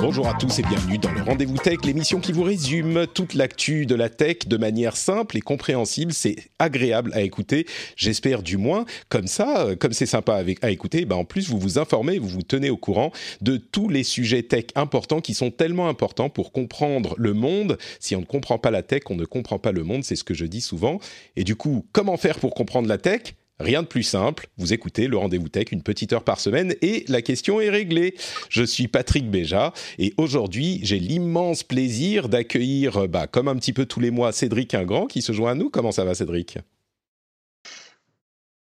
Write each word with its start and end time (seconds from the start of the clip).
Bonjour 0.00 0.28
à 0.28 0.32
tous 0.32 0.58
et 0.58 0.62
bienvenue 0.62 0.96
dans 0.96 1.12
le 1.12 1.20
Rendez-vous 1.20 1.58
Tech, 1.58 1.76
l'émission 1.84 2.20
qui 2.20 2.32
vous 2.32 2.42
résume 2.42 3.06
toute 3.06 3.34
l'actu 3.34 3.84
de 3.84 3.94
la 3.94 4.08
tech 4.08 4.46
de 4.46 4.56
manière 4.56 4.96
simple 4.96 5.36
et 5.36 5.42
compréhensible. 5.42 6.14
C'est 6.14 6.36
agréable 6.58 7.12
à 7.12 7.20
écouter, 7.20 7.66
j'espère 7.96 8.42
du 8.42 8.56
moins. 8.56 8.86
Comme 9.10 9.26
ça, 9.26 9.66
euh, 9.66 9.76
comme 9.76 9.92
c'est 9.92 10.06
sympa 10.06 10.42
à 10.62 10.70
écouter, 10.70 11.04
ben 11.04 11.16
en 11.16 11.26
plus 11.26 11.50
vous 11.50 11.58
vous 11.58 11.78
informez, 11.78 12.18
vous 12.18 12.28
vous 12.28 12.42
tenez 12.42 12.70
au 12.70 12.78
courant 12.78 13.12
de 13.42 13.58
tous 13.58 13.90
les 13.90 14.02
sujets 14.02 14.42
tech 14.42 14.66
importants 14.74 15.20
qui 15.20 15.34
sont 15.34 15.50
tellement 15.50 15.88
importants 15.88 16.30
pour 16.30 16.50
comprendre 16.50 17.14
le 17.18 17.34
monde. 17.34 17.76
Si 18.00 18.16
on 18.16 18.20
ne 18.20 18.26
comprend 18.26 18.58
pas 18.58 18.70
la 18.70 18.82
tech, 18.82 19.02
on 19.10 19.16
ne 19.16 19.26
comprend 19.26 19.58
pas 19.58 19.72
le 19.72 19.84
monde, 19.84 20.02
c'est 20.02 20.16
ce 20.16 20.24
que 20.24 20.34
je 20.34 20.46
dis 20.46 20.62
souvent. 20.62 20.98
Et 21.36 21.44
du 21.44 21.56
coup, 21.56 21.84
comment 21.92 22.16
faire 22.16 22.38
pour 22.38 22.54
comprendre 22.54 22.88
la 22.88 22.96
tech? 22.96 23.34
Rien 23.60 23.82
de 23.82 23.86
plus 23.86 24.02
simple, 24.02 24.46
vous 24.56 24.72
écoutez 24.72 25.06
le 25.06 25.18
rendez-vous 25.18 25.50
tech 25.50 25.66
une 25.70 25.82
petite 25.82 26.14
heure 26.14 26.24
par 26.24 26.40
semaine 26.40 26.74
et 26.80 27.04
la 27.08 27.20
question 27.20 27.60
est 27.60 27.68
réglée. 27.68 28.14
Je 28.48 28.62
suis 28.62 28.88
Patrick 28.88 29.30
Béja 29.30 29.74
et 29.98 30.14
aujourd'hui 30.16 30.80
j'ai 30.82 30.98
l'immense 30.98 31.62
plaisir 31.62 32.30
d'accueillir, 32.30 33.06
bah, 33.06 33.26
comme 33.26 33.48
un 33.48 33.56
petit 33.56 33.74
peu 33.74 33.84
tous 33.84 34.00
les 34.00 34.10
mois, 34.10 34.32
Cédric 34.32 34.72
Ingrand 34.72 35.04
qui 35.04 35.20
se 35.20 35.32
joint 35.32 35.52
à 35.52 35.54
nous. 35.54 35.68
Comment 35.68 35.92
ça 35.92 36.06
va 36.06 36.14
Cédric? 36.14 36.56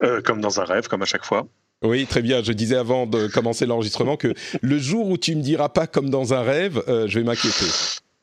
Euh, 0.02 0.22
Comme 0.22 0.40
dans 0.40 0.62
un 0.62 0.64
rêve, 0.64 0.88
comme 0.88 1.02
à 1.02 1.06
chaque 1.06 1.26
fois. 1.26 1.46
Oui, 1.84 2.06
très 2.06 2.22
bien. 2.22 2.42
Je 2.42 2.54
disais 2.54 2.78
avant 2.78 3.06
de 3.06 3.28
commencer 3.28 3.66
l'enregistrement 3.66 4.16
que 4.16 4.34
le 4.62 4.78
jour 4.78 5.10
où 5.10 5.18
tu 5.18 5.36
me 5.36 5.42
diras 5.42 5.68
pas 5.68 5.88
comme 5.88 6.10
dans 6.10 6.34
un 6.34 6.42
rêve, 6.42 6.82
euh, 6.88 7.06
je 7.08 7.20
vais 7.20 7.26
m'inquiéter. 7.26 7.66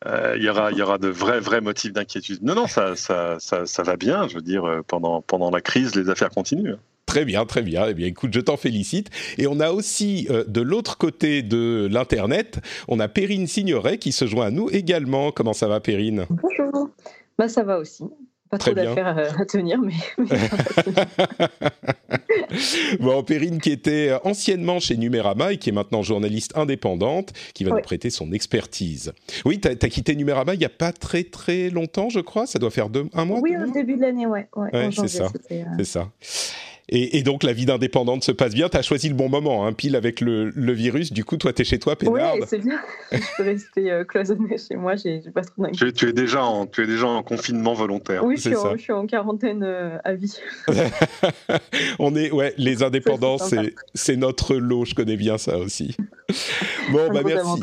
Euh, 0.06 0.34
il 0.36 0.42
y 0.42 0.48
aura, 0.48 0.72
il 0.72 0.78
y 0.78 0.82
aura 0.82 0.98
de 0.98 1.08
vrais, 1.08 1.40
vrais 1.40 1.60
motifs 1.60 1.92
d'inquiétude. 1.92 2.42
Non, 2.42 2.54
non, 2.54 2.66
ça, 2.66 2.96
ça, 2.96 3.36
ça, 3.38 3.66
ça, 3.66 3.82
va 3.82 3.96
bien. 3.96 4.28
Je 4.28 4.36
veux 4.36 4.42
dire, 4.42 4.64
euh, 4.64 4.82
pendant, 4.86 5.22
pendant 5.22 5.50
la 5.50 5.60
crise, 5.60 5.94
les 5.94 6.08
affaires 6.08 6.30
continuent. 6.30 6.76
Très 7.06 7.24
bien, 7.24 7.44
très 7.44 7.62
bien. 7.62 7.86
Eh 7.88 7.94
bien, 7.94 8.06
écoute, 8.06 8.32
je 8.32 8.40
t'en 8.40 8.56
félicite. 8.56 9.10
Et 9.38 9.46
on 9.46 9.60
a 9.60 9.70
aussi, 9.70 10.26
euh, 10.30 10.44
de 10.46 10.60
l'autre 10.60 10.98
côté 10.98 11.42
de 11.42 11.88
l'Internet, 11.90 12.60
on 12.88 13.00
a 13.00 13.08
Perrine 13.08 13.46
Signoret 13.46 13.98
qui 13.98 14.12
se 14.12 14.26
joint 14.26 14.46
à 14.46 14.50
nous 14.50 14.70
également. 14.70 15.30
Comment 15.30 15.52
ça 15.52 15.68
va, 15.68 15.80
Perrine? 15.80 16.26
Bonjour. 16.30 16.88
Bah, 17.38 17.48
ça 17.48 17.62
va 17.62 17.78
aussi. 17.78 18.04
Pas 18.52 18.58
trop 18.58 18.74
d'affaires 18.74 19.32
à, 19.40 19.46
tenir, 19.46 19.80
mais. 19.80 19.94
bon, 23.00 23.22
Perrine, 23.22 23.58
qui 23.62 23.70
était 23.70 24.12
anciennement 24.24 24.78
chez 24.78 24.98
Numérama 24.98 25.54
et 25.54 25.56
qui 25.56 25.70
est 25.70 25.72
maintenant 25.72 26.02
journaliste 26.02 26.52
indépendante, 26.54 27.32
qui 27.54 27.64
va 27.64 27.70
nous 27.70 27.80
prêter 27.80 28.10
son 28.10 28.30
expertise. 28.30 29.14
Oui, 29.46 29.58
tu 29.58 29.68
as, 29.68 29.74
quitté 29.74 30.14
Numérama 30.14 30.52
il 30.52 30.58
n'y 30.58 30.66
a 30.66 30.68
pas 30.68 30.92
très 30.92 31.24
très 31.24 31.70
longtemps, 31.70 32.10
je 32.10 32.20
crois. 32.20 32.46
Ça 32.46 32.58
doit 32.58 32.70
faire 32.70 32.90
deux, 32.90 33.06
un 33.14 33.24
mois 33.24 33.40
Oui, 33.40 33.56
au 33.56 33.70
début 33.72 33.96
de 33.96 34.02
l'année, 34.02 34.26
ouais. 34.26 34.46
ouais 34.54 34.90
c'est 34.92 35.08
ça. 35.08 35.32
Euh, 35.50 35.64
c'est 35.78 35.84
ça. 35.84 36.10
Et, 36.94 37.22
donc 37.22 37.42
la 37.42 37.54
vie 37.54 37.64
d'indépendante 37.64 38.22
se 38.22 38.32
passe 38.32 38.52
bien. 38.52 38.68
Tu 38.68 38.76
as 38.76 38.82
choisi 38.82 39.08
le 39.08 39.14
bon 39.14 39.30
moment, 39.30 39.66
hein, 39.66 39.72
pile 39.72 39.96
avec 39.96 40.20
le, 40.20 40.50
virus. 40.72 41.10
Du 41.10 41.24
coup, 41.24 41.38
toi, 41.38 41.54
tu 41.54 41.62
es 41.62 41.64
chez 41.64 41.78
toi, 41.78 41.96
Pénard. 41.96 42.34
Oui, 42.34 42.42
c'est 42.46 42.58
bien. 42.58 42.78
je 43.12 43.18
peux 43.38 43.44
rester 43.44 43.90
euh, 43.90 44.04
cloisonné 44.04 44.58
chez 44.58 44.76
moi. 44.76 44.94
J'ai 44.96 45.22
pas 45.34 45.40
trop 45.40 45.66
tu, 45.68 45.90
tu, 45.94 46.08
es 46.10 46.12
déjà 46.12 46.44
en, 46.44 46.66
tu 46.66 46.82
es 46.82 46.86
déjà 46.86 47.06
en 47.06 47.22
confinement 47.22 47.72
volontaire. 47.72 48.24
Oui, 48.24 48.36
je 48.36 48.42
suis, 48.42 48.56
en, 48.56 48.76
je 48.76 48.82
suis, 48.82 48.92
en, 48.92 49.06
quarantaine 49.06 49.62
euh, 49.62 49.96
à 50.04 50.12
vie. 50.12 50.36
On 51.98 52.14
est, 52.14 52.30
ouais, 52.30 52.52
les 52.58 52.82
indépendants, 52.82 53.38
c'est 53.94 54.16
notre 54.16 54.56
lot. 54.56 54.84
Je 54.84 54.94
connais 54.94 55.16
bien 55.16 55.38
ça 55.38 55.56
aussi. 55.56 55.96
Bon, 56.90 57.08
bah 57.10 57.22
merci. 57.24 57.62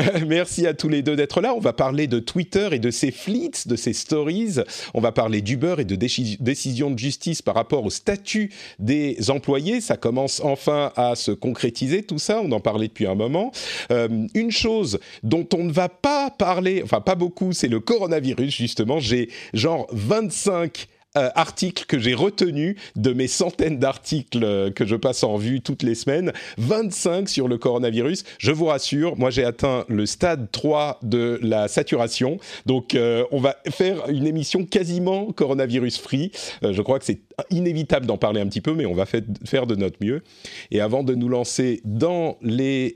Merci 0.26 0.66
à 0.66 0.74
tous 0.74 0.88
les 0.88 1.02
deux 1.02 1.16
d'être 1.16 1.40
là. 1.40 1.54
On 1.54 1.60
va 1.60 1.72
parler 1.72 2.06
de 2.06 2.18
Twitter 2.18 2.68
et 2.72 2.78
de 2.78 2.90
ses 2.90 3.10
fleets, 3.10 3.66
de 3.66 3.76
ses 3.76 3.92
stories. 3.92 4.56
On 4.94 5.00
va 5.00 5.12
parler 5.12 5.40
d'Uber 5.42 5.76
et 5.78 5.84
de 5.84 5.96
décisions 5.96 6.90
de 6.90 6.98
justice 6.98 7.42
par 7.42 7.54
rapport 7.54 7.84
au 7.84 7.90
statut 7.90 8.50
des 8.78 9.30
employés. 9.30 9.80
Ça 9.80 9.96
commence 9.96 10.40
enfin 10.44 10.92
à 10.96 11.14
se 11.16 11.32
concrétiser, 11.32 12.02
tout 12.02 12.18
ça. 12.18 12.40
On 12.42 12.52
en 12.52 12.60
parlait 12.60 12.88
depuis 12.88 13.06
un 13.06 13.14
moment. 13.14 13.52
Euh, 13.90 14.26
une 14.34 14.50
chose 14.50 15.00
dont 15.22 15.46
on 15.54 15.64
ne 15.64 15.72
va 15.72 15.88
pas 15.88 16.30
parler, 16.30 16.82
enfin 16.82 17.00
pas 17.00 17.14
beaucoup, 17.14 17.52
c'est 17.52 17.68
le 17.68 17.80
coronavirus, 17.80 18.54
justement. 18.54 19.00
J'ai 19.00 19.28
genre 19.52 19.86
25 19.92 20.88
euh, 21.18 21.28
articles 21.34 21.86
que 21.86 21.98
j'ai 21.98 22.14
retenus 22.14 22.76
de 22.94 23.12
mes 23.12 23.26
centaines 23.26 23.80
d'articles 23.80 24.44
euh, 24.44 24.70
que 24.70 24.86
je 24.86 24.94
passe 24.94 25.24
en 25.24 25.38
vue 25.38 25.60
toutes 25.60 25.82
les 25.82 25.96
semaines. 25.96 26.32
25 26.58 27.28
sur 27.28 27.48
le 27.48 27.58
coronavirus. 27.58 28.22
Je 28.38 28.52
vous 28.52 28.66
rassure, 28.66 29.18
moi 29.18 29.30
j'ai 29.30 29.42
atteint 29.42 29.84
le 29.88 30.06
stade 30.06 30.52
3 30.52 31.00
de 31.02 31.40
la 31.42 31.66
saturation. 31.66 32.38
Donc 32.66 32.94
euh, 32.94 33.24
on 33.32 33.40
va 33.40 33.56
faire 33.70 34.08
une 34.08 34.24
émission 34.24 34.64
quasiment 34.64 35.32
coronavirus 35.32 35.98
free. 35.98 36.30
je 36.62 36.80
crois 36.80 37.00
que 37.00 37.06
c'est 37.06 37.22
inévitable 37.50 38.06
d'en 38.06 38.18
parler 38.18 38.40
un 38.40 38.46
petit 38.46 38.60
peu, 38.60 38.74
mais 38.74 38.86
on 38.86 38.94
va 38.94 39.04
faire 39.04 39.66
de 39.66 39.74
notre 39.74 39.96
mieux. 40.00 40.22
Et 40.70 40.80
avant 40.80 41.02
de 41.02 41.16
nous 41.16 41.28
lancer 41.28 41.80
dans 41.84 42.36
les 42.42 42.94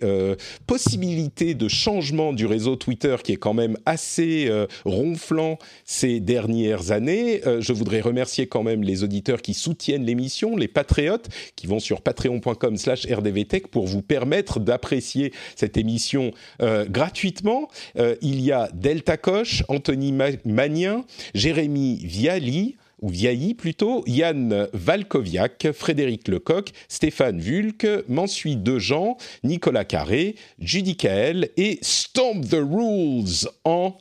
possibilités 0.67 1.55
de 1.55 1.67
changement 1.67 2.35
du 2.35 2.45
réseau 2.45 2.77
Twitter, 2.77 3.17
qui 3.25 3.33
est 3.33 3.39
quand 3.39 3.55
même 3.55 3.79
assez 3.87 4.51
ronflant 4.85 5.59
ces 5.87 6.21
dernières 6.21 6.91
années, 6.91 7.41
je 7.61 7.73
voudrais 7.73 8.03
remercier 8.05 8.47
quand 8.47 8.63
même 8.63 8.83
les 8.83 9.03
auditeurs 9.03 9.43
qui 9.43 9.55
soutiennent 9.55 10.05
l'émission, 10.05 10.57
les 10.57 10.69
patriotes, 10.69 11.29
qui 11.57 11.67
vont 11.67 11.81
sur 11.81 12.03
patreon.com 12.03 12.77
slash 12.77 13.07
rdvtech 13.07 13.69
pour 13.69 13.87
vous 13.87 14.03
permettre 14.03 14.61
d'apprécier 14.61 15.33
cette 15.57 15.77
émission 15.77 16.31
euh, 16.63 16.87
gratuitement. 16.87 17.69
Euh, 17.99 18.17
il 18.23 18.41
y 18.41 18.53
a 18.53 18.69
Delta 18.75 19.17
Coche, 19.17 19.65
Anthony 19.69 20.13
Magnien, 20.45 21.05
Jérémy 21.35 22.05
Viali, 22.05 22.77
ou 23.01 23.09
Viailly 23.09 23.53
plutôt, 23.53 24.03
Yann 24.07 24.67
Valkoviak, 24.73 25.73
Frédéric 25.73 26.27
Lecoq, 26.27 26.71
Stéphane 26.89 27.39
Vulck, 27.39 27.87
Mansuy 28.09 28.57
Dejean, 28.57 29.19
Nicolas 29.43 29.85
Carré, 29.85 30.37
Judy 30.59 30.97
Kael 30.97 31.51
et 31.59 31.79
Stomp 31.83 32.49
the 32.49 32.55
Rules 32.55 33.51
en 33.65 33.99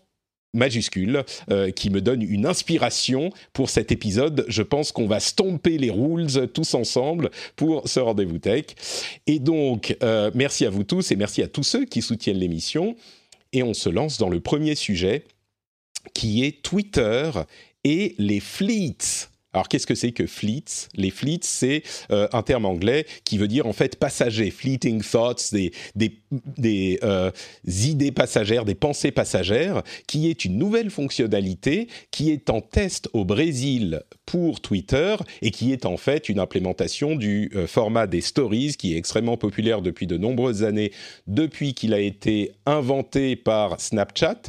majuscule 0.54 1.24
euh, 1.52 1.72
qui 1.72 1.90
me 1.90 2.02
donne 2.02 2.22
une 2.22 2.46
inspiration 2.46 3.32
pour 3.54 3.70
cet 3.70 3.92
épisode. 3.92 4.46
Je 4.48 4.62
pense 4.62 4.92
qu'on 4.92 5.08
va 5.08 5.20
stomper 5.20 5.78
les 5.78 5.90
rules 5.90 6.50
tous 6.54 6.74
ensemble 6.74 7.32
pour 7.56 7.88
ce 7.88 8.00
rendez-vous 8.00 8.40
tech. 8.40 8.66
Et 9.28 9.40
donc, 9.40 9.98
euh, 10.04 10.32
merci 10.34 10.66
à 10.66 10.70
vous 10.70 10.84
tous 10.84 11.12
et 11.12 11.16
merci 11.16 11.42
à 11.42 11.48
tous 11.48 11.64
ceux 11.64 11.86
qui 11.86 12.02
soutiennent 12.02 12.38
l'émission. 12.38 12.96
Et 13.52 13.64
on 13.64 13.74
se 13.74 13.90
lance 13.90 14.18
dans 14.18 14.30
le 14.30 14.40
premier 14.40 14.76
sujet 14.76 15.26
qui 16.14 16.44
est 16.44 16.62
Twitter 16.62 17.32
et 17.84 18.16
les 18.18 18.40
fleets. 18.40 19.30
Alors 19.54 19.68
qu'est-ce 19.68 19.86
que 19.86 19.96
c'est 19.96 20.12
que 20.12 20.26
fleets 20.26 20.90
Les 20.96 21.12
fleets, 21.12 21.44
c'est 21.44 21.84
euh, 22.12 22.28
un 22.34 22.42
terme 22.42 22.66
anglais 22.66 23.06
qui 23.24 23.38
veut 23.38 23.48
dire 23.48 23.68
en 23.68 23.74
fait 23.74 23.98
passager, 23.98 24.50
fleeting 24.50 25.04
thoughts, 25.04 25.52
des, 25.52 25.72
des, 25.96 26.10
des 26.58 27.00
euh, 27.04 27.32
idées 27.66 28.12
passagères, 28.12 28.66
des 28.66 28.76
pensées 28.76 29.12
passagères, 29.12 29.84
qui 30.08 30.30
est 30.30 30.46
une 30.46 30.58
nouvelle 30.58 30.92
fonctionnalité 30.92 31.88
qui 32.12 32.32
est 32.32 32.50
en 32.50 32.62
test 32.62 33.10
au 33.14 33.26
Brésil 33.26 34.04
pour 34.26 34.62
Twitter 34.62 35.16
et 35.42 35.52
qui 35.52 35.74
est 35.74 35.86
en 35.86 35.98
fait 35.98 36.30
une 36.30 36.40
implémentation 36.40 37.16
du 37.16 37.52
euh, 37.56 37.68
format 37.68 38.08
des 38.08 38.22
stories 38.22 38.76
qui 38.78 38.94
est 38.94 38.98
extrêmement 38.98 39.38
populaire 39.38 39.82
depuis 39.82 40.08
de 40.08 40.18
nombreuses 40.18 40.64
années, 40.64 40.92
depuis 41.28 41.74
qu'il 41.74 41.94
a 41.94 42.00
été 42.00 42.52
inventé 42.66 43.36
par 43.36 43.80
Snapchat. 43.80 44.42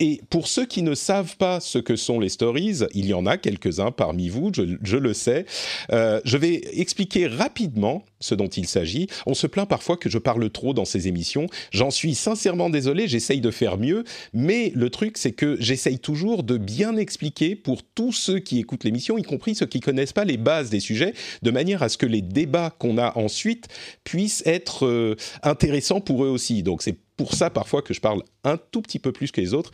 et 0.00 0.20
pour 0.30 0.48
ceux 0.48 0.66
qui 0.66 0.82
ne 0.82 0.94
savent 0.94 1.36
pas 1.36 1.60
ce 1.60 1.78
que 1.78 1.96
sont 1.96 2.18
les 2.18 2.28
stories, 2.28 2.80
il 2.94 3.06
y 3.06 3.14
en 3.14 3.26
a 3.26 3.36
quelques 3.36 3.58
quelques-uns 3.58 3.90
parmi 3.90 4.28
vous, 4.28 4.50
je, 4.54 4.96
le 4.96 5.14
sais. 5.14 5.44
Euh, 5.92 6.20
je 6.24 6.36
vais 6.36 6.62
expliquer 6.74 7.26
rapidement 7.26 8.04
ce 8.20 8.34
dont 8.34 8.48
il 8.48 8.66
s'agit. 8.66 9.08
On 9.26 9.34
se 9.34 9.46
plaint 9.46 9.68
parfois 9.68 9.96
que 9.96 10.08
je 10.08 10.18
parle 10.18 10.48
trop 10.50 10.57
dans 10.74 10.84
ces 10.84 11.08
émissions. 11.08 11.46
J'en 11.70 11.90
suis 11.90 12.14
sincèrement 12.14 12.70
désolé, 12.70 13.08
j'essaye 13.08 13.40
de 13.40 13.50
faire 13.50 13.78
mieux, 13.78 14.04
mais 14.32 14.72
le 14.74 14.90
truc 14.90 15.16
c'est 15.18 15.32
que 15.32 15.56
j'essaye 15.60 15.98
toujours 15.98 16.42
de 16.42 16.56
bien 16.56 16.96
expliquer 16.96 17.56
pour 17.56 17.82
tous 17.82 18.12
ceux 18.12 18.38
qui 18.38 18.58
écoutent 18.58 18.84
l'émission, 18.84 19.18
y 19.18 19.22
compris 19.22 19.54
ceux 19.54 19.66
qui 19.66 19.80
connaissent 19.80 20.12
pas 20.12 20.24
les 20.24 20.36
bases 20.36 20.70
des 20.70 20.80
sujets, 20.80 21.14
de 21.42 21.50
manière 21.50 21.82
à 21.82 21.88
ce 21.88 21.96
que 21.96 22.06
les 22.06 22.22
débats 22.22 22.74
qu'on 22.78 22.98
a 22.98 23.16
ensuite 23.16 23.68
puissent 24.04 24.42
être 24.46 24.86
euh, 24.86 25.16
intéressants 25.42 26.00
pour 26.00 26.24
eux 26.24 26.28
aussi. 26.28 26.62
Donc 26.62 26.82
c'est 26.82 26.96
pour 27.16 27.34
ça 27.34 27.50
parfois 27.50 27.82
que 27.82 27.94
je 27.94 28.00
parle 28.00 28.22
un 28.44 28.56
tout 28.56 28.82
petit 28.82 28.98
peu 28.98 29.12
plus 29.12 29.30
que 29.30 29.40
les 29.40 29.54
autres, 29.54 29.72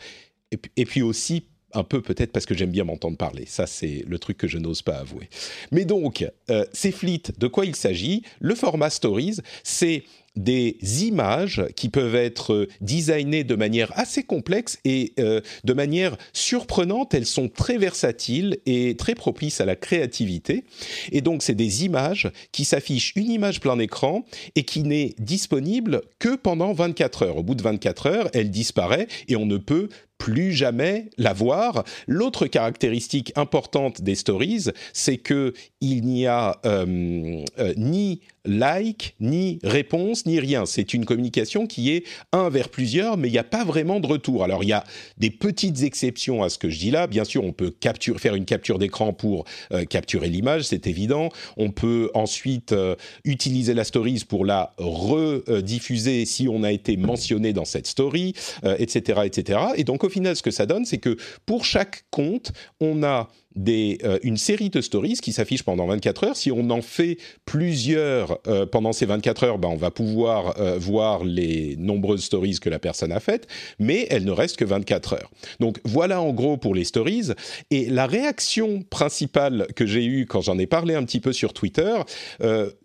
et, 0.77 0.85
puis 0.85 1.01
aussi 1.01 1.47
un 1.75 1.83
peu 1.83 2.01
peut-être 2.01 2.31
parce 2.31 2.45
que 2.45 2.55
j'aime 2.55 2.71
bien 2.71 2.83
m'entendre 2.83 3.17
parler. 3.17 3.45
Ça, 3.45 3.67
c'est 3.67 4.03
le 4.07 4.19
truc 4.19 4.37
que 4.37 4.47
je 4.47 4.57
n'ose 4.57 4.81
pas 4.81 4.97
avouer. 4.97 5.29
Mais 5.71 5.85
donc, 5.85 6.25
euh, 6.49 6.65
c'est 6.73 6.91
Fleet, 6.91 7.23
de 7.37 7.47
quoi 7.47 7.65
il 7.65 7.75
s'agit? 7.75 8.23
Le 8.39 8.55
format 8.55 8.89
Stories, 8.89 9.37
c'est 9.63 10.03
des 10.35 11.05
images 11.05 11.63
qui 11.75 11.89
peuvent 11.89 12.15
être 12.15 12.53
euh, 12.53 12.67
designées 12.81 13.43
de 13.43 13.55
manière 13.55 13.97
assez 13.97 14.23
complexe 14.23 14.79
et 14.83 15.13
euh, 15.19 15.41
de 15.63 15.73
manière 15.73 16.17
surprenante. 16.33 17.13
Elles 17.13 17.25
sont 17.25 17.47
très 17.47 17.77
versatiles 17.77 18.57
et 18.65 18.95
très 18.97 19.15
propices 19.15 19.61
à 19.61 19.65
la 19.65 19.75
créativité. 19.75 20.65
Et 21.11 21.21
donc, 21.21 21.41
c'est 21.41 21.55
des 21.55 21.85
images 21.85 22.29
qui 22.51 22.65
s'affichent 22.65 23.13
une 23.15 23.29
image 23.29 23.59
plein 23.59 23.79
écran 23.79 24.25
et 24.55 24.63
qui 24.63 24.83
n'est 24.83 25.13
disponible 25.19 26.01
que 26.19 26.35
pendant 26.35 26.73
24 26.73 27.23
heures. 27.23 27.37
Au 27.37 27.43
bout 27.43 27.55
de 27.55 27.63
24 27.63 28.07
heures, 28.07 28.29
elle 28.33 28.51
disparaît 28.51 29.07
et 29.27 29.35
on 29.35 29.45
ne 29.45 29.57
peut 29.57 29.89
plus 30.17 30.53
jamais 30.53 31.09
la 31.17 31.33
voir. 31.33 31.83
L'autre 32.07 32.47
caractéristique 32.47 33.33
importante 33.35 34.01
des 34.01 34.15
stories, 34.15 34.65
c'est 34.93 35.17
que 35.17 35.53
il 35.81 36.05
n'y 36.05 36.27
a 36.27 36.59
euh, 36.65 37.43
ni 37.77 38.21
like, 38.45 39.15
ni 39.19 39.59
réponse, 39.63 40.25
ni 40.25 40.39
rien. 40.39 40.65
C'est 40.65 40.93
une 40.93 41.05
communication 41.05 41.67
qui 41.67 41.91
est 41.91 42.03
un 42.31 42.49
vers 42.49 42.69
plusieurs, 42.69 43.17
mais 43.17 43.27
il 43.27 43.31
n'y 43.31 43.37
a 43.37 43.43
pas 43.43 43.63
vraiment 43.63 43.99
de 43.99 44.07
retour. 44.07 44.43
Alors 44.43 44.63
il 44.63 44.69
y 44.69 44.73
a 44.73 44.83
des 45.17 45.29
petites 45.29 45.83
exceptions 45.83 46.43
à 46.43 46.49
ce 46.49 46.57
que 46.57 46.69
je 46.69 46.79
dis 46.79 46.91
là. 46.91 47.07
Bien 47.07 47.23
sûr, 47.23 47.43
on 47.43 47.53
peut 47.53 47.73
faire 48.17 48.35
une 48.35 48.45
capture 48.45 48.79
d'écran 48.79 49.13
pour 49.13 49.45
euh, 49.71 49.85
capturer 49.85 50.29
l'image, 50.29 50.63
c'est 50.63 50.87
évident. 50.87 51.29
On 51.57 51.71
peut 51.71 52.09
ensuite 52.13 52.71
euh, 52.71 52.95
utiliser 53.23 53.73
la 53.73 53.83
stories 53.83 54.23
pour 54.27 54.45
la 54.45 54.73
rediffuser 54.77 56.25
si 56.25 56.47
on 56.47 56.63
a 56.63 56.71
été 56.71 56.97
mentionné 56.97 57.53
dans 57.53 57.65
cette 57.65 57.87
story, 57.87 58.33
etc., 58.63 59.21
etc. 59.25 59.59
Et 59.75 59.83
donc 59.83 60.03
au 60.03 60.09
final, 60.09 60.35
ce 60.35 60.43
que 60.43 60.51
ça 60.51 60.65
donne, 60.65 60.85
c'est 60.85 60.97
que 60.97 61.17
pour 61.45 61.65
chaque 61.65 62.05
compte, 62.09 62.51
on 62.79 63.03
a 63.03 63.29
des, 63.55 63.99
euh, 64.03 64.19
une 64.23 64.37
série 64.37 64.69
de 64.69 64.81
stories 64.81 65.19
qui 65.21 65.31
s'affichent 65.31 65.63
pendant 65.63 65.87
24 65.87 66.23
heures. 66.25 66.35
Si 66.35 66.51
on 66.51 66.69
en 66.69 66.81
fait 66.81 67.17
plusieurs 67.45 68.39
euh, 68.47 68.65
pendant 68.65 68.93
ces 68.93 69.05
24 69.05 69.43
heures, 69.43 69.57
ben, 69.57 69.69
on 69.69 69.75
va 69.75 69.91
pouvoir 69.91 70.59
euh, 70.59 70.77
voir 70.77 71.23
les 71.23 71.75
nombreuses 71.77 72.23
stories 72.23 72.59
que 72.59 72.69
la 72.69 72.79
personne 72.79 73.11
a 73.11 73.19
faites, 73.19 73.47
mais 73.79 74.07
elle 74.09 74.25
ne 74.25 74.31
reste 74.31 74.57
que 74.57 74.65
24 74.65 75.13
heures. 75.13 75.31
Donc 75.59 75.79
voilà 75.83 76.21
en 76.21 76.33
gros 76.33 76.57
pour 76.57 76.75
les 76.75 76.83
stories. 76.83 77.31
Et 77.71 77.89
la 77.89 78.07
réaction 78.07 78.83
principale 78.89 79.67
que 79.75 79.85
j'ai 79.85 80.05
eue 80.05 80.25
quand 80.25 80.41
j'en 80.41 80.57
ai 80.57 80.67
parlé 80.67 80.95
un 80.95 81.03
petit 81.03 81.19
peu 81.19 81.33
sur 81.33 81.53
Twitter, 81.53 81.95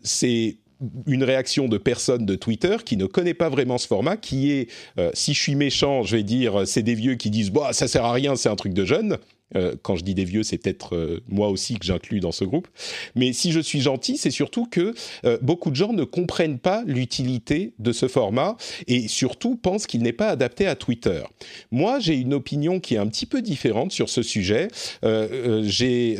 c'est 0.02 0.58
une 1.06 1.24
réaction 1.24 1.68
de 1.68 1.78
personnes 1.78 2.24
de 2.24 2.34
Twitter 2.34 2.76
qui 2.84 2.96
ne 2.96 3.06
connaît 3.06 3.34
pas 3.34 3.48
vraiment 3.48 3.78
ce 3.78 3.86
format, 3.86 4.16
qui 4.16 4.52
est, 4.52 4.68
si 5.14 5.34
je 5.34 5.42
suis 5.42 5.54
méchant, 5.54 6.02
je 6.02 6.16
vais 6.16 6.22
dire, 6.22 6.66
c'est 6.66 6.82
des 6.82 6.94
vieux 6.94 7.14
qui 7.14 7.30
disent, 7.30 7.50
bah, 7.50 7.72
ça 7.72 7.88
sert 7.88 8.04
à 8.04 8.12
rien, 8.12 8.36
c'est 8.36 8.48
un 8.48 8.56
truc 8.56 8.72
de 8.72 8.84
jeune. 8.84 9.18
Euh, 9.56 9.74
quand 9.82 9.96
je 9.96 10.04
dis 10.04 10.14
des 10.14 10.24
vieux, 10.24 10.42
c'est 10.42 10.58
peut-être 10.58 10.94
euh, 10.94 11.20
moi 11.28 11.48
aussi 11.48 11.74
que 11.78 11.84
j'inclus 11.84 12.20
dans 12.20 12.32
ce 12.32 12.44
groupe. 12.44 12.68
Mais 13.14 13.32
si 13.32 13.52
je 13.52 13.60
suis 13.60 13.80
gentil, 13.80 14.16
c'est 14.16 14.30
surtout 14.30 14.66
que 14.66 14.94
euh, 15.24 15.38
beaucoup 15.42 15.70
de 15.70 15.76
gens 15.76 15.92
ne 15.92 16.04
comprennent 16.04 16.58
pas 16.58 16.82
l'utilité 16.86 17.72
de 17.78 17.92
ce 17.92 18.08
format 18.08 18.56
et 18.86 19.08
surtout 19.08 19.56
pensent 19.56 19.86
qu'il 19.86 20.02
n'est 20.02 20.12
pas 20.12 20.28
adapté 20.28 20.66
à 20.66 20.76
Twitter. 20.76 21.22
Moi, 21.70 21.98
j'ai 21.98 22.14
une 22.14 22.34
opinion 22.34 22.80
qui 22.80 22.94
est 22.94 22.98
un 22.98 23.06
petit 23.06 23.26
peu 23.26 23.42
différente 23.42 23.92
sur 23.92 24.08
ce 24.08 24.22
sujet. 24.22 24.68
j'ai 25.02 26.16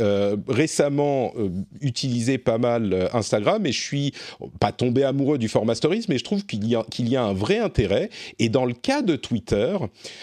récemment 0.49 1.33
utilisé 1.81 2.39
pas 2.39 2.59
mal 2.59 3.09
Instagram 3.13 3.65
et 3.67 3.73
je 3.73 3.81
suis 3.81 4.13
pas 4.59 4.73
tombé 4.73 5.05
amoureux 5.05 5.39
du 5.39 5.49
format 5.49 5.75
Stories, 5.75 6.07
mais 6.09 6.19
je 6.19 6.25
trouve 6.25 6.45
qu'il 6.47 6.65
y, 6.65 6.77
y 7.03 7.17
a 7.17 7.23
un 7.23 7.33
vrai 7.33 7.59
intérêt. 7.59 8.11
Et 8.39 8.49
dans 8.49 8.65
le 8.65 8.75
cas 8.75 9.03
de 9.03 9.17
Twitter, 9.17 9.77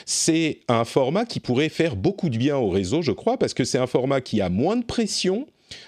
c'est 0.06 0.60
un 0.68 0.86
format 0.86 1.26
qui 1.26 1.40
pourrait 1.40 1.70
faire 1.70 1.96
beaucoup 1.96 2.30
de 2.30 2.38
bien 2.38 2.58
au 2.58 2.70
réseau 2.70 2.97
je 3.02 3.12
crois, 3.12 3.38
parce 3.38 3.54
que 3.54 3.64
c'est 3.64 3.78
un 3.78 3.88
format 3.88 4.22
qui 4.22 4.42
a 4.42 4.50
moins 4.50 4.76
de 4.76 4.86
pression. 4.86 5.48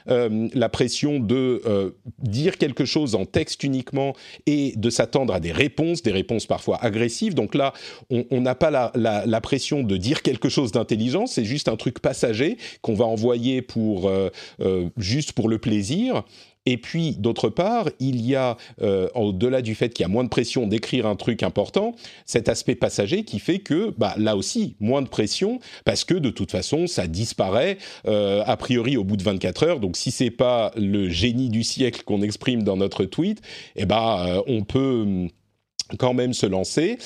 Euh, 0.09 0.50
la 0.53 0.67
pression 0.67 1.21
de 1.21 1.61
euh, 1.65 1.91
dire 2.21 2.57
quelque 2.57 2.83
chose 2.83 3.15
en 3.15 3.25
texte 3.25 3.63
uniquement 3.63 4.13
et 4.45 4.73
de 4.75 4.89
s'attendre 4.89 5.33
à 5.33 5.39
des 5.39 5.53
réponses, 5.53 6.01
des 6.01 6.11
réponses 6.11 6.45
parfois 6.45 6.83
agressives. 6.83 7.33
Donc 7.33 7.56
là, 7.56 7.71
on 8.09 8.41
n'a 8.41 8.56
pas 8.56 8.91
la, 8.94 9.41
pression 9.41 9.83
de 9.83 9.95
dire 9.95 10.21
quelque 10.21 10.50
chose 10.50 10.73
d'intelligent, 10.73 11.27
c'est 11.27 11.45
juste 11.45 11.69
un 11.69 11.77
truc 11.77 12.00
passager 12.00 12.57
qu'on 12.81 12.94
va 12.94 13.06
envoyer 13.06 13.61
pour 13.61 14.09
euh, 14.09 14.29
juste 14.97 15.31
pour 15.31 15.47
le 15.47 15.59
plaisir. 15.59 16.23
Et 16.69 16.77
puis, 16.77 17.16
d'autre 17.18 17.50
part, 17.50 17.89
il 18.00 18.21
y 18.21 18.36
a, 18.36 18.56
euh, 18.83 19.10
au-delà 19.16 19.63
du 19.63 19.74
fait 19.74 19.89
qu'il 19.89 20.04
y 20.04 20.06
a 20.06 20.07
moins 20.07 20.24
de 20.24 20.30
pression 20.30 20.68
d'écrire 20.68 21.07
un 21.07 21.16
truc 21.16 21.42
important, 21.42 21.95
cet 22.27 22.48
aspect 22.48 22.75
passager 22.75 23.24
qui 23.24 23.39
fait 23.39 23.57
que, 23.57 23.92
bah, 23.98 24.13
là 24.18 24.38
aussi, 24.38 24.75
moins 24.80 25.01
de 25.01 25.07
pression, 25.07 25.60
parce 25.83 26.04
que 26.04 26.13
de 26.13 26.30
toute 26.30 26.51
façon, 26.51 26.86
ça 26.86 27.07
disparaît 27.07 27.80
euh, 28.06 28.44
a 28.45 28.56
priori 28.56 28.98
au 28.98 29.04
bout 29.04 29.18
de 29.18 29.24
24 29.24 29.63
heures. 29.63 29.80
Donc, 29.80 29.98
si 29.98 30.12
c'est 30.12 30.30
pas 30.30 30.71
le 30.75 31.10
génie 31.10 31.50
du 31.50 31.63
siècle 31.63 32.04
qu'on 32.06 32.21
exprime 32.21 32.62
dans 32.62 32.77
notre 32.77 33.04
tweet, 33.04 33.42
eh 33.75 33.88
ben, 33.88 34.27
euh, 34.27 34.42
on 34.45 34.63
peut 34.63 35.01
hum, 35.01 35.30
quand 35.98 36.13
même 36.13 36.33
se 36.33 36.45
lancer. 36.45 37.00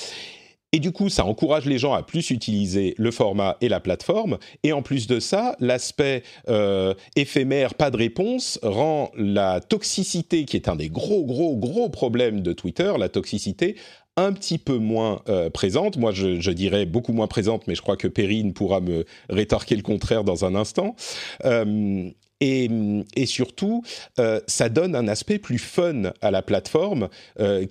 Et 0.74 0.80
du 0.80 0.90
coup, 0.90 1.08
ça 1.08 1.24
encourage 1.24 1.66
les 1.66 1.78
gens 1.78 1.92
à 1.92 2.02
plus 2.02 2.30
utiliser 2.30 2.96
le 2.98 3.12
format 3.12 3.56
et 3.60 3.68
la 3.68 3.78
plateforme. 3.78 4.38
Et 4.64 4.72
en 4.72 4.82
plus 4.82 5.06
de 5.06 5.20
ça, 5.20 5.54
l'aspect 5.60 6.24
euh, 6.48 6.94
éphémère, 7.14 7.74
pas 7.74 7.92
de 7.92 7.96
réponse, 7.96 8.58
rend 8.60 9.12
la 9.16 9.60
toxicité, 9.60 10.44
qui 10.46 10.56
est 10.56 10.68
un 10.68 10.74
des 10.74 10.88
gros, 10.88 11.24
gros, 11.26 11.54
gros 11.54 11.90
problèmes 11.90 12.40
de 12.40 12.52
Twitter, 12.52 12.92
la 12.98 13.08
toxicité, 13.08 13.76
un 14.16 14.32
petit 14.32 14.58
peu 14.58 14.78
moins 14.78 15.22
euh, 15.28 15.48
présente. 15.48 15.96
Moi, 15.96 16.10
je, 16.10 16.50
dirais 16.50 16.86
beaucoup 16.86 17.12
moins 17.12 17.28
présente, 17.28 17.68
mais 17.68 17.76
je 17.76 17.82
crois 17.82 17.96
que 17.96 18.08
Perrine 18.08 18.52
pourra 18.52 18.80
me 18.80 19.04
rétorquer 19.30 19.76
le 19.76 19.82
contraire 19.82 20.24
dans 20.24 20.44
un 20.44 20.56
instant. 20.56 20.96
Euh, 21.44 22.10
et, 22.40 23.26
surtout, 23.26 23.82
euh, 24.18 24.40
ça 24.46 24.68
donne 24.68 24.94
un 24.94 25.08
aspect 25.08 25.38
plus 25.38 25.58
fun 25.58 26.12
à 26.20 26.30
la 26.30 26.42
plateforme 26.42 27.08
euh, 27.40 27.66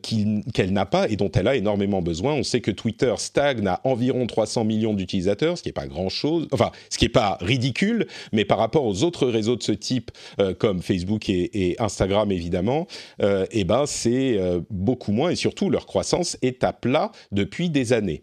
qu'elle 0.53 0.73
n'a 0.73 0.85
pas 0.85 1.09
et 1.09 1.15
dont 1.15 1.31
elle 1.31 1.47
a 1.47 1.55
énormément 1.55 2.01
besoin. 2.01 2.33
On 2.33 2.43
sait 2.43 2.61
que 2.61 2.71
Twitter 2.71 3.13
stagne 3.17 3.67
à 3.67 3.81
environ 3.83 4.25
300 4.25 4.63
millions 4.63 4.93
d'utilisateurs, 4.93 5.57
ce 5.57 5.63
qui 5.63 5.69
n'est 5.69 5.73
pas 5.73 5.87
grand-chose, 5.87 6.47
enfin, 6.51 6.71
ce 6.89 6.97
qui 6.97 7.05
n'est 7.05 7.09
pas 7.09 7.37
ridicule, 7.41 8.07
mais 8.31 8.45
par 8.45 8.57
rapport 8.57 8.85
aux 8.85 9.03
autres 9.03 9.27
réseaux 9.27 9.55
de 9.55 9.63
ce 9.63 9.71
type, 9.71 10.11
euh, 10.39 10.53
comme 10.53 10.81
Facebook 10.81 11.29
et, 11.29 11.75
Instagram 11.79 12.31
évidemment, 12.31 12.87
eh 13.19 13.63
ben 13.63 13.85
c'est 13.85 14.39
beaucoup 14.69 15.11
moins 15.11 15.29
et 15.31 15.35
surtout 15.35 15.69
leur 15.69 15.85
croissance 15.85 16.37
est 16.41 16.63
à 16.63 16.71
plat 16.71 17.11
depuis 17.31 17.69
des 17.69 17.93
années. 17.93 18.21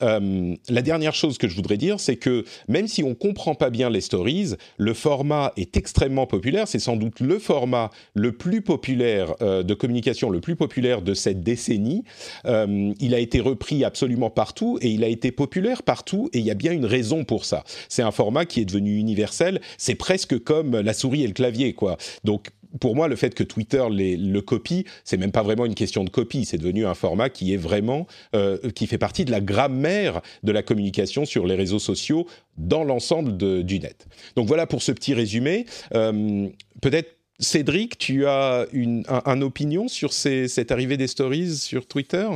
la 0.00 0.82
dernière 0.82 1.14
chose 1.14 1.38
que 1.38 1.48
je 1.48 1.54
voudrais 1.54 1.76
dire, 1.76 2.00
c'est 2.00 2.16
que 2.16 2.44
même 2.68 2.86
si 2.88 3.02
on 3.02 3.14
comprend 3.14 3.54
pas 3.54 3.70
bien 3.70 3.90
les 3.90 4.00
stories, 4.00 4.54
le 4.76 4.94
format 4.94 5.52
est 5.56 5.76
extrêmement 5.82 6.28
populaire. 6.28 6.68
C'est 6.68 6.78
sans 6.78 6.94
doute 6.94 7.18
le 7.18 7.40
format 7.40 7.90
le 8.14 8.30
plus 8.30 8.62
populaire 8.62 9.34
euh, 9.42 9.64
de 9.64 9.74
communication, 9.74 10.30
le 10.30 10.40
plus 10.40 10.54
populaire 10.54 11.02
de 11.02 11.12
cette 11.12 11.42
décennie. 11.42 12.04
Euh, 12.46 12.92
il 13.00 13.16
a 13.16 13.18
été 13.18 13.40
repris 13.40 13.82
absolument 13.82 14.30
partout 14.30 14.78
et 14.80 14.90
il 14.90 15.02
a 15.02 15.08
été 15.08 15.32
populaire 15.32 15.82
partout 15.82 16.30
et 16.32 16.38
il 16.38 16.44
y 16.44 16.52
a 16.52 16.54
bien 16.54 16.70
une 16.70 16.86
raison 16.86 17.24
pour 17.24 17.44
ça. 17.44 17.64
C'est 17.88 18.02
un 18.02 18.12
format 18.12 18.44
qui 18.44 18.60
est 18.60 18.64
devenu 18.64 18.96
universel. 18.96 19.60
C'est 19.76 19.96
presque 19.96 20.38
comme 20.38 20.78
la 20.78 20.92
souris 20.92 21.24
et 21.24 21.26
le 21.26 21.32
clavier, 21.32 21.72
quoi. 21.72 21.96
Donc 22.22 22.50
pour 22.80 22.94
moi, 22.94 23.08
le 23.08 23.16
fait 23.16 23.34
que 23.34 23.42
Twitter 23.42 23.84
le 23.90 24.40
copie, 24.40 24.84
c'est 25.04 25.16
même 25.16 25.32
pas 25.32 25.42
vraiment 25.42 25.66
une 25.66 25.74
question 25.74 26.04
de 26.04 26.10
copie. 26.10 26.44
C'est 26.44 26.58
devenu 26.58 26.86
un 26.86 26.94
format 26.94 27.28
qui 27.28 27.52
est 27.52 27.58
vraiment, 27.58 28.06
euh, 28.34 28.58
qui 28.74 28.86
fait 28.86 28.98
partie 28.98 29.24
de 29.24 29.30
la 29.30 29.40
grammaire 29.40 30.20
de 30.42 30.52
la 30.52 30.62
communication 30.62 31.24
sur 31.24 31.46
les 31.46 31.54
réseaux 31.54 31.78
sociaux 31.78 32.26
dans 32.56 32.84
l'ensemble 32.84 33.36
du 33.64 33.78
net. 33.78 34.06
Donc 34.36 34.46
voilà 34.46 34.66
pour 34.66 34.82
ce 34.82 34.92
petit 34.92 35.14
résumé. 35.14 35.66
Euh, 35.94 36.48
peut-être 36.80 37.16
Cédric, 37.38 37.98
tu 37.98 38.26
as 38.26 38.66
une 38.72 39.04
un, 39.08 39.42
opinion 39.42 39.88
sur 39.88 40.12
cette 40.12 40.70
arrivée 40.70 40.96
des 40.96 41.08
stories 41.08 41.56
sur 41.56 41.86
Twitter? 41.86 42.28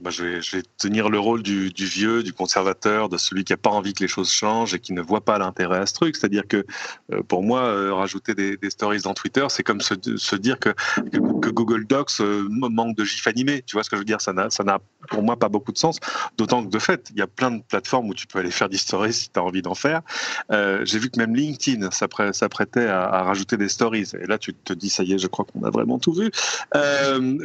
Bah, 0.00 0.10
je, 0.10 0.56
vais, 0.56 0.62
tenir 0.78 1.08
le 1.08 1.18
rôle 1.18 1.42
du, 1.42 1.70
vieux, 1.76 2.22
du 2.22 2.32
conservateur, 2.32 3.08
de 3.08 3.16
celui 3.16 3.44
qui 3.44 3.52
n'a 3.52 3.56
pas 3.56 3.70
envie 3.70 3.94
que 3.94 4.02
les 4.02 4.08
choses 4.08 4.30
changent 4.30 4.74
et 4.74 4.78
qui 4.78 4.92
ne 4.92 5.02
voit 5.02 5.24
pas 5.24 5.38
l'intérêt 5.38 5.78
à 5.78 5.86
ce 5.86 5.94
truc. 5.94 6.16
C'est-à-dire 6.16 6.46
que 6.46 6.64
euh, 7.12 7.22
pour 7.22 7.42
moi, 7.42 7.60
euh, 7.60 7.94
rajouter 7.94 8.34
des, 8.34 8.58
stories 8.70 9.02
dans 9.02 9.14
Twitter, 9.14 9.46
c'est 9.48 9.62
comme 9.62 9.80
se, 9.80 9.94
dire 10.36 10.58
que, 10.58 10.70
Google 11.14 11.86
Docs 11.86 12.20
euh, 12.20 12.46
manque 12.50 12.96
de 12.96 13.04
gif 13.04 13.26
animé. 13.26 13.62
Tu 13.62 13.76
vois 13.76 13.84
ce 13.84 13.90
que 13.90 13.96
je 13.96 14.00
veux 14.00 14.04
dire? 14.04 14.20
Ça 14.20 14.32
n'a, 14.32 14.78
pour 15.08 15.22
moi 15.22 15.38
pas 15.38 15.48
beaucoup 15.48 15.72
de 15.72 15.78
sens. 15.78 15.98
D'autant 16.36 16.64
que 16.64 16.70
de 16.70 16.78
fait, 16.78 17.10
il 17.10 17.18
y 17.18 17.22
a 17.22 17.26
plein 17.26 17.50
de 17.50 17.62
plateformes 17.62 18.08
où 18.08 18.14
tu 18.14 18.26
peux 18.26 18.38
aller 18.38 18.50
faire 18.50 18.68
des 18.68 18.78
stories 18.78 19.12
si 19.12 19.30
tu 19.30 19.38
as 19.38 19.42
envie 19.42 19.62
d'en 19.62 19.74
faire. 19.74 20.02
J'ai 20.50 20.98
vu 20.98 21.10
que 21.10 21.18
même 21.18 21.34
LinkedIn 21.34 21.90
s'apprêtait 21.90 22.86
à, 22.86 23.04
à 23.04 23.22
rajouter 23.22 23.56
des 23.56 23.68
stories. 23.68 24.10
Et 24.20 24.26
là, 24.26 24.38
tu 24.38 24.54
te 24.54 24.72
dis, 24.72 24.90
ça 24.90 25.02
y 25.02 25.12
est, 25.12 25.18
je 25.18 25.26
crois 25.26 25.44
qu'on 25.44 25.64
a 25.64 25.70
vraiment 25.70 25.98
tout 25.98 26.12
vu. 26.12 26.30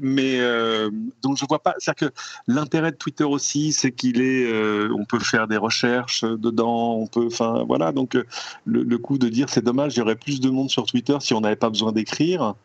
mais 0.02 0.40
donc 1.22 1.38
je 1.38 1.46
vois 1.48 1.60
pas. 1.60 1.76
C'est-à-dire 1.80 2.10
que 2.10 2.14
L'intérêt 2.48 2.92
de 2.92 2.98
Twitter 2.98 3.24
aussi, 3.24 3.72
c'est 3.72 3.92
qu'il 3.92 4.22
est, 4.22 4.52
euh, 4.52 4.90
on 4.98 5.06
peut 5.06 5.20
faire 5.20 5.48
des 5.48 5.58
recherches 5.58 6.24
dedans, 6.24 6.96
on 6.96 7.08
peut, 7.08 7.28
enfin 7.28 7.64
voilà. 7.68 7.92
Donc 7.92 8.16
euh, 8.16 8.26
le, 8.66 8.98
coup 8.98 9.18
de 9.18 9.30
dire 9.30 9.50
c'est 9.50 9.64
dommage, 9.64 9.96
il 9.96 10.00
y 10.00 10.02
aurait 10.02 10.16
plus 10.16 10.40
de 10.40 10.50
monde 10.50 10.70
sur 10.70 10.86
Twitter 10.86 11.18
si 11.20 11.34
on 11.34 11.42
n'avait 11.42 11.56
pas 11.56 11.70
besoin 11.70 11.92
d'écrire. 11.92 12.56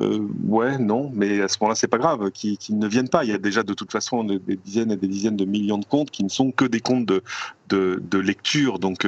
Euh, 0.00 0.26
ouais, 0.46 0.78
non, 0.78 1.10
mais 1.14 1.42
à 1.42 1.48
ce 1.48 1.58
moment-là, 1.60 1.74
c'est 1.74 1.88
pas 1.88 1.98
grave 1.98 2.30
qu'ils 2.30 2.58
ne 2.70 2.86
viennent 2.86 3.08
pas. 3.08 3.24
Il 3.24 3.30
y 3.30 3.34
a 3.34 3.38
déjà 3.38 3.62
de 3.62 3.74
toute 3.74 3.92
façon 3.92 4.24
des, 4.24 4.38
dizaines 4.56 4.92
et 4.92 4.96
des 4.96 5.08
dizaines 5.08 5.36
de 5.36 5.44
millions 5.44 5.78
de 5.78 5.84
comptes 5.84 6.10
qui 6.10 6.24
ne 6.24 6.30
sont 6.30 6.52
que 6.52 6.64
des 6.64 6.80
comptes 6.80 7.06
de, 7.06 7.22
de, 7.68 8.18
lecture. 8.18 8.78
Donc, 8.78 9.06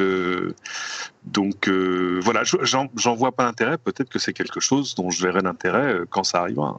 donc 1.25 1.69
voilà, 1.69 2.43
j'en 2.45 3.14
vois 3.14 3.33
pas 3.33 3.45
l'intérêt. 3.45 3.79
Peut-être 3.79 4.11
que 4.11 4.19
c'est 4.19 4.35
quelque 4.35 4.61
chose 4.61 4.95
dont 4.95 5.11
je 5.11 5.23
verrai 5.23 5.41
l'intérêt 5.41 6.00
quand 6.11 6.25
ça 6.25 6.41
arrivera. 6.41 6.79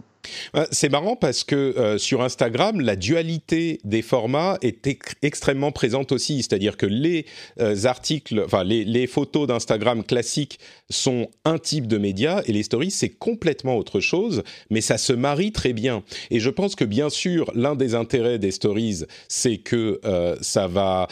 C'est 0.71 0.89
marrant 0.89 1.15
parce 1.15 1.43
que 1.43 1.55
euh, 1.55 1.97
sur 1.97 2.21
Instagram, 2.21 2.79
la 2.79 2.95
dualité 2.95 3.79
des 3.83 4.01
formats 4.01 4.57
est 4.61 4.87
extrêmement 5.21 5.71
présente 5.71 6.11
aussi. 6.11 6.37
C'est-à-dire 6.37 6.77
que 6.77 6.85
les 6.85 7.25
euh, 7.59 7.85
articles, 7.85 8.41
enfin 8.45 8.63
les, 8.63 8.83
les 8.85 9.07
photos 9.07 9.47
d'Instagram 9.47 10.03
classiques 10.03 10.59
sont 10.89 11.29
un 11.45 11.57
type 11.57 11.87
de 11.87 11.97
média 11.97 12.43
et 12.45 12.53
les 12.53 12.63
stories, 12.63 12.91
c'est 12.91 13.09
complètement 13.09 13.77
autre 13.77 13.99
chose, 13.99 14.43
mais 14.69 14.81
ça 14.81 14.97
se 14.97 15.13
marie 15.13 15.51
très 15.51 15.73
bien. 15.73 16.03
Et 16.29 16.39
je 16.39 16.49
pense 16.49 16.75
que 16.75 16.85
bien 16.85 17.09
sûr, 17.09 17.51
l'un 17.55 17.75
des 17.75 17.95
intérêts 17.95 18.39
des 18.39 18.51
stories, 18.51 19.03
c'est 19.27 19.57
que 19.57 19.99
euh, 20.05 20.35
ça 20.41 20.67
va 20.67 21.07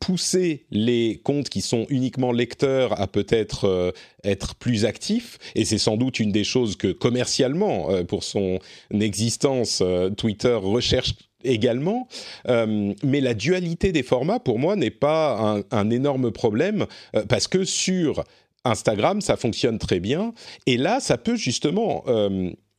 pousser 0.00 0.66
les 0.70 1.20
comptes 1.22 1.48
qui 1.48 1.60
sont 1.60 1.86
uniquement 1.88 2.32
lecteurs 2.32 3.00
à 3.00 3.06
peut-être 3.06 3.64
euh, 3.66 3.92
être 4.24 4.54
plus 4.56 4.84
actifs. 4.84 5.38
Et 5.54 5.64
c'est 5.64 5.78
sans 5.78 5.96
doute 5.96 6.20
une 6.20 6.32
des 6.32 6.44
choses 6.44 6.76
que 6.76 6.88
commercialement 6.88 7.90
euh, 7.90 8.04
pour 8.04 8.24
son 8.24 8.58
existence 8.90 9.80
euh, 9.82 10.10
Twitter 10.10 10.54
recherche 10.54 11.14
également. 11.46 12.08
Mais 12.46 13.20
la 13.20 13.34
dualité 13.34 13.92
des 13.92 14.02
formats 14.02 14.40
pour 14.40 14.58
moi 14.58 14.76
n'est 14.76 14.90
pas 14.90 15.38
un, 15.38 15.62
un, 15.72 15.90
énorme 15.90 16.30
problème 16.30 16.86
parce 17.28 17.48
que 17.48 17.64
sur 17.64 18.24
Instagram 18.64 19.20
ça 19.20 19.36
fonctionne 19.36 19.78
très 19.78 20.00
bien. 20.00 20.32
Et 20.64 20.78
là 20.78 21.00
ça 21.00 21.18
peut 21.18 21.36
justement 21.36 22.02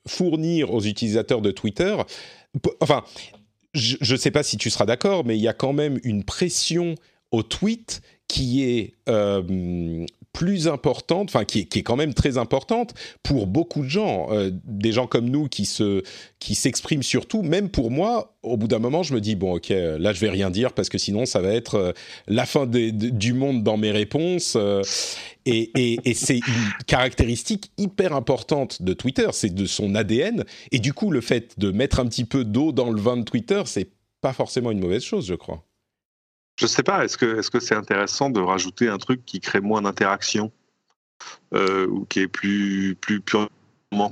fournir 0.08 0.74
aux 0.74 0.82
utilisateurs 0.82 1.42
de 1.42 1.52
Twitter 1.52 1.96
enfin 2.80 3.04
je 3.76 4.14
ne 4.14 4.18
sais 4.18 4.32
pas 4.32 4.44
si 4.44 4.58
tu 4.58 4.70
seras 4.70 4.86
d'accord, 4.86 5.26
mais 5.26 5.38
il 5.38 5.42
y 5.42 5.48
a 5.48 5.54
quand 5.54 5.74
même 5.74 6.00
une 6.04 6.24
pression 6.24 6.96
au 7.32 7.44
tweet 7.44 8.02
qui 8.28 8.64
est 8.64 8.94
euh, 9.10 10.06
plus 10.36 10.68
importante, 10.68 11.30
enfin 11.30 11.46
qui, 11.46 11.66
qui, 11.66 11.80
est 11.80 11.84
quand 11.84 11.96
même 11.96 12.14
très 12.14 12.38
importante 12.38 12.94
pour 13.24 13.48
beaucoup 13.48 13.84
de 13.84 13.88
gens, 13.88 14.28
euh, 14.32 14.52
des 14.66 14.92
gens 14.92 15.08
comme 15.08 15.30
nous 15.30 15.48
qui 15.48 15.66
se 15.66 16.04
qui 16.40 16.56
s'expriment 16.56 17.04
surtout. 17.04 17.42
Même 17.42 17.70
pour 17.70 17.90
moi, 17.90 18.36
au 18.44 18.58
bout 18.58 18.68
d'un 18.68 18.80
moment, 18.80 19.02
je 19.02 19.14
me 19.14 19.22
dis 19.22 19.36
bon, 19.36 19.56
ok, 19.56 19.70
là 19.70 20.12
je 20.12 20.20
vais 20.20 20.30
rien 20.30 20.50
dire 20.50 20.74
parce 20.74 20.90
que 20.90 20.98
sinon 20.98 21.26
ça 21.26 21.40
va 21.40 21.54
être 21.54 21.76
euh, 21.76 21.94
la 22.28 22.46
fin 22.46 22.68
du 22.68 23.32
monde 23.32 23.64
dans 23.64 23.78
mes 23.78 23.92
réponses. 23.92 24.58
et, 25.46 25.72
et, 25.74 26.00
et 26.04 26.14
c'est 26.14 26.40
une 26.40 26.86
caractéristique 26.86 27.72
hyper 27.78 28.14
importante 28.14 28.82
de 28.82 28.92
Twitter, 28.92 29.30
c'est 29.32 29.56
de 29.56 29.66
son 29.66 29.96
ADN. 29.96 30.44
Et 30.74 30.80
du 30.80 30.92
coup, 30.92 31.12
le 31.12 31.22
fait 31.22 31.58
de 31.58 31.72
mettre 31.72 32.02
un 32.02 32.08
petit 32.08 32.26
peu 32.26 32.44
d'eau 32.44 32.74
dans 32.74 32.90
le 32.90 33.00
vin 33.00 33.16
de 33.16 33.24
Twitter, 33.24 33.62
c'est 33.64 33.88
pas 34.20 34.34
forcément 34.34 34.72
une 34.72 34.82
mauvaise 34.82 35.04
chose, 35.04 35.28
je 35.28 35.36
crois. 35.36 35.64
Je 36.56 36.68
sais 36.68 36.84
pas, 36.84 37.04
est-ce 37.04 37.18
que 37.18 37.40
est-ce 37.40 37.52
que 37.52 37.60
c'est 37.60 37.76
intéressant 37.76 38.30
de 38.30 38.40
rajouter 38.40 38.88
un 38.88 38.98
truc 38.98 39.26
qui 39.26 39.40
crée 39.42 39.60
moins 39.60 39.82
d'interaction 39.82 40.52
euh, 41.54 41.86
ou 41.88 42.06
qui 42.06 42.22
est 42.22 42.28
plus 42.28 42.96
plus 43.02 43.20
purement 43.20 43.50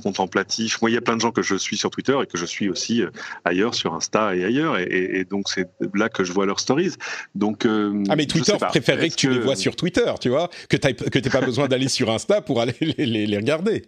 contemplatif? 0.01 0.81
Moi, 0.81 0.91
il 0.91 0.93
y 0.93 0.97
a 0.97 1.01
plein 1.01 1.15
de 1.15 1.21
gens 1.21 1.31
que 1.31 1.41
je 1.41 1.55
suis 1.55 1.77
sur 1.77 1.89
Twitter 1.89 2.17
et 2.21 2.25
que 2.25 2.37
je 2.37 2.45
suis 2.45 2.69
aussi 2.69 3.01
euh, 3.01 3.11
ailleurs 3.45 3.75
sur 3.75 3.93
Insta 3.93 4.35
et 4.35 4.43
ailleurs, 4.43 4.77
et, 4.77 5.25
donc 5.29 5.47
c'est 5.49 5.69
là 5.93 6.09
que 6.09 6.25
je 6.25 6.33
vois 6.33 6.45
leurs 6.45 6.59
stories. 6.59 6.95
Donc 7.33 7.65
euh, 7.65 8.03
ah 8.09 8.17
mais 8.17 8.25
Twitter 8.25 8.57
préférerait 8.59 9.09
que 9.09 9.15
tu 9.15 9.29
les 9.29 9.39
vois 9.39 9.55
sur 9.55 9.77
Twitter, 9.77 10.11
tu 10.19 10.27
vois, 10.27 10.49
que 10.67 10.75
tu 10.75 10.93
que 10.93 11.19
t'aies 11.19 11.29
pas 11.29 11.41
besoin 11.41 11.69
d'aller 11.69 11.87
sur 11.87 12.11
Insta 12.11 12.41
pour 12.41 12.59
aller 12.59 12.75
les, 12.81 13.25
les 13.25 13.37
regarder. 13.37 13.83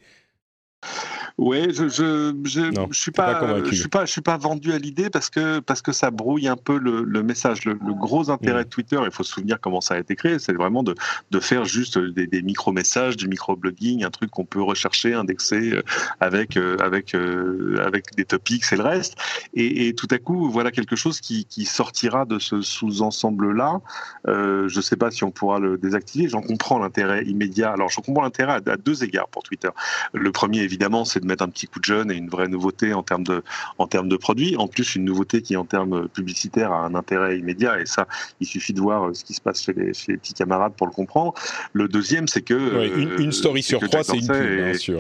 Ouais, 1.37 1.67
je 1.73 1.89
je 1.89 2.33
je, 2.45 2.61
je 2.91 2.97
suis 2.97 3.11
pas, 3.11 3.61
je 3.65 3.75
suis 3.75 3.89
pas 3.89 4.05
je 4.05 4.11
suis 4.11 4.21
pas 4.21 4.37
vendu 4.37 4.71
à 4.71 4.77
l'idée 4.77 5.09
parce 5.09 5.29
que 5.29 5.59
parce 5.59 5.81
que 5.81 5.91
ça 5.91 6.09
brouille 6.09 6.47
un 6.47 6.55
peu 6.55 6.79
le, 6.79 7.03
le 7.03 7.23
message. 7.23 7.65
Le, 7.65 7.75
gros 7.75 8.29
intérêt 8.29 8.63
de 8.63 8.69
Twitter, 8.69 8.97
il 9.03 9.11
faut 9.11 9.23
se 9.23 9.33
souvenir 9.33 9.59
comment 9.59 9.81
ça 9.81 9.95
a 9.95 9.99
été 9.99 10.15
créé, 10.15 10.39
c'est 10.39 10.53
vraiment 10.53 10.81
de 10.81 10.95
de 11.31 11.39
faire 11.41 11.65
juste 11.65 11.97
des, 11.97 12.25
des 12.25 12.41
micro 12.41 12.71
messages, 12.71 13.17
du 13.17 13.27
micro 13.27 13.57
blogging, 13.57 14.05
un 14.05 14.11
truc 14.11 14.31
qu'on 14.31 14.45
peut 14.45 14.61
rechercher, 14.61 15.13
indexer 15.13 15.73
euh, 15.73 15.83
avec 16.21 16.55
euh, 16.55 16.77
avec 16.79 17.13
euh, 17.13 17.83
avec 17.85 18.15
des 18.15 18.23
topics 18.23 18.63
et 18.71 18.77
le 18.77 18.83
reste. 18.83 19.17
Et, 19.53 19.89
et, 19.89 19.93
tout 19.93 20.07
à 20.11 20.19
coup, 20.19 20.49
voilà 20.49 20.71
quelque 20.71 20.95
chose 20.95 21.19
qui 21.19 21.43
qui 21.43 21.65
sortira 21.65 22.23
de 22.23 22.39
ce 22.39 22.61
sous-ensemble 22.61 23.51
là. 23.51 23.81
Euh, 24.27 24.69
je 24.69 24.79
sais 24.79 24.95
pas 24.95 25.11
si 25.11 25.25
on 25.25 25.31
pourra 25.31 25.59
le 25.59 25.77
désactiver. 25.77 26.29
J'en 26.29 26.41
comprends 26.41 26.79
l'intérêt 26.79 27.25
immédiat. 27.25 27.73
Alors, 27.73 27.89
je 27.89 27.99
comprends 27.99 28.23
l'intérêt 28.23 28.53
à, 28.65 28.71
à 28.71 28.77
deux 28.77 29.03
égards 29.03 29.27
pour 29.27 29.43
Twitter. 29.43 29.69
Le 30.13 30.31
premier, 30.31 30.61
évidemment, 30.61 31.03
c'est 31.03 31.25
mettre 31.25 31.44
un 31.44 31.50
petit 31.50 31.67
coup 31.67 31.79
de 31.79 31.86
jeune 31.86 32.12
et 32.12 32.15
une 32.15 32.29
vraie 32.29 32.48
nouveauté 32.48 32.94
en 32.94 33.03
termes 33.03 33.24
de, 33.24 33.44
en 33.77 33.88
termes 33.88 34.10
de 34.10 34.17
produits. 34.17 34.55
En 34.58 34.67
plus, 34.67 34.96
une 34.96 35.05
nouveauté 35.05 35.41
qui, 35.41 35.55
en 35.58 35.65
termes 35.65 36.08
publicitaires, 36.08 36.72
a 36.72 36.86
un 36.86 36.96
intérêt 36.96 37.38
immédiat. 37.38 37.79
Et 37.79 37.86
ça, 37.86 38.08
il 38.39 38.48
suffit 38.48 38.74
de 38.74 38.82
voir 38.82 39.08
euh, 39.08 39.13
ce 39.13 39.24
qui 39.24 39.34
se 39.34 39.41
passe 39.41 39.63
chez 39.63 39.74
les, 39.74 39.94
chez 39.94 40.13
les 40.13 40.17
petits 40.17 40.34
camarades 40.34 40.74
pour 40.77 40.88
le 40.88 40.94
comprendre. 40.94 41.34
Le 41.74 41.88
deuxième, 41.88 42.27
c'est 42.27 42.41
que. 42.41 42.53
une, 42.98 43.27
euh, 43.27 43.32
story 43.32 43.63
sur 43.63 43.79
trois, 43.82 44.03
c'est 44.03 44.17
une 44.17 44.27
pub, 44.27 44.63
bien 44.63 44.74
sûr. 44.74 45.00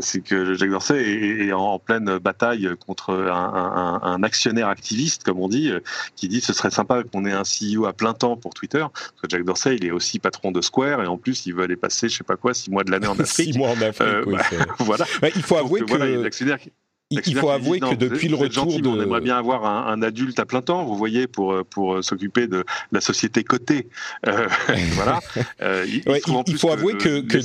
C'est 0.00 0.20
que 0.20 0.54
Jacques 0.54 0.70
Dorsey 0.70 1.02
est, 1.02 1.52
en 1.52 1.78
pleine 1.78 2.18
bataille 2.18 2.68
contre 2.86 3.14
un, 3.14 4.00
un, 4.02 4.22
actionnaire 4.22 4.68
activiste, 4.68 5.24
comme 5.24 5.40
on 5.40 5.48
dit, 5.48 5.70
euh, 5.70 5.80
qui 6.16 6.28
dit 6.28 6.40
ce 6.40 6.52
serait 6.52 6.70
sympa 6.70 7.02
qu'on 7.04 7.24
ait 7.24 7.32
un 7.32 7.42
CEO 7.42 7.86
à 7.86 7.92
plein 7.92 8.14
temps 8.14 8.36
pour 8.36 8.54
Twitter. 8.54 8.80
Parce 8.80 9.22
que 9.22 9.28
Jack 9.28 9.44
Dorsey, 9.44 9.76
il 9.76 9.84
est 9.84 9.90
aussi 9.90 10.18
patron 10.18 10.52
de 10.52 10.60
Square 10.60 11.02
et 11.02 11.06
en 11.06 11.16
plus, 11.16 11.46
il 11.46 11.54
veut 11.54 11.64
aller 11.64 11.76
passer, 11.76 12.08
je 12.08 12.16
sais 12.16 12.24
pas 12.24 12.36
quoi, 12.36 12.54
six 12.54 12.70
mois 12.70 12.84
de 12.84 12.90
l'année 12.90 13.06
en 13.06 13.12
Afrique. 13.18 13.52
six 13.52 13.58
mois 13.58 13.70
en 13.70 13.80
Afrique, 13.80 14.26
oui, 14.26 14.34
bah, 14.34 14.64
voilà. 14.80 15.06
il 15.34 15.42
faut 15.42 15.56
avouer 15.66 15.80
que 15.80 16.70
il 17.10 17.36
faut 17.36 17.50
avouer 17.50 17.78
que 17.78 17.94
depuis 17.94 18.28
le 18.28 18.34
retour 18.34 18.80
de... 18.80 18.88
On 18.88 19.00
aimerait 19.00 19.20
bien 19.20 19.38
avoir 19.38 19.64
un, 19.64 20.02
adulte 20.02 20.40
à 20.40 20.46
plein 20.46 20.62
temps, 20.62 20.84
vous 20.84 20.96
voyez, 20.96 21.26
pour, 21.28 21.64
pour 21.66 22.02
s'occuper 22.02 22.48
de 22.48 22.64
la 22.90 23.00
société 23.00 23.44
cotée. 23.44 23.88
Euh, 24.26 24.48
voilà. 24.94 25.20
Euh, 25.62 25.86
il, 25.86 26.58
faut 26.58 26.70
avouer 26.70 26.94
que, 26.94 27.20
que 27.20 27.38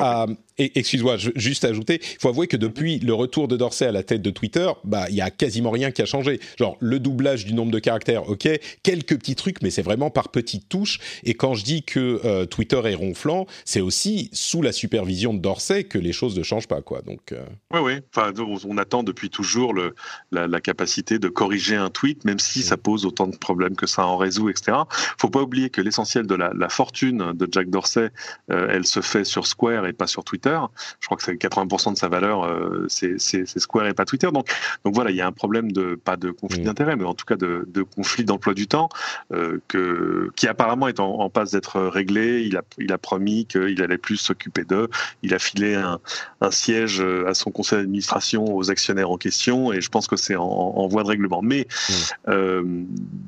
a, 0.00 0.26
excuse-moi, 0.58 1.16
juste 1.16 1.64
ajouter, 1.64 2.00
il 2.02 2.20
faut 2.20 2.28
avouer 2.28 2.46
que 2.46 2.56
depuis 2.56 2.98
le 2.98 3.14
retour 3.14 3.48
de 3.48 3.56
Dorsey 3.56 3.86
à 3.86 3.92
la 3.92 4.02
tête 4.02 4.22
de 4.22 4.30
Twitter, 4.30 4.68
bah 4.84 5.06
il 5.08 5.16
y 5.16 5.20
a 5.20 5.30
quasiment 5.30 5.70
rien 5.70 5.90
qui 5.90 6.02
a 6.02 6.06
changé. 6.06 6.40
Genre 6.58 6.76
le 6.80 6.98
doublage 6.98 7.44
du 7.44 7.54
nombre 7.54 7.72
de 7.72 7.78
caractères, 7.78 8.28
ok, 8.28 8.48
quelques 8.82 9.18
petits 9.18 9.36
trucs, 9.36 9.62
mais 9.62 9.70
c'est 9.70 9.82
vraiment 9.82 10.10
par 10.10 10.30
petites 10.30 10.68
touches. 10.68 10.98
Et 11.24 11.34
quand 11.34 11.54
je 11.54 11.64
dis 11.64 11.82
que 11.82 12.20
euh, 12.24 12.46
Twitter 12.46 12.80
est 12.84 12.94
ronflant, 12.94 13.46
c'est 13.64 13.80
aussi 13.80 14.30
sous 14.32 14.62
la 14.62 14.72
supervision 14.72 15.34
de 15.34 15.40
Dorsey 15.40 15.84
que 15.84 15.98
les 15.98 16.12
choses 16.12 16.36
ne 16.36 16.42
changent 16.42 16.68
pas, 16.68 16.82
quoi. 16.82 17.02
Donc. 17.02 17.34
Oui, 17.72 17.80
oui. 17.82 17.92
Enfin, 18.14 18.32
on 18.66 18.78
attend 18.78 19.02
depuis 19.02 19.30
toujours 19.30 19.74
la, 20.32 20.60
capacité 20.60 21.18
de 21.18 21.28
corriger 21.28 21.76
un 21.76 21.90
tweet, 21.90 22.24
même 22.24 22.38
si 22.38 22.62
ça 22.62 22.76
pose 22.76 23.04
autant 23.04 23.26
de 23.26 23.36
problèmes 23.36 23.76
que 23.76 23.86
ça 23.86 24.06
en 24.06 24.16
résout, 24.16 24.48
etc. 24.48 24.78
Faut 25.18 25.30
pas 25.30 25.42
oublier 25.42 25.70
que 25.70 25.80
l'essentiel 25.80 26.26
de 26.26 26.34
la, 26.34 26.68
fortune 26.68 27.32
de 27.34 27.48
Jack 27.50 27.70
Dorsey, 27.70 28.10
euh, 28.50 28.68
elle 28.70 28.86
se 28.86 29.00
fait 29.00 29.24
sur 29.24 29.46
Square 29.46 29.86
et 29.86 29.92
pas 29.92 30.06
sur 30.06 30.24
Twitter. 30.24 30.45
Je 31.00 31.06
crois 31.06 31.16
que 31.16 31.22
c'est 31.22 31.34
80% 31.34 31.92
de 31.92 31.98
sa 31.98 32.08
valeur, 32.08 32.44
euh, 32.44 32.86
c'est 32.88 33.18
Square 33.58 33.86
et 33.86 33.94
pas 33.94 34.04
Twitter. 34.04 34.28
Donc, 34.32 34.48
donc 34.84 34.94
voilà, 34.94 35.10
il 35.10 35.16
y 35.16 35.20
a 35.20 35.26
un 35.26 35.32
problème 35.32 35.72
de 35.72 35.94
pas 35.94 36.16
de 36.16 36.30
conflit 36.30 36.62
d'intérêt, 36.62 36.96
mais 36.96 37.04
en 37.04 37.14
tout 37.14 37.24
cas 37.24 37.36
de, 37.36 37.66
conflit 37.94 38.24
d'emploi 38.24 38.54
du 38.54 38.66
temps 38.66 38.88
euh, 39.32 39.58
que, 39.68 40.30
qui 40.36 40.48
apparemment 40.48 40.88
est 40.88 41.00
en, 41.00 41.28
passe 41.30 41.50
d'être 41.52 41.80
réglé. 41.80 42.42
Il 42.42 42.56
a, 42.56 42.62
il 42.78 42.92
a 42.92 42.98
promis 42.98 43.46
qu'il 43.46 43.82
allait 43.82 43.98
plus 43.98 44.16
s'occuper 44.16 44.64
d'eux. 44.64 44.88
Il 45.22 45.34
a 45.34 45.38
filé 45.38 45.74
un, 45.74 45.98
un 46.40 46.50
siège 46.50 47.00
à 47.00 47.34
son 47.34 47.50
conseil 47.50 47.78
d'administration 47.78 48.54
aux 48.54 48.70
actionnaires 48.70 49.10
en 49.10 49.16
question, 49.16 49.72
et 49.72 49.80
je 49.80 49.88
pense 49.88 50.06
que 50.06 50.16
c'est 50.16 50.36
en, 50.36 50.86
voie 50.88 51.02
de 51.02 51.08
règlement. 51.08 51.42
Mais 51.42 51.66
mm. 51.66 51.92
euh, 52.28 52.62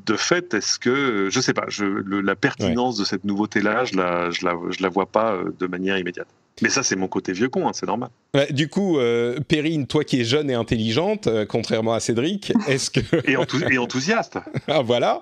de 0.06 0.16
fait, 0.16 0.54
est-ce 0.54 0.78
que, 0.78 1.28
je 1.30 1.40
sais 1.40 1.54
pas, 1.54 1.66
je, 1.68 1.84
la 1.84 2.36
pertinence 2.36 2.96
de 2.96 3.04
cette 3.04 3.24
nouveauté-là, 3.24 3.84
je 3.84 3.96
la, 3.96 4.30
je 4.30 4.44
la, 4.44 4.54
je 4.70 4.82
la 4.82 4.88
vois 4.88 5.06
pas 5.06 5.32
euh, 5.32 5.54
de 5.58 5.66
manière 5.66 5.98
immédiate. 5.98 6.28
Mais 6.62 6.68
ça, 6.68 6.82
c'est 6.82 6.96
mon 6.96 7.08
côté 7.08 7.32
vieux 7.32 7.48
con, 7.48 7.68
hein, 7.68 7.72
c'est 7.72 7.86
normal. 7.86 8.10
du 8.50 8.68
coup, 8.68 8.98
euh, 8.98 9.38
Perrine, 9.40 9.86
toi 9.86 10.04
qui 10.04 10.20
es 10.20 10.24
jeune 10.24 10.50
et 10.50 10.54
intelligente, 10.54 11.26
euh, 11.26 11.46
contrairement 11.46 11.94
à 11.94 12.00
Cédric, 12.00 12.52
est-ce 12.68 12.90
que... 12.90 13.00
et, 13.28 13.36
enthousiaste. 13.78 14.38
ah, 14.68 14.82
voilà. 14.82 15.20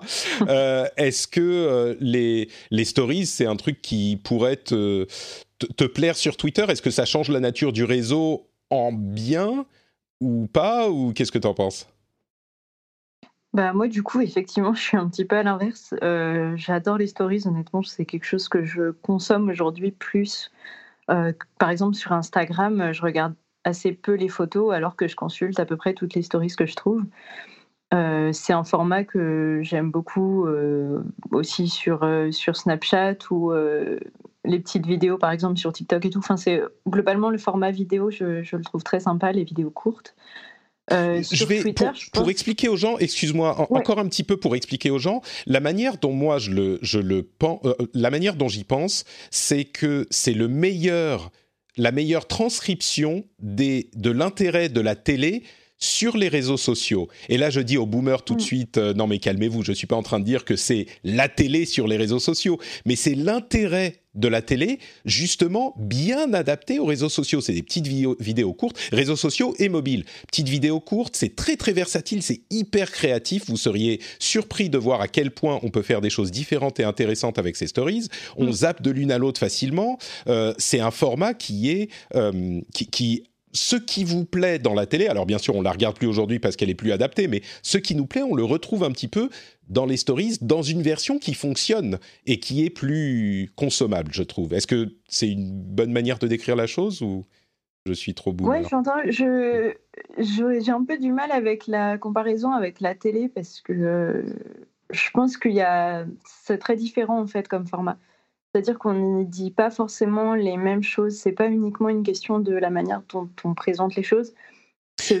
est-ce 0.97 1.27
que 1.27 1.97
les, 1.99 2.49
les 2.71 2.85
stories, 2.85 3.25
c'est 3.25 3.45
un 3.45 3.55
truc 3.55 3.81
qui 3.81 4.19
pourrait 4.23 4.57
te, 4.57 5.05
te, 5.59 5.83
plaire 5.83 6.15
sur 6.15 6.37
Twitter? 6.37 6.65
Est-ce 6.67 6.81
que 6.81 6.89
ça 6.89 7.05
change 7.05 7.29
la 7.29 7.39
nature 7.39 7.71
du 7.71 7.83
réseau 7.83 8.47
en 8.69 8.91
bien 8.91 9.65
ou 10.19 10.47
pas? 10.47 10.89
Ou 10.89 11.13
qu'est-ce 11.13 11.31
que 11.31 11.39
tu 11.39 11.47
en 11.47 11.53
penses? 11.53 11.87
Bah 13.53 13.73
moi 13.73 13.87
du 13.87 14.03
coup 14.03 14.21
effectivement 14.21 14.73
je 14.75 14.81
suis 14.81 14.97
un 14.97 15.07
petit 15.07 15.25
peu 15.25 15.37
à 15.37 15.43
l'inverse. 15.43 15.93
J'adore 16.55 16.97
les 16.97 17.07
stories 17.07 17.43
honnêtement 17.45 17.81
c'est 17.81 18.05
quelque 18.05 18.25
chose 18.25 18.49
que 18.49 18.63
je 18.63 18.91
consomme 18.91 19.49
aujourd'hui 19.49 19.91
plus 19.91 20.51
euh, 21.09 21.33
par 21.59 21.69
exemple, 21.69 21.95
sur 21.95 22.11
Instagram, 22.11 22.91
je 22.91 23.01
regarde 23.01 23.33
assez 23.63 23.91
peu 23.91 24.13
les 24.13 24.29
photos 24.29 24.73
alors 24.73 24.95
que 24.95 25.07
je 25.07 25.15
consulte 25.15 25.59
à 25.59 25.65
peu 25.65 25.77
près 25.77 25.93
toutes 25.93 26.13
les 26.13 26.21
stories 26.21 26.55
que 26.55 26.65
je 26.65 26.75
trouve. 26.75 27.03
Euh, 27.93 28.33
c'est 28.33 28.53
un 28.53 28.63
format 28.63 29.05
que 29.05 29.59
j'aime 29.63 29.91
beaucoup 29.91 30.45
euh, 30.45 31.03
aussi 31.31 31.69
sur, 31.69 32.05
Snapchat 32.31 33.17
ou 33.31 33.51
les 34.45 34.59
petites 34.59 34.85
vidéos 34.85 35.17
par 35.17 35.31
exemple 35.31 35.57
sur 35.57 35.73
TikTok 35.73 36.05
et 36.05 36.09
tout. 36.09 36.19
Enfin, 36.19 36.37
c'est 36.37 36.61
globalement 36.87 37.29
le 37.29 37.37
format 37.37 37.71
vidéo, 37.71 38.09
je, 38.09 38.55
le 38.55 38.63
trouve 38.63 38.83
très 38.83 39.01
sympa, 39.01 39.31
les 39.31 39.43
vidéos 39.43 39.71
courtes. 39.71 40.15
Euh, 40.91 41.21
je 41.29 41.45
vais 41.45 41.61
pour, 42.13 42.29
expliquer 42.29 42.69
aux 42.69 42.77
gens, 42.77 42.97
excuse-moi, 42.97 43.67
encore 43.71 43.99
un 43.99 44.07
petit 44.07 44.23
peu 44.23 44.37
pour 44.37 44.55
expliquer 44.55 44.89
aux 44.89 44.99
gens, 44.99 45.21
la 45.45 45.59
manière 45.59 45.97
dont 45.97 46.13
moi 46.13 46.39
je 46.39 46.51
le, 46.51 46.79
je 46.81 46.99
le 46.99 47.23
pense, 47.23 47.59
euh, 47.65 47.73
la 47.93 48.09
manière 48.09 48.35
dont 48.35 48.47
j'y 48.47 48.63
pense, 48.63 49.03
c'est 49.29 49.65
que 49.65 50.07
c'est 50.11 50.33
le 50.33 50.47
meilleur, 50.47 51.31
la 51.75 51.91
meilleure 51.91 52.25
transcription 52.25 53.25
des, 53.39 53.89
de 53.95 54.11
l'intérêt 54.11 54.69
de 54.69 54.79
la 54.79 54.95
télé 54.95 55.43
sur 55.79 56.17
les 56.17 56.27
réseaux 56.27 56.57
sociaux. 56.57 57.07
Et 57.29 57.37
là, 57.37 57.49
je 57.49 57.59
dis 57.59 57.77
aux 57.77 57.85
boomers 57.85 58.23
tout 58.23 58.35
de 58.35 58.41
mm. 58.41 58.45
suite, 58.45 58.77
euh, 58.77 58.93
non 58.93 59.07
mais 59.07 59.19
calmez-vous, 59.19 59.63
je 59.63 59.71
ne 59.71 59.75
suis 59.75 59.87
pas 59.87 59.95
en 59.95 60.03
train 60.03 60.19
de 60.19 60.25
dire 60.25 60.45
que 60.45 60.55
c'est 60.55 60.87
la 61.03 61.29
télé 61.29 61.65
sur 61.65 61.87
les 61.87 61.97
réseaux 61.97 62.19
sociaux, 62.19 62.59
mais 62.85 62.95
c'est 62.95 63.15
l'intérêt 63.15 64.01
de 64.17 64.27
la 64.27 64.41
télé, 64.41 64.79
justement 65.05 65.75
bien 65.77 66.33
adapté 66.33 66.79
aux 66.79 66.85
réseaux 66.85 67.09
sociaux. 67.09 67.39
C'est 67.39 67.53
des 67.53 67.61
petites 67.61 67.87
vidéos, 67.87 68.53
courtes, 68.53 68.77
réseaux 68.91 69.15
sociaux 69.15 69.55
et 69.59 69.69
mobiles. 69.69 70.05
Petites 70.27 70.49
vidéos 70.49 70.79
courtes, 70.79 71.15
c'est 71.15 71.35
très 71.35 71.55
très 71.55 71.71
versatile, 71.71 72.23
c'est 72.23 72.41
hyper 72.49 72.91
créatif. 72.91 73.43
Vous 73.47 73.57
seriez 73.57 74.01
surpris 74.19 74.69
de 74.69 74.77
voir 74.77 75.01
à 75.01 75.07
quel 75.07 75.31
point 75.31 75.59
on 75.61 75.69
peut 75.69 75.83
faire 75.83 76.01
des 76.01 76.09
choses 76.09 76.31
différentes 76.31 76.79
et 76.79 76.83
intéressantes 76.83 77.37
avec 77.37 77.55
ces 77.55 77.67
stories. 77.67 78.07
On 78.37 78.47
mm. 78.47 78.53
zappe 78.53 78.81
de 78.81 78.91
l'une 78.91 79.11
à 79.11 79.19
l'autre 79.19 79.39
facilement. 79.39 79.99
Euh, 80.27 80.53
c'est 80.57 80.79
un 80.79 80.91
format 80.91 81.35
qui 81.35 81.69
est 81.69 81.89
euh, 82.15 82.59
qui, 82.73 82.87
qui 82.87 83.23
ce 83.57 83.75
qui 83.75 84.03
vous 84.03 84.23
plaît 84.23 84.59
dans 84.59 84.73
la 84.73 84.85
télé, 84.85 85.07
alors 85.07 85.25
bien 85.25 85.39
sûr 85.39 85.55
on 85.55 85.61
la 85.61 85.71
regarde 85.71 85.97
plus 85.97 86.07
aujourd'hui 86.07 86.39
parce 86.39 86.55
qu'elle 86.55 86.69
est 86.69 86.75
plus 86.75 86.91
adaptée, 86.91 87.27
mais 87.27 87.41
ce 87.63 87.77
qui 87.77 87.95
nous 87.95 88.05
plaît, 88.05 88.21
on 88.21 88.35
le 88.35 88.43
retrouve 88.43 88.83
un 88.83 88.91
petit 88.91 89.07
peu 89.07 89.29
dans 89.67 89.85
les 89.85 89.97
stories, 89.97 90.37
dans 90.41 90.61
une 90.61 90.81
version 90.81 91.17
qui 91.17 91.33
fonctionne 91.33 91.99
et 92.25 92.39
qui 92.39 92.63
est 92.63 92.69
plus 92.69 93.51
consommable, 93.55 94.11
je 94.13 94.23
trouve. 94.23 94.53
Est-ce 94.53 94.67
que 94.67 94.95
c'est 95.07 95.29
une 95.29 95.51
bonne 95.51 95.91
manière 95.91 96.19
de 96.19 96.27
décrire 96.27 96.55
la 96.55 96.67
chose 96.67 97.01
ou 97.01 97.25
je 97.85 97.93
suis 97.93 98.13
trop 98.13 98.31
bout 98.31 98.49
Oui, 98.49 98.59
j'entends. 98.69 98.97
Je, 99.05 99.73
j'ai 100.17 100.71
un 100.71 100.83
peu 100.83 100.97
du 100.97 101.11
mal 101.11 101.31
avec 101.31 101.67
la 101.67 101.97
comparaison 101.97 102.51
avec 102.51 102.79
la 102.79 102.95
télé 102.95 103.27
parce 103.27 103.61
que 103.61 103.73
euh, 103.73 104.23
je 104.91 105.09
pense 105.13 105.37
qu'il 105.37 105.53
y 105.53 105.61
a, 105.61 106.05
c'est 106.25 106.59
très 106.59 106.75
différent 106.75 107.19
en 107.19 107.27
fait 107.27 107.47
comme 107.47 107.65
format. 107.65 107.97
C'est-à-dire 108.53 108.79
qu'on 108.79 108.93
n'y 108.93 109.25
dit 109.25 109.51
pas 109.51 109.69
forcément 109.69 110.33
les 110.33 110.57
mêmes 110.57 110.83
choses. 110.83 111.15
C'est 111.15 111.31
pas 111.31 111.47
uniquement 111.47 111.89
une 111.89 112.03
question 112.03 112.39
de 112.39 112.53
la 112.53 112.69
manière 112.69 113.01
dont 113.11 113.29
on 113.43 113.53
présente 113.53 113.95
les 113.95 114.03
choses. 114.03 114.33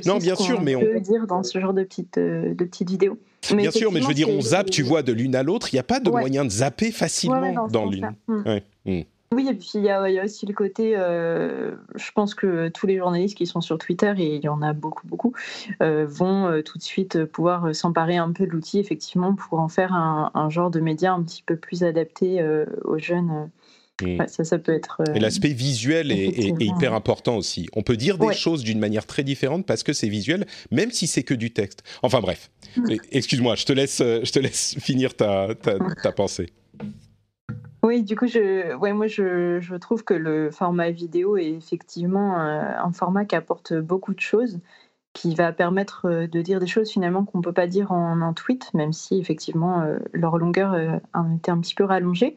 non, 0.05 0.17
bien 0.17 0.35
sûr, 0.35 0.61
mais 0.61 0.75
on 0.75 0.79
peut 0.79 0.99
dire 0.99 1.27
dans 1.27 1.43
ce 1.43 1.59
genre 1.59 1.73
de 1.73 1.83
petites 1.83 2.17
euh, 2.17 2.53
de 2.53 2.65
petites 2.65 2.89
vidéos. 2.89 3.19
bien 3.53 3.71
sûr, 3.71 3.91
mais 3.91 4.01
je 4.01 4.07
veux 4.07 4.13
dire, 4.13 4.29
on 4.29 4.41
zappe, 4.41 4.69
tu 4.69 4.81
vois, 4.81 5.03
de 5.03 5.13
l'une 5.13 5.35
à 5.35 5.43
l'autre. 5.43 5.73
Il 5.73 5.75
n'y 5.75 5.79
a 5.79 5.83
pas 5.83 5.99
de 5.99 6.09
moyen 6.09 6.45
de 6.45 6.49
zapper 6.49 6.91
facilement 6.91 7.67
dans 7.67 7.85
l'une. 7.85 8.11
Oui, 9.33 9.45
et 9.49 9.53
puis 9.53 9.71
il 9.75 9.83
y, 9.83 9.89
a 9.89 10.23
aussi 10.23 10.45
le 10.45 10.53
côté, 10.53 10.93
euh, 10.95 11.75
je 11.95 12.11
pense 12.13 12.33
que 12.33 12.69
tous 12.69 12.87
les 12.87 12.97
journalistes 12.97 13.35
qui 13.35 13.45
sont 13.45 13.59
sur 13.59 13.77
Twitter, 13.77 14.13
et 14.17 14.35
il 14.35 14.43
y 14.43 14.47
en 14.47 14.61
a 14.61 14.71
beaucoup, 14.71 15.05
beaucoup, 15.05 15.33
euh, 15.81 16.05
vont 16.07 16.47
euh, 16.47 16.61
tout 16.61 16.77
de 16.77 16.83
suite 16.83 17.25
pouvoir 17.25 17.75
s'emparer 17.75 18.15
un 18.15 18.31
peu 18.31 18.45
de 18.45 18.51
l'outil, 18.51 18.79
effectivement, 18.79 19.35
pour 19.35 19.59
en 19.59 19.67
faire 19.67 19.93
un, 19.93 20.49
genre 20.49 20.71
de 20.71 20.79
média 20.79 21.11
un 21.11 21.21
petit 21.23 21.43
peu 21.45 21.57
plus 21.57 21.83
adapté 21.83 22.41
aux 22.85 22.97
jeunes. 22.97 23.49
Mm. 24.01 24.27
ça, 24.27 24.45
ça 24.45 24.59
peut 24.59 24.73
être. 24.73 25.01
et 25.13 25.19
l'aspect 25.19 25.49
visuel 25.49 26.11
est, 26.11 26.61
hyper 26.61 26.93
important 26.93 27.35
aussi. 27.35 27.67
On 27.73 27.81
peut 27.81 27.97
dire 27.97 28.17
des 28.17 28.31
choses 28.31 28.63
d'une 28.63 28.79
manière 28.79 29.05
très 29.05 29.23
différente 29.23 29.65
parce 29.65 29.83
que 29.83 29.91
c'est 29.91 30.07
visuel, 30.07 30.45
même 30.71 30.91
si 30.91 31.05
c'est 31.05 31.23
que 31.23 31.33
du 31.33 31.51
texte. 31.51 31.83
Enfin 32.01 32.21
bref, 32.21 32.49
excuse-moi, 33.11 33.55
je 33.55 33.65
te 33.65 33.73
laisse, 33.73 33.97
je 33.97 34.31
te 34.31 34.39
laisse 34.39 34.75
finir 34.79 35.15
ta, 35.15 35.53
ta, 35.53 35.79
ta 36.01 36.11
pensée. 36.13 36.47
Oui, 37.87 38.03
du 38.03 38.17
coup, 38.17 38.27
je, 38.27 38.75
ouais, 38.75 38.91
moi, 38.91 39.07
je, 39.07 39.61
je, 39.61 39.75
trouve 39.75 40.03
que 40.03 40.13
le 40.13 40.51
format 40.51 40.91
vidéo 40.91 41.37
est 41.37 41.51
effectivement 41.51 42.37
euh, 42.37 42.61
un, 42.77 42.91
format 42.91 43.23
qui 43.23 43.35
apporte 43.37 43.73
beaucoup 43.75 44.13
de 44.13 44.19
choses, 44.19 44.59
qui 45.13 45.33
va 45.35 45.53
permettre 45.53 46.05
euh, 46.05 46.27
de 46.27 46.41
dire 46.41 46.59
des 46.59 46.67
choses 46.67 46.91
finalement 46.91 47.23
qu'on 47.23 47.37
ne 47.37 47.43
peut 47.43 47.53
pas 47.53 47.65
dire 47.65 47.93
en 47.93 48.21
un 48.21 48.33
tweet, 48.33 48.73
même 48.73 48.91
si 48.91 49.17
effectivement 49.19 49.83
euh, 49.83 49.99
leur 50.11 50.37
longueur 50.37 50.73
a 50.73 51.25
été 51.33 51.49
un 51.49 51.61
petit 51.61 51.75
peu 51.75 51.85
rallongée. 51.85 52.35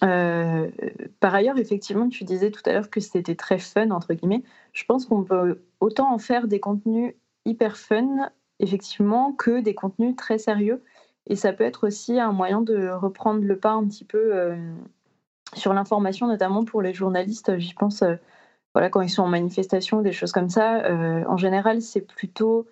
par 0.00 1.34
ailleurs, 1.34 1.58
effectivement, 1.58 2.08
tu 2.08 2.24
disais 2.24 2.50
tout 2.50 2.62
à 2.66 2.72
l'heure 2.72 2.90
que 2.90 2.98
c'était 2.98 3.36
très 3.36 3.58
fun, 3.58 3.92
entre 3.92 4.12
guillemets. 4.12 4.42
Je 4.72 4.84
pense 4.86 5.06
qu'on 5.06 5.22
peut 5.22 5.62
autant 5.78 6.12
en 6.12 6.18
faire 6.18 6.48
des 6.48 6.58
contenus 6.58 7.14
hyper 7.44 7.76
fun, 7.76 8.28
effectivement, 8.58 9.32
que 9.34 9.60
des 9.60 9.74
contenus 9.74 10.16
très 10.16 10.38
sérieux. 10.38 10.82
Et 11.26 11.36
ça 11.36 11.52
peut 11.52 11.64
être 11.64 11.86
aussi 11.86 12.20
un 12.20 12.32
moyen 12.32 12.60
de 12.60 12.88
reprendre 12.90 13.44
le 13.44 13.58
pas 13.58 13.72
un 13.72 13.86
petit 13.86 14.04
peu 14.04 14.34
euh, 14.34 14.56
sur 15.54 15.72
l'information, 15.72 16.26
notamment 16.26 16.64
pour 16.64 16.82
les 16.82 16.92
journalistes. 16.92 17.58
J'y 17.58 17.74
pense, 17.74 18.02
euh, 18.02 18.16
voilà, 18.74 18.90
quand 18.90 19.00
ils 19.00 19.10
sont 19.10 19.22
en 19.22 19.28
manifestation, 19.28 20.02
des 20.02 20.12
choses 20.12 20.32
comme 20.32 20.50
ça. 20.50 20.84
Euh, 20.84 21.24
en 21.26 21.36
général, 21.36 21.80
c'est 21.80 22.02
plutôt 22.02 22.66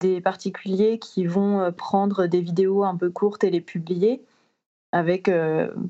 des 0.00 0.20
particuliers 0.20 0.98
qui 0.98 1.26
vont 1.26 1.72
prendre 1.72 2.26
des 2.26 2.42
vidéos 2.42 2.84
un 2.84 2.96
peu 2.96 3.10
courtes 3.10 3.44
et 3.44 3.50
les 3.50 3.62
publier 3.62 4.22
avec 4.92 5.30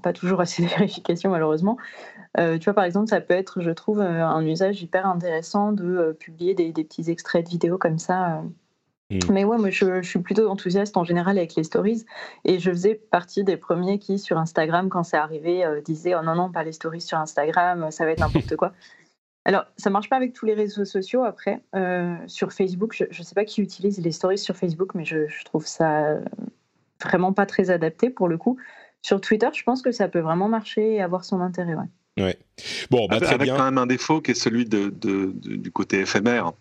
pas 0.02 0.12
toujours 0.12 0.40
assez 0.40 0.62
de 0.62 0.68
vérification 0.78 1.30
malheureusement. 1.30 1.76
tu 2.36 2.60
vois, 2.64 2.74
par 2.74 2.84
exemple, 2.84 3.08
ça 3.08 3.20
peut 3.20 3.34
être, 3.34 3.60
je 3.60 3.70
trouve, 3.72 4.00
un 4.00 4.46
usage 4.46 4.80
hyper 4.80 5.06
intéressant 5.06 5.72
de 5.72 6.16
publier 6.20 6.54
des, 6.54 6.70
des, 6.70 6.84
petits 6.84 7.10
extraits 7.10 7.46
de 7.46 7.50
vidéos 7.50 7.78
comme 7.78 7.98
ça 7.98 8.44
Mais 9.10 9.44
ouais, 9.44 9.56
moi 9.56 9.70
je, 9.70 10.02
suis 10.02 10.18
plutôt 10.18 10.48
enthousiaste 10.48 10.96
en 10.96 11.04
général 11.04 11.38
avec 11.38 11.54
les 11.54 11.62
stories 11.62 12.04
et 12.44 12.58
je 12.58 12.70
faisais 12.70 12.94
partie 12.94 13.44
des 13.44 13.56
premiers 13.56 14.00
qui 14.00 14.18
sur 14.18 14.36
Instagram 14.36 14.88
quand 14.88 15.04
c'est 15.04 15.16
arrivé 15.16 15.64
euh, 15.64 15.80
disaient 15.80 16.16
oh 16.16 16.22
non 16.22 16.34
non 16.34 16.50
pas 16.50 16.64
les 16.64 16.72
stories 16.72 17.00
sur 17.00 17.18
Instagram 17.18 17.92
ça 17.92 18.04
va 18.04 18.10
être 18.10 18.20
n'importe 18.20 18.56
quoi. 18.56 18.72
Alors 19.44 19.64
ça 19.76 19.90
marche 19.90 20.08
pas 20.08 20.16
avec 20.16 20.32
tous 20.32 20.44
les 20.44 20.54
réseaux 20.54 20.84
sociaux 20.84 21.22
après 21.22 21.62
euh, 21.76 22.16
sur 22.26 22.52
Facebook 22.52 22.96
je, 22.98 23.04
ne 23.04 23.24
sais 23.24 23.34
pas 23.34 23.44
qui 23.44 23.62
utilise 23.62 24.00
les 24.00 24.10
stories 24.10 24.38
sur 24.38 24.56
Facebook 24.56 24.92
mais 24.96 25.04
je, 25.04 25.26
trouve 25.44 25.66
ça 25.66 26.18
vraiment 27.00 27.32
pas 27.32 27.46
très 27.46 27.70
adapté 27.70 28.10
pour 28.10 28.26
le 28.26 28.38
coup. 28.38 28.58
Sur 29.02 29.20
Twitter 29.20 29.48
je 29.52 29.62
pense 29.62 29.82
que 29.82 29.92
ça 29.92 30.08
peut 30.08 30.18
vraiment 30.18 30.48
marcher 30.48 30.94
et 30.94 31.00
avoir 31.00 31.24
son 31.24 31.40
intérêt 31.40 31.74
ouais. 31.76 31.86
Ouais. 32.18 32.38
Bon, 32.90 33.06
bah, 33.08 33.20
très 33.20 33.34
avec, 33.34 33.50
quand 33.50 33.64
même 33.64 33.78
un 33.78 33.86
défaut 33.86 34.22
qui 34.22 34.30
est 34.30 34.34
celui 34.34 34.64
de, 34.64 34.90
du 34.90 35.70
côté 35.70 36.00
éphémère. 36.00 36.52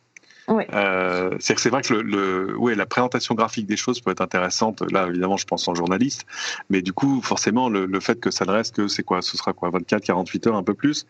Euh, 0.49 1.31
c'est 1.39 1.57
c'est 1.57 1.69
vrai 1.69 1.81
que 1.81 1.93
le, 1.93 2.57
ouais, 2.57 2.75
la 2.75 2.85
présentation 2.85 3.33
graphique 3.33 3.65
des 3.65 3.77
choses 3.77 4.01
peut 4.01 4.11
être 4.11 4.21
intéressante. 4.21 4.83
Là, 4.91 5.07
évidemment, 5.07 5.37
je 5.37 5.45
pense 5.45 5.67
en 5.67 5.73
journaliste, 5.75 6.25
mais 6.69 6.81
du 6.81 6.93
coup, 6.93 7.21
forcément, 7.21 7.69
le, 7.69 7.99
fait 7.99 8.19
que 8.19 8.29
ça 8.29 8.45
ne 8.45 8.51
reste 8.51 8.75
que 8.75 8.87
c'est 8.87 9.03
quoi, 9.03 9.21
ce 9.21 9.37
sera 9.37 9.53
quoi, 9.53 9.69
24, 9.69 10.03
48 10.03 10.47
heures, 10.47 10.55
un 10.55 10.63
peu 10.63 10.73
plus. 10.73 11.05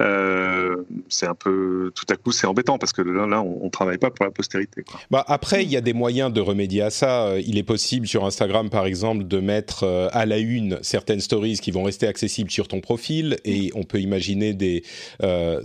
Euh, 0.00 0.76
c'est 1.08 1.26
un 1.26 1.34
peu, 1.34 1.92
tout 1.94 2.06
à 2.08 2.16
coup, 2.16 2.32
c'est 2.32 2.46
embêtant 2.46 2.78
parce 2.78 2.92
que 2.92 3.02
là, 3.02 3.26
là 3.26 3.42
on, 3.42 3.64
ne 3.64 3.70
travaille 3.70 3.98
pas 3.98 4.10
pour 4.10 4.24
la 4.24 4.30
postérité. 4.30 4.82
Quoi. 4.82 5.00
Bah 5.10 5.24
après, 5.26 5.64
il 5.64 5.70
y 5.70 5.76
a 5.76 5.80
des 5.80 5.92
moyens 5.92 6.32
de 6.32 6.40
remédier 6.40 6.82
à 6.82 6.90
ça. 6.90 7.34
Il 7.38 7.58
est 7.58 7.64
possible 7.64 8.06
sur 8.06 8.24
Instagram, 8.24 8.70
par 8.70 8.86
exemple, 8.86 9.24
de 9.24 9.40
mettre 9.40 9.84
euh, 9.84 10.08
à 10.12 10.24
la 10.24 10.38
une 10.38 10.78
certaines 10.82 11.20
stories 11.20 11.58
qui 11.58 11.70
vont 11.70 11.82
rester 11.82 12.06
accessibles 12.06 12.50
sur 12.50 12.68
ton 12.68 12.80
profil, 12.80 13.36
et 13.44 13.70
on 13.74 13.82
peut 13.82 14.00
imaginer 14.00 14.54
des 14.54 14.82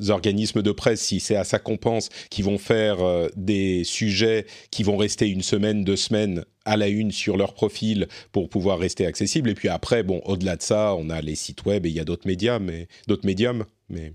organismes 0.09 0.61
de 0.61 0.71
presse, 0.71 1.01
si 1.01 1.19
c'est 1.19 1.35
à 1.35 1.43
ça 1.43 1.59
qu'on 1.59 1.77
pense, 1.77 2.09
qui 2.29 2.41
vont 2.41 2.57
faire 2.57 2.97
euh, 3.13 3.29
des 3.35 3.83
sujets 3.83 4.45
qui 4.71 4.83
vont 4.83 4.97
rester 4.97 5.29
une 5.29 5.41
semaine, 5.41 5.83
deux 5.83 5.95
semaines 5.95 6.43
à 6.65 6.77
la 6.77 6.87
une 6.87 7.11
sur 7.11 7.37
leur 7.37 7.53
profil 7.53 8.07
pour 8.31 8.49
pouvoir 8.49 8.79
rester 8.79 9.05
accessibles. 9.05 9.49
Et 9.49 9.53
puis 9.53 9.69
après, 9.69 10.03
bon, 10.03 10.21
au-delà 10.25 10.55
de 10.55 10.61
ça, 10.61 10.95
on 10.95 11.09
a 11.09 11.21
les 11.21 11.35
sites 11.35 11.65
web 11.65 11.85
et 11.85 11.89
il 11.89 11.95
y 11.95 11.99
a 11.99 12.05
d'autres 12.05 12.27
médias, 12.27 12.59
mais 12.59 12.87
d'autres 13.07 13.25
médiums, 13.25 13.65
mais. 13.89 14.13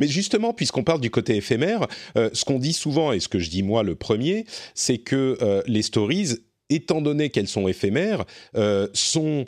Mais 0.00 0.08
justement, 0.08 0.52
puisqu'on 0.52 0.82
parle 0.82 1.00
du 1.00 1.10
côté 1.10 1.36
éphémère, 1.36 1.86
euh, 2.18 2.28
ce 2.32 2.44
qu'on 2.44 2.58
dit 2.58 2.72
souvent, 2.72 3.12
et 3.12 3.20
ce 3.20 3.28
que 3.28 3.38
je 3.38 3.48
dis 3.48 3.62
moi 3.62 3.84
le 3.84 3.94
premier, 3.94 4.44
c'est 4.74 4.98
que 4.98 5.38
euh, 5.40 5.62
les 5.66 5.82
stories, 5.82 6.38
étant 6.70 7.00
donné 7.00 7.30
qu'elles 7.30 7.48
sont 7.48 7.68
éphémères, 7.68 8.24
sont 8.92 9.46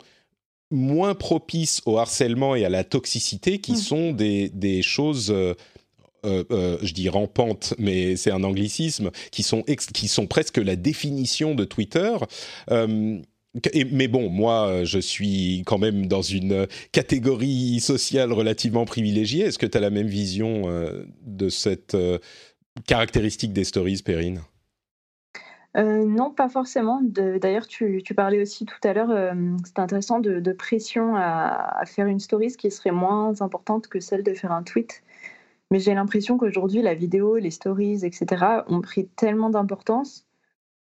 moins 0.71 1.13
propices 1.13 1.81
au 1.85 1.97
harcèlement 1.97 2.55
et 2.55 2.63
à 2.63 2.69
la 2.69 2.85
toxicité, 2.85 3.59
qui 3.59 3.73
mm. 3.73 3.77
sont 3.77 4.11
des, 4.11 4.49
des 4.49 4.81
choses 4.81 5.31
euh, 6.25 6.43
euh, 6.51 6.77
je 6.81 6.93
dis 6.93 7.09
rampante, 7.09 7.73
mais 7.77 8.15
c'est 8.15 8.31
un 8.31 8.43
anglicisme, 8.43 9.11
qui 9.31 9.43
sont, 9.43 9.63
qui 9.63 10.07
sont 10.07 10.27
presque 10.27 10.57
la 10.57 10.75
définition 10.75 11.55
de 11.55 11.65
Twitter. 11.65 12.15
Euh, 12.71 13.19
mais 13.91 14.07
bon, 14.07 14.29
moi, 14.29 14.83
je 14.83 14.97
suis 14.97 15.63
quand 15.67 15.77
même 15.77 16.07
dans 16.07 16.23
une 16.23 16.65
catégorie 16.91 17.79
sociale 17.81 18.33
relativement 18.33 18.85
privilégiée. 18.85 19.45
Est-ce 19.45 19.59
que 19.59 19.67
tu 19.67 19.77
as 19.77 19.81
la 19.81 19.91
même 19.91 20.07
vision 20.07 20.63
de 21.21 21.49
cette 21.49 21.95
caractéristique 22.87 23.53
des 23.53 23.63
stories, 23.63 24.01
Perrine? 24.03 24.41
Non, 25.75 26.31
pas 26.31 26.49
forcément. 26.49 26.99
D'ailleurs, 27.03 27.67
tu, 27.67 28.01
parlais 28.15 28.41
aussi 28.41 28.65
tout 28.65 28.87
à 28.87 28.93
l'heure, 28.93 29.35
c'est 29.65 29.77
intéressant, 29.77 30.19
de, 30.19 30.51
pression 30.53 31.15
à, 31.15 31.77
à, 31.79 31.85
faire 31.85 32.07
une 32.07 32.19
story 32.19 32.55
qui 32.57 32.71
serait 32.71 32.89
moins 32.89 33.39
importante 33.39 33.87
que 33.87 33.99
celle 33.99 34.23
de 34.23 34.33
faire 34.33 34.51
un 34.51 34.63
tweet. 34.63 35.03
Mais 35.73 35.79
j'ai 35.79 35.95
l'impression 35.95 36.37
qu'aujourd'hui, 36.37 36.83
la 36.83 36.93
vidéo, 36.93 37.37
les 37.37 37.49
stories, 37.49 38.05
etc., 38.05 38.45
ont 38.67 38.81
pris 38.81 39.07
tellement 39.07 39.49
d'importance 39.49 40.23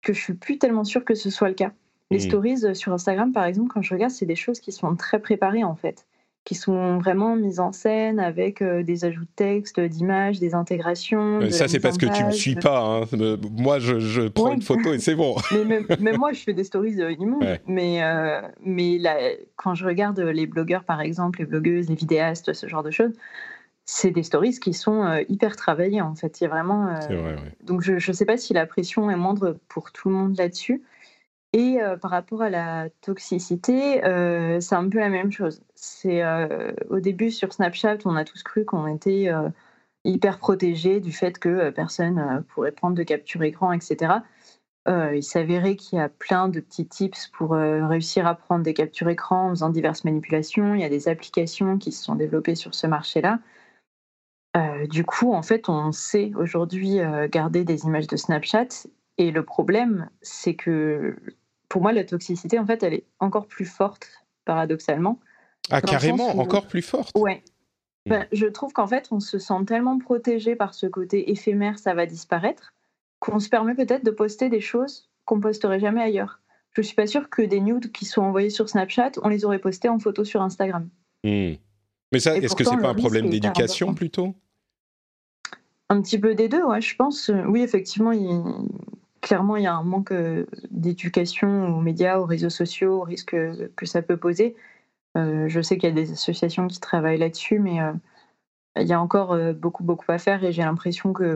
que 0.04 0.13
je 0.13 0.22
suis 0.22 0.36
plus 0.36 0.60
tellement 0.60 0.84
sûre 0.84 1.04
que 1.04 1.16
ce 1.16 1.32
soit 1.32 1.48
le 1.48 1.56
cas. 1.56 1.72
Les 2.12 2.18
mmh. 2.18 2.22
stories 2.22 2.63
euh, 2.63 2.74
sur 2.76 2.94
Instagram, 2.94 3.32
par 3.34 3.46
exemple, 3.46 3.72
quand 3.74 3.82
je 3.82 3.92
regarde, 3.92 4.12
c'est 4.12 4.28
des 4.28 4.36
choses 4.36 4.60
qui 4.60 4.72
sont 4.72 4.96
très 4.96 5.18
préparées 5.18 5.63
en 5.63 5.74
fait, 5.74 6.06
qui 6.46 6.54
sont 6.54 7.00
vraiment 7.00 7.36
mises 7.36 7.60
en 7.60 7.72
scène 7.72 8.20
avec 8.20 8.62
euh, 8.62 8.84
des 8.84 9.04
ajouts 9.04 9.24
de 9.24 9.36
texte, 9.36 9.80
d'images, 9.80 10.40
des 10.40 10.54
intégrations. 10.54 11.50
ça, 11.50 11.68
c'est 11.68 11.80
parce 11.80 11.98
que 11.98 12.06
tu 12.16 12.24
me 12.24 12.30
suis 12.30 12.54
pas. 12.54 13.02
Hein. 13.12 13.38
Moi, 13.58 13.80
je, 13.80 14.28
prends 14.28 14.54
une 14.54 14.62
photo 14.62 14.94
et 14.94 15.00
c'est 15.00 15.16
bon. 15.16 15.38
mais 15.66 15.82
même, 16.00 16.18
moi, 16.18 16.34
je 16.34 16.44
fais 16.44 16.54
des 16.54 16.63
stories 16.63 17.02
euh, 17.02 17.13
immondes. 17.13 17.58
Mais, 17.66 18.00
mais 18.63 19.02
quand 19.56 19.74
je 19.74 19.88
regarde 19.88 20.20
les 20.20 20.46
blogueurs, 20.46 20.84
par 20.84 21.02
exemple, 21.02 21.40
les 21.40 21.46
blogueuses, 21.46 21.90
les 21.90 21.96
vidéastes, 21.96 22.54
ce 22.54 22.68
genre 22.68 22.84
de 22.84 22.92
choses, 22.92 23.13
c'est 23.89 24.12
des 24.12 24.23
stories 24.23 24.60
qui 24.60 24.73
sont 24.73 25.06
euh, 25.06 25.23
hyper 25.30 25.56
travaillées 25.56 26.02
en 26.02 26.13
fait. 26.13 26.39
Il 26.39 26.43
y 26.43 26.47
a 26.47 26.50
vraiment. 26.50 26.89
Euh, 26.89 27.38
donc 27.63 27.82
je 27.82 27.93
ne 27.93 28.13
sais 28.13 28.26
pas 28.26 28.38
si 28.38 28.54
la 28.54 28.65
pression 28.67 29.10
est 29.10 29.15
moindre 29.15 29.58
pour 29.69 29.91
tout 29.93 30.10
le 30.10 30.15
monde 30.15 30.38
là-dessus. 30.38 30.84
Et 31.54 31.82
euh, 31.82 31.95
par 31.95 32.12
rapport 32.12 32.41
à 32.41 32.50
la 32.50 32.89
toxicité, 33.02 34.02
c'est 34.60 34.76
un 34.76 34.89
peu 34.89 35.00
la 35.00 35.10
même 35.10 35.32
chose. 35.32 35.63
C'est 35.73 36.21
au 36.89 37.00
début 37.00 37.32
sur 37.32 37.54
Snapchat, 37.54 38.00
on 38.04 38.17
a 38.17 38.26
tous 38.26 38.43
cru 38.43 38.65
qu'on 38.65 38.88
était 38.88 39.32
hyper 40.04 40.38
protégés 40.38 41.00
du 41.00 41.13
fait 41.13 41.39
que 41.39 41.69
personne 41.69 42.43
pourrait 42.50 42.73
prendre 42.73 42.95
de 42.95 43.04
capture 43.04 43.41
écran, 43.43 43.71
etc. 43.71 44.15
il 44.88 45.23
s'avérait 45.23 45.78
qu'il 45.78 45.97
y 45.97 46.02
a 46.02 46.10
plein 46.10 46.50
de 46.50 46.60
petits 46.60 46.88
tips 46.88 47.28
pour 47.30 47.52
réussir 47.52 48.28
à 48.28 48.36
prendre 48.36 48.63
des 48.63 48.73
captures 48.73 49.10
écran 49.10 49.47
en 49.47 49.50
faisant 49.52 49.69
diverses 49.69 50.04
manipulations. 50.04 50.76
Il 50.76 50.82
y 50.82 50.86
a 50.86 50.89
des 50.89 51.08
applications 51.08 51.78
qui 51.78 51.93
se 51.93 52.04
sont 52.04 52.15
développées 52.15 52.56
sur 52.56 52.76
ce 52.76 52.86
marché-là. 52.86 53.39
Euh, 54.55 54.88
du 54.88 55.03
coup, 55.03 55.33
en 55.33 55.41
fait, 55.41 55.69
on 55.69 55.91
sait 55.91 56.31
aujourd'hui 56.36 56.99
euh, 56.99 57.27
garder 57.27 57.63
des 57.63 57.83
images 57.83 58.07
de 58.07 58.15
Snapchat. 58.15 58.88
Et 59.17 59.31
le 59.31 59.43
problème, 59.43 60.10
c'est 60.21 60.55
que 60.55 61.15
pour 61.69 61.81
moi, 61.81 61.91
la 61.91 62.03
toxicité, 62.03 62.60
en 62.60 62.65
fait, 62.65 62.83
elle 62.83 62.93
est 62.93 63.05
encore 63.19 63.47
plus 63.47 63.65
forte, 63.65 64.10
paradoxalement. 64.45 65.19
Ah, 65.69 65.81
carrément, 65.81 66.38
encore 66.39 66.67
plus 66.67 66.81
forte 66.81 67.12
Ouais. 67.15 67.43
Hmm. 68.05 68.12
Ben, 68.12 68.27
je 68.31 68.45
trouve 68.45 68.71
qu'en 68.73 68.88
fait, 68.88 69.10
on 69.12 69.19
se 69.19 69.38
sent 69.38 69.65
tellement 69.67 69.99
protégé 69.99 70.55
par 70.55 70.73
ce 70.73 70.88
côté 70.88 71.29
éphémère, 71.31 71.77
ça 71.77 71.93
va 71.93 72.05
disparaître, 72.05 72.73
qu'on 73.19 73.39
se 73.39 73.49
permet 73.49 73.75
peut-être 73.75 74.05
de 74.05 74.12
poster 74.12 74.49
des 74.49 74.62
choses 74.62 75.10
qu'on 75.25 75.41
posterait 75.41 75.79
jamais 75.79 76.01
ailleurs. 76.01 76.39
Je 76.71 76.81
suis 76.81 76.95
pas 76.95 77.07
sûre 77.07 77.29
que 77.29 77.41
des 77.41 77.60
nudes 77.60 77.91
qui 77.91 78.05
sont 78.05 78.21
envoyés 78.21 78.49
sur 78.49 78.69
Snapchat, 78.69 79.12
on 79.23 79.29
les 79.29 79.43
aurait 79.45 79.60
postés 79.60 79.89
en 79.89 79.99
photo 79.99 80.23
sur 80.23 80.41
Instagram. 80.41 80.89
Hmm. 81.23 81.55
Mais 82.12 82.20
ça, 82.20 82.38
est-ce 82.38 82.56
que 82.56 82.63
c'est 82.63 82.78
pas 82.78 82.89
un 82.89 82.96
problème 82.96 83.30
d'éducation 83.30 83.93
plutôt? 83.93 84.34
Un 85.89 86.02
petit 86.02 86.20
peu 86.20 86.36
des 86.36 86.50
deux, 86.50 86.63
ouais, 86.63 86.82
je 86.82 86.96
pense. 86.96 87.32
Oui, 87.48 87.62
effectivement, 87.62 88.12
clairement, 89.22 89.58
il 89.58 89.63
y 89.63 89.67
a 89.67 89.76
un 89.76 89.84
manque 89.84 90.12
euh, 90.12 90.46
d'éducation 90.72 91.78
aux 91.78 91.82
médias, 91.82 92.17
aux 92.17 92.26
réseaux 92.26 92.50
sociaux, 92.50 93.02
au 93.02 93.04
risque 93.04 93.36
que 93.76 93.86
ça 93.86 94.02
peut 94.02 94.17
poser. 94.17 94.56
Euh, 95.17 95.48
je 95.48 95.62
sais 95.62 95.78
qu'il 95.78 95.89
y 95.89 95.91
a 95.91 95.96
des 95.96 96.12
associations 96.12 96.67
qui 96.67 96.80
travaillent 96.80 97.17
là-dessus, 97.17 97.60
mais 97.60 97.82
euh, 97.82 97.93
il 98.80 98.88
y 98.88 98.93
a 98.93 99.02
encore 99.02 99.36
beaucoup, 99.56 99.84
beaucoup 99.84 100.12
à 100.12 100.20
faire 100.20 100.43
et 100.43 100.52
j'ai 100.52 100.62
l'impression 100.62 101.12
que 101.12 101.36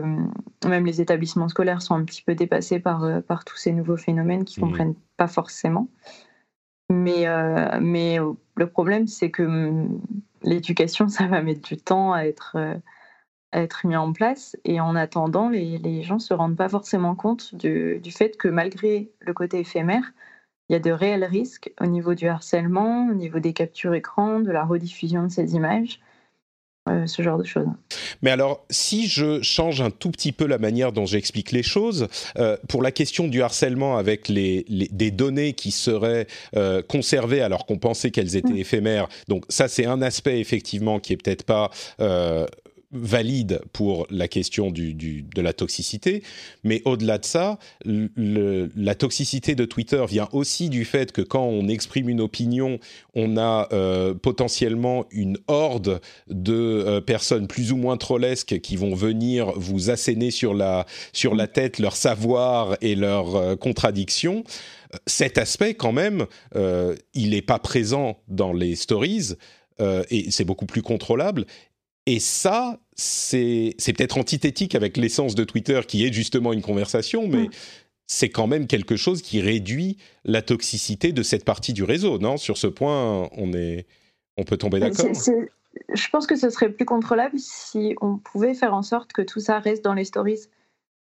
même 0.64 0.86
les 0.86 1.00
établissements 1.00 1.48
scolaires 1.48 1.82
sont 1.82 1.96
un 1.96 2.04
petit 2.04 2.22
peu 2.22 2.36
dépassés 2.36 2.78
par, 2.78 3.04
par 3.24 3.44
tous 3.44 3.56
ces 3.56 3.72
nouveaux 3.72 3.96
phénomènes 3.96 4.44
qu'ils 4.44 4.62
ne 4.62 4.68
mmh. 4.68 4.70
comprennent 4.70 4.94
pas 5.16 5.26
forcément. 5.26 5.88
Mais, 6.88 7.26
mais 7.80 8.18
le 8.54 8.66
problème, 8.68 9.08
c'est 9.08 9.32
que 9.32 9.88
l'éducation, 10.44 11.08
ça 11.08 11.26
va 11.26 11.42
mettre 11.42 11.62
du 11.62 11.76
temps 11.76 12.12
à 12.12 12.24
être 12.24 12.56
être 13.52 13.86
mis 13.86 13.96
en 13.96 14.12
place. 14.12 14.56
Et 14.64 14.80
en 14.80 14.96
attendant, 14.96 15.48
les, 15.48 15.78
les 15.78 16.02
gens 16.02 16.14
ne 16.14 16.20
se 16.20 16.34
rendent 16.34 16.56
pas 16.56 16.68
forcément 16.68 17.14
compte 17.14 17.54
du, 17.54 18.00
du, 18.00 18.10
fait 18.10 18.36
que 18.36 18.48
malgré 18.48 19.12
le 19.20 19.34
côté 19.34 19.60
éphémère, 19.60 20.12
il 20.68 20.72
y 20.72 20.76
a 20.76 20.78
de 20.78 20.90
réels 20.90 21.24
risques 21.24 21.72
au 21.80 21.86
niveau 21.86 22.14
du 22.14 22.28
harcèlement, 22.28 23.08
au 23.08 23.14
niveau 23.14 23.40
des 23.40 23.52
captures 23.52 23.94
écran, 23.94 24.40
de 24.40 24.50
la 24.50 24.64
rediffusion 24.64 25.24
de 25.24 25.28
ces 25.28 25.54
images. 25.54 26.00
Euh, 26.88 27.06
ce 27.06 27.22
genre 27.22 27.38
de 27.38 27.44
choses. 27.44 27.68
Mais 28.22 28.32
alors, 28.32 28.64
si 28.68 29.06
je 29.06 29.40
change 29.40 29.80
un 29.80 29.90
tout 29.90 30.10
petit 30.10 30.32
peu 30.32 30.48
la 30.48 30.58
manière 30.58 30.90
dont 30.90 31.06
j'explique 31.06 31.52
les 31.52 31.62
choses, 31.62 32.08
euh, 32.38 32.56
pour 32.68 32.82
la 32.82 32.90
question 32.90 33.28
du 33.28 33.40
harcèlement 33.40 33.98
avec 33.98 34.26
les, 34.26 34.64
les 34.68 34.88
des 34.88 35.12
données 35.12 35.52
qui 35.52 35.70
seraient 35.70 36.26
euh, 36.56 36.82
conservées 36.82 37.40
alors 37.40 37.66
qu'on 37.66 37.78
pensait 37.78 38.10
qu'elles 38.10 38.34
étaient 38.34 38.54
mmh. 38.54 38.58
éphémères, 38.58 39.08
donc 39.28 39.44
ça 39.48 39.68
c'est 39.68 39.86
un 39.86 40.02
aspect 40.02 40.40
effectivement 40.40 40.98
qui 40.98 41.12
est 41.12 41.16
peut-être 41.16 41.44
pas 41.44 41.70
valide 42.92 43.60
pour 43.72 44.06
la 44.10 44.28
question 44.28 44.70
du, 44.70 44.94
de 44.94 45.42
la 45.42 45.52
toxicité, 45.52 46.22
mais 46.62 46.82
au-delà 46.84 47.18
de 47.18 47.24
ça, 47.24 47.58
la 47.84 48.94
toxicité 48.94 49.54
de 49.54 49.64
Twitter 49.64 50.04
vient 50.08 50.28
aussi 50.32 50.68
du 50.68 50.84
fait 50.84 51.12
que 51.12 51.22
quand 51.22 51.44
on 51.44 51.68
exprime 51.68 52.08
une 52.08 52.20
opinion, 52.20 52.78
on 53.14 53.36
a 53.36 53.68
euh, 53.72 54.14
potentiellement 54.14 55.06
une 55.10 55.38
horde 55.48 56.00
de 56.28 56.54
euh, 56.54 57.00
personnes 57.00 57.46
plus 57.46 57.72
ou 57.72 57.76
moins 57.76 57.96
trollesques 57.96 58.60
qui 58.60 58.76
vont 58.76 58.94
venir 58.94 59.52
vous 59.56 59.90
asséner 59.90 60.30
sur 60.30 60.54
la, 60.54 60.86
sur 61.12 61.34
la 61.34 61.46
tête 61.46 61.78
leur 61.78 61.96
savoir 61.96 62.76
et 62.80 62.94
leurs 62.94 63.36
euh, 63.36 63.56
contradictions. 63.56 64.44
Cet 65.06 65.38
aspect, 65.38 65.72
quand 65.72 65.92
même, 65.92 66.26
il 67.14 67.30
n'est 67.30 67.40
pas 67.40 67.58
présent 67.58 68.18
dans 68.28 68.52
les 68.52 68.76
stories. 68.76 69.32
et 69.80 70.30
c'est 70.30 70.44
beaucoup 70.44 70.66
plus 70.66 70.82
contrôlable. 70.82 71.46
Et 72.06 72.18
ça, 72.18 72.78
c'est 72.96 73.74
peut-être 73.78 74.18
antithétique 74.18 74.74
avec 74.74 74.96
l'essence 74.96 75.34
de 75.34 75.44
Twitter 75.44 75.80
qui 75.86 76.04
est 76.06 76.12
justement 76.12 76.52
une 76.52 76.62
conversation, 76.62 77.28
mais 77.28 77.44
mm. 77.44 77.50
c'est 78.06 78.28
quand 78.28 78.46
même 78.46 78.66
quelque 78.66 78.96
chose 78.96 79.22
qui 79.22 79.40
réduit 79.40 79.98
la 80.24 80.42
toxicité 80.42 81.12
de 81.12 81.22
cette 81.22 81.44
partie 81.44 81.72
du 81.72 81.84
réseau, 81.84 82.18
non? 82.18 82.36
Sur 82.36 82.58
ce 82.58 82.66
point, 82.66 83.28
on, 83.32 83.52
est, 83.52 83.86
on 84.36 84.44
peut 84.44 84.56
tomber 84.56 84.80
d'accord 84.80 85.06
Je 85.94 86.08
pense 86.10 86.26
que 86.26 86.36
ce 86.36 86.50
serait 86.50 86.70
plus 86.70 86.84
contrôlable 86.84 87.38
si 87.38 87.94
on 88.00 88.18
pouvait 88.18 88.54
faire 88.54 88.74
en 88.74 88.82
sorte 88.82 89.12
que 89.12 89.22
tout 89.22 89.40
ça 89.40 89.58
reste 89.58 89.84
dans 89.84 89.94
les 89.94 90.04
stories. 90.04 90.40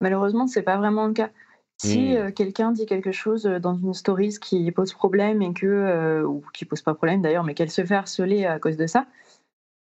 Malheureusement, 0.01 0.45
ce 0.47 0.59
n'est 0.59 0.65
pas 0.65 0.77
vraiment 0.77 1.07
le 1.07 1.13
cas. 1.13 1.31
Si 1.77 2.09
mm. 2.09 2.15
euh, 2.15 2.31
quelqu'un 2.31 2.71
dit 2.73 2.85
quelque 2.85 3.11
chose 3.11 3.47
euh, 3.47 3.59
dans 3.59 3.75
une 3.75 3.93
stories 3.93 4.37
qui 4.39 4.69
pose 4.71 4.93
problème 4.93 5.41
et 5.41 5.53
que, 5.53 5.65
euh, 5.65 6.23
ou 6.23 6.43
qui 6.53 6.65
pose 6.65 6.81
pas 6.81 6.93
problème 6.93 7.21
d'ailleurs, 7.21 7.43
mais 7.43 7.55
qu'elle 7.55 7.71
se 7.71 7.83
fait 7.83 7.95
harceler 7.95 8.45
à 8.45 8.59
cause 8.59 8.77
de 8.77 8.85
ça, 8.85 8.99
euh, 8.99 9.30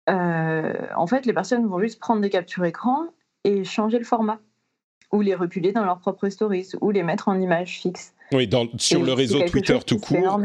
en 0.09 1.07
fait, 1.07 1.27
les 1.27 1.33
personnes 1.33 1.67
vont 1.67 1.81
juste 1.81 1.99
prendre 1.99 2.21
des 2.21 2.31
captures 2.31 2.65
écran 2.65 3.07
et 3.45 3.65
changer 3.65 3.99
le 3.99 4.05
format, 4.05 4.39
ou 5.13 5.21
les 5.21 5.35
reculer 5.35 5.73
dans 5.73 5.85
leurs 5.85 5.99
propres 5.99 6.29
stories, 6.29 6.71
ou 6.81 6.91
les 6.91 7.03
mettre 7.03 7.29
en 7.29 7.41
image 7.41 7.81
fixe. 7.81 8.15
Oui, 8.33 8.49
sur 8.79 9.03
le 9.03 9.13
réseau 9.13 9.41
Twitter 9.43 9.79
tout 9.87 9.99
court. 9.99 10.41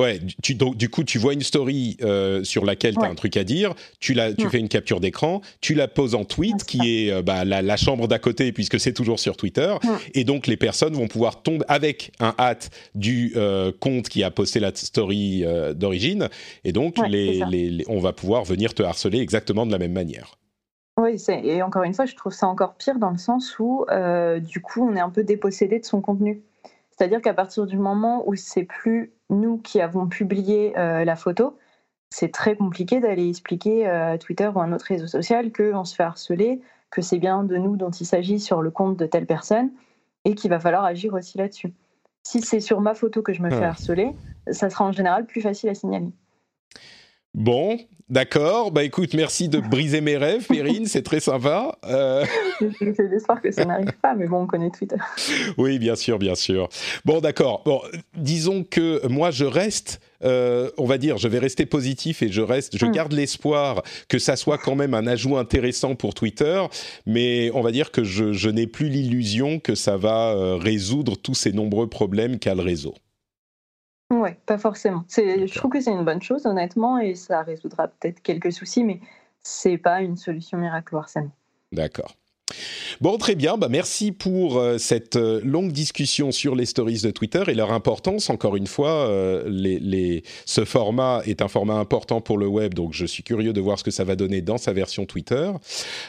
Ouais, 0.00 0.18
tu, 0.42 0.54
donc, 0.54 0.78
du 0.78 0.88
coup, 0.88 1.04
tu 1.04 1.18
vois 1.18 1.34
une 1.34 1.42
story 1.42 1.98
euh, 2.00 2.42
sur 2.42 2.64
laquelle 2.64 2.94
tu 2.96 3.04
as 3.04 3.08
un 3.08 3.14
truc 3.14 3.36
à 3.36 3.44
dire, 3.44 3.74
tu, 3.98 4.14
la, 4.14 4.32
tu 4.32 4.48
fais 4.48 4.58
une 4.58 4.70
capture 4.70 4.98
d'écran, 4.98 5.42
tu 5.60 5.74
la 5.74 5.88
poses 5.88 6.14
en 6.14 6.24
tweet, 6.24 6.64
qui 6.64 7.04
est 7.04 7.12
euh, 7.12 7.20
bah, 7.20 7.44
la, 7.44 7.76
chambre 7.76 8.08
d'à 8.08 8.18
côté, 8.18 8.50
puisque 8.52 8.80
c'est 8.80 8.94
toujours 8.94 9.20
sur 9.20 9.36
Twitter, 9.36 9.74
et 10.14 10.24
donc 10.24 10.46
les 10.46 10.56
personnes 10.56 10.94
vont 10.94 11.06
pouvoir 11.06 11.42
tomber 11.42 11.66
avec 11.68 12.12
un 12.18 12.34
hâte 12.38 12.70
du 12.94 13.34
euh, 13.36 13.72
compte 13.78 14.08
qui 14.08 14.24
a 14.24 14.30
posté 14.30 14.58
la 14.58 14.70
story 14.74 15.44
d'origine, 15.74 16.30
et 16.64 16.72
donc 16.72 16.96
les, 17.06 17.42
les, 17.50 17.84
on 17.86 18.00
va 18.00 18.14
pouvoir 18.14 18.44
venir 18.44 18.72
te 18.72 18.82
harceler 18.82 19.18
exactement 19.18 19.66
de 19.66 19.72
la 19.72 19.78
même 19.78 19.92
manière. 19.92 20.38
Oui, 20.98 21.22
et 21.28 21.62
encore 21.62 21.82
une 21.82 21.92
fois, 21.92 22.06
je 22.06 22.16
trouve 22.16 22.32
ça 22.32 22.46
encore 22.46 22.74
pire 22.76 22.98
dans 22.98 23.10
le 23.10 23.18
sens 23.18 23.58
où, 23.58 23.84
du 24.40 24.62
coup, 24.62 24.88
on 24.88 24.96
est 24.96 25.00
un 25.00 25.10
peu 25.10 25.24
dépossédé 25.24 25.78
de 25.78 25.84
son 25.84 26.00
contenu. 26.00 26.40
C'est-à-dire 27.00 27.22
qu'à 27.22 27.32
partir 27.32 27.64
du 27.64 27.78
moment 27.78 28.28
où 28.28 28.34
c'est 28.34 28.64
plus 28.64 29.14
nous 29.30 29.56
qui 29.56 29.80
avons 29.80 30.06
publié 30.06 30.78
euh, 30.78 31.02
la 31.02 31.16
photo, 31.16 31.56
c'est 32.10 32.30
très 32.30 32.56
compliqué 32.56 33.00
d'aller 33.00 33.26
expliquer 33.26 33.88
euh, 33.88 34.12
à 34.12 34.18
Twitter 34.18 34.50
ou 34.54 34.60
à 34.60 34.64
un 34.64 34.72
autre 34.74 34.84
réseau 34.84 35.06
social 35.06 35.50
qu'on 35.50 35.84
se 35.84 35.94
fait 35.94 36.02
harceler, 36.02 36.60
que 36.90 37.00
c'est 37.00 37.16
bien 37.18 37.42
de 37.42 37.56
nous 37.56 37.78
dont 37.78 37.88
il 37.88 38.04
s'agit 38.04 38.38
sur 38.38 38.60
le 38.60 38.70
compte 38.70 38.98
de 38.98 39.06
telle 39.06 39.24
personne 39.24 39.70
et 40.26 40.34
qu'il 40.34 40.50
va 40.50 40.60
falloir 40.60 40.84
agir 40.84 41.14
aussi 41.14 41.38
là-dessus. 41.38 41.72
Si 42.22 42.42
c'est 42.42 42.60
sur 42.60 42.82
ma 42.82 42.92
photo 42.92 43.22
que 43.22 43.32
je 43.32 43.40
me 43.40 43.48
fais 43.48 43.64
harceler, 43.64 44.14
ça 44.50 44.68
sera 44.68 44.84
en 44.84 44.92
général 44.92 45.24
plus 45.24 45.40
facile 45.40 45.70
à 45.70 45.74
signaler. 45.74 46.10
Bon, 47.32 47.78
d'accord. 48.10 48.72
Bah 48.72 48.84
écoute, 48.84 49.14
merci 49.14 49.48
de 49.48 49.58
briser 49.58 50.00
mes 50.00 50.16
rêves, 50.16 50.46
Perrine, 50.46 50.86
c'est 50.86 51.02
très 51.02 51.20
sympa. 51.20 51.78
Euh... 51.86 52.24
J'ai 52.80 52.92
l'espoir 53.10 53.40
que 53.40 53.50
ça 53.50 53.64
n'arrive 53.64 53.92
pas, 54.02 54.14
mais 54.14 54.26
bon, 54.26 54.42
on 54.42 54.46
connaît 54.46 54.70
Twitter. 54.70 54.96
Oui, 55.56 55.78
bien 55.78 55.96
sûr, 55.96 56.18
bien 56.18 56.34
sûr. 56.34 56.68
Bon, 57.04 57.20
d'accord. 57.20 57.62
Bon, 57.64 57.80
disons 58.16 58.64
que 58.64 59.06
moi, 59.08 59.30
je 59.30 59.44
reste. 59.44 60.00
Euh, 60.22 60.70
on 60.76 60.84
va 60.84 60.98
dire, 60.98 61.16
je 61.16 61.28
vais 61.28 61.38
rester 61.38 61.64
positif 61.64 62.22
et 62.22 62.28
je 62.28 62.42
reste, 62.42 62.76
je 62.76 62.84
hmm. 62.84 62.92
garde 62.92 63.12
l'espoir 63.12 63.82
que 64.06 64.18
ça 64.18 64.36
soit 64.36 64.58
quand 64.58 64.74
même 64.74 64.92
un 64.92 65.06
ajout 65.06 65.38
intéressant 65.38 65.94
pour 65.94 66.12
Twitter, 66.12 66.62
mais 67.06 67.50
on 67.54 67.62
va 67.62 67.72
dire 67.72 67.90
que 67.90 68.04
je, 68.04 68.34
je 68.34 68.50
n'ai 68.50 68.66
plus 68.66 68.90
l'illusion 68.90 69.60
que 69.60 69.74
ça 69.74 69.96
va 69.96 70.32
euh, 70.32 70.56
résoudre 70.56 71.16
tous 71.16 71.34
ces 71.34 71.52
nombreux 71.52 71.88
problèmes 71.88 72.38
qu'a 72.38 72.54
le 72.54 72.60
réseau. 72.60 72.94
Ouais, 74.30 74.38
pas 74.46 74.58
forcément. 74.58 75.04
C'est, 75.08 75.46
je 75.48 75.54
trouve 75.58 75.72
que 75.72 75.80
c'est 75.80 75.90
une 75.90 76.04
bonne 76.04 76.22
chose, 76.22 76.46
honnêtement, 76.46 76.98
et 76.98 77.16
ça 77.16 77.42
résoudra 77.42 77.88
peut-être 77.88 78.22
quelques 78.22 78.52
soucis, 78.52 78.84
mais 78.84 79.00
c'est 79.42 79.78
pas 79.78 80.02
une 80.02 80.16
solution 80.16 80.56
miracle, 80.56 80.94
Arsène. 80.96 81.30
D'accord. 81.72 82.14
Bon, 83.00 83.16
très 83.16 83.34
bien. 83.34 83.56
Bah, 83.56 83.68
merci 83.70 84.12
pour 84.12 84.58
euh, 84.58 84.78
cette 84.78 85.16
euh, 85.16 85.40
longue 85.44 85.72
discussion 85.72 86.32
sur 86.32 86.54
les 86.54 86.66
stories 86.66 87.00
de 87.00 87.10
Twitter 87.10 87.42
et 87.48 87.54
leur 87.54 87.72
importance. 87.72 88.30
Encore 88.30 88.56
une 88.56 88.66
fois, 88.66 89.08
euh, 89.08 90.20
ce 90.44 90.64
format 90.64 91.22
est 91.26 91.42
un 91.42 91.48
format 91.48 91.74
important 91.74 92.20
pour 92.20 92.38
le 92.38 92.46
web, 92.46 92.74
donc 92.74 92.92
je 92.92 93.06
suis 93.06 93.22
curieux 93.22 93.52
de 93.52 93.60
voir 93.60 93.78
ce 93.78 93.84
que 93.84 93.90
ça 93.90 94.04
va 94.04 94.16
donner 94.16 94.42
dans 94.42 94.58
sa 94.58 94.72
version 94.72 95.06
Twitter. 95.06 95.50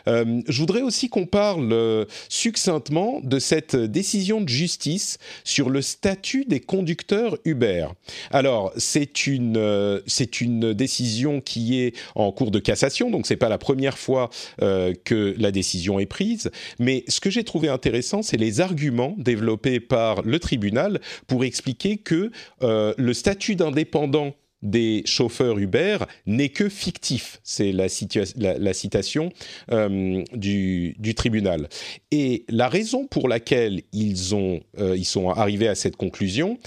je 0.06 0.60
voudrais 0.60 0.82
aussi 0.82 1.10
qu'on 1.10 1.26
parle 1.26 2.06
succinctement 2.30 3.20
de 3.24 3.40
cette 3.40 3.76
décision 3.76 4.42
de 4.42 4.50
justice 4.50 5.18
sur 5.44 5.70
le 5.70 5.82
statut 5.82 6.46
des 6.46 6.60
conducteurs 6.60 7.38
Uber. 7.46 7.88
Alors, 8.32 8.72
c'est 8.78 9.28
une, 9.28 10.02
c'est 10.08 10.42
une 10.42 10.74
décision 10.74 11.42
qui 11.42 11.82
est 11.82 11.96
en 12.16 12.32
cours 12.32 12.52
de 12.52 12.60
cassation, 12.60 13.10
donc 13.10 13.28
c'est 13.28 13.38
pas 13.38 13.50
la 13.50 13.58
première 13.58 13.98
fois 13.98 14.30
que 14.60 15.36
la 15.38 15.52
décision 15.52 16.00
est 16.00 16.06
prise. 16.06 16.31
Mais 16.80 17.04
ce 17.08 17.20
que 17.20 17.30
j'ai 17.30 17.44
trouvé 17.44 17.70
intéressant, 17.70 18.22
c'est 18.22 18.38
les 18.38 18.62
arguments 18.62 19.16
développés 19.18 19.80
par 19.80 20.22
le 20.24 20.40
tribunal 20.40 21.00
pour 21.28 21.44
expliquer 21.44 21.98
que 21.98 22.32
euh, 22.64 22.94
le 22.98 23.14
statut 23.14 23.56
d'indépendant 23.56 24.34
des 24.62 25.02
chauffeurs 25.06 25.58
Uber 25.58 25.98
n'est 26.28 26.50
que 26.50 26.70
fictif. 26.70 27.40
C'est 27.44 27.72
la, 27.72 27.90
citation 27.90 29.32
euh, 29.72 30.24
du, 30.34 31.16
tribunal. 31.16 31.68
Et 32.12 32.46
la 32.48 32.68
raison 32.68 33.08
pour 33.08 33.28
laquelle 33.28 33.82
ils, 33.92 34.36
euh, 34.36 34.96
ils 34.96 35.06
sont 35.06 35.30
arrivés 35.32 35.68
à 35.68 35.74
cette 35.74 35.96
conclusion, 35.96 36.60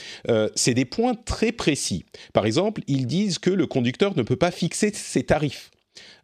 c'est 0.56 0.74
des 0.74 0.84
points 0.84 1.14
très 1.14 1.52
précis. 1.52 2.04
Par 2.32 2.46
exemple, 2.46 2.82
ils 2.88 3.06
disent 3.06 3.38
que 3.38 3.50
le 3.50 3.68
conducteur 3.68 4.16
ne 4.16 4.22
peut 4.22 4.34
pas 4.34 4.50
fixer 4.50 4.90
ses 4.92 5.22
tarifs. 5.22 5.70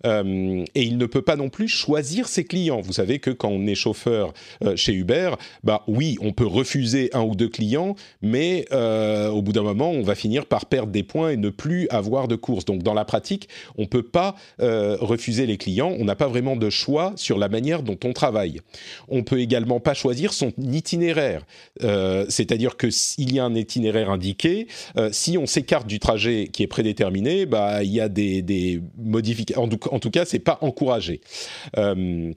Euh, 0.06 0.64
et 0.74 0.82
il 0.82 0.98
ne 0.98 1.06
peut 1.06 1.22
pas 1.22 1.36
non 1.36 1.48
plus 1.48 1.68
choisir 1.68 2.28
ses 2.28 2.44
clients. 2.44 2.80
Vous 2.80 2.94
savez 2.94 3.18
que 3.18 3.30
quand 3.30 3.48
on 3.48 3.66
est 3.66 3.74
chauffeur 3.74 4.32
euh, 4.64 4.76
chez 4.76 4.92
Uber, 4.92 5.32
bah 5.64 5.84
oui, 5.86 6.16
on 6.20 6.32
peut 6.32 6.46
refuser 6.46 7.10
un 7.12 7.22
ou 7.22 7.34
deux 7.34 7.48
clients, 7.48 7.94
mais 8.22 8.64
euh, 8.72 9.28
au 9.28 9.42
bout 9.42 9.52
d'un 9.52 9.62
moment, 9.62 9.90
on 9.90 10.02
va 10.02 10.14
finir 10.14 10.46
par 10.46 10.66
perdre 10.66 10.92
des 10.92 11.02
points 11.02 11.30
et 11.30 11.36
ne 11.36 11.50
plus 11.50 11.88
avoir 11.90 12.28
de 12.28 12.36
course. 12.36 12.64
Donc 12.64 12.82
dans 12.82 12.94
la 12.94 13.04
pratique, 13.04 13.48
on 13.76 13.86
peut 13.86 14.02
pas 14.02 14.34
refuser 14.58 15.46
les 15.46 15.56
clients. 15.56 15.94
On 15.98 16.04
n'a 16.04 16.14
pas 16.14 16.28
vraiment 16.28 16.56
de 16.56 16.70
choix 16.70 17.12
sur 17.16 17.38
la 17.38 17.48
manière 17.48 17.82
dont 17.82 17.98
on 18.04 18.12
travaille. 18.12 18.60
On 19.08 19.22
peut 19.22 19.40
également 19.40 19.80
pas 19.80 19.94
choisir 19.94 20.32
son 20.32 20.52
itinéraire, 20.58 21.44
c'est-à-dire 21.80 22.76
que 22.76 22.90
s'il 22.90 23.34
y 23.34 23.38
a 23.38 23.44
un 23.44 23.54
itinéraire 23.54 24.10
indiqué, 24.10 24.66
si 25.12 25.38
on 25.38 25.46
s'écarte 25.46 25.86
du 25.86 25.98
trajet 25.98 26.48
qui 26.52 26.62
est 26.62 26.66
prédéterminé, 26.66 27.46
bah 27.46 27.82
il 27.82 27.90
y 27.90 28.00
a 28.00 28.08
des, 28.08 28.42
des 28.42 28.80
modifications 28.98 29.62
en 29.62 29.68
tout 29.68 29.78
c'est 30.24 30.38
pas 30.38 30.58
encouragé. 30.60 31.20
Euh, 31.76 32.32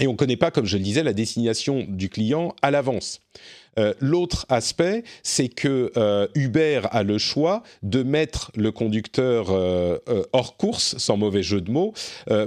et 0.00 0.08
on 0.08 0.12
ne 0.12 0.16
connaît 0.16 0.36
pas, 0.36 0.50
comme 0.50 0.66
je 0.66 0.76
le 0.76 0.82
disais, 0.82 1.02
la 1.02 1.12
destination 1.12 1.84
du 1.88 2.08
client 2.08 2.54
à 2.62 2.70
l'avance. 2.70 3.20
Euh, 3.78 3.94
l'autre 4.00 4.46
aspect, 4.48 5.04
c'est 5.22 5.48
que 5.48 5.92
euh, 5.96 6.26
Uber 6.34 6.82
a 6.90 7.02
le 7.02 7.18
choix 7.18 7.62
de 7.82 8.02
mettre 8.02 8.50
le 8.56 8.72
conducteur 8.72 9.50
hors 10.32 10.56
course, 10.56 10.96
sans 10.98 11.16
mauvais 11.16 11.42
jeu 11.42 11.60
de 11.60 11.70
mots, 11.70 11.92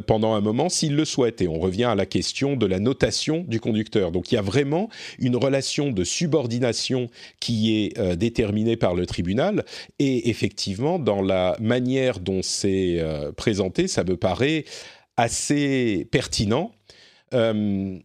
pendant 0.05 0.33
un 0.33 0.41
moment 0.41 0.69
s'il 0.69 0.95
le 0.95 1.05
souhaite. 1.05 1.41
Et 1.41 1.47
on 1.47 1.59
revient 1.59 1.85
à 1.85 1.95
la 1.95 2.05
question 2.05 2.55
de 2.55 2.65
la 2.65 2.79
notation 2.79 3.45
du 3.47 3.59
conducteur. 3.59 4.11
Donc 4.11 4.31
il 4.31 4.35
y 4.35 4.37
a 4.37 4.41
vraiment 4.41 4.89
une 5.19 5.35
relation 5.35 5.91
de 5.91 6.03
subordination 6.03 7.09
qui 7.39 7.75
est 7.75 8.15
déterminée 8.15 8.77
par 8.77 8.95
le 8.95 9.05
tribunal. 9.05 9.65
Et 9.99 10.29
effectivement, 10.29 10.99
dans 10.99 11.21
la 11.21 11.55
manière 11.59 12.19
dont 12.19 12.41
c'est 12.41 13.01
présenté, 13.35 13.87
ça 13.87 14.03
me 14.03 14.17
paraît 14.17 14.65
assez 15.17 16.07
pertinent. 16.11 16.71
Euh, 17.33 17.99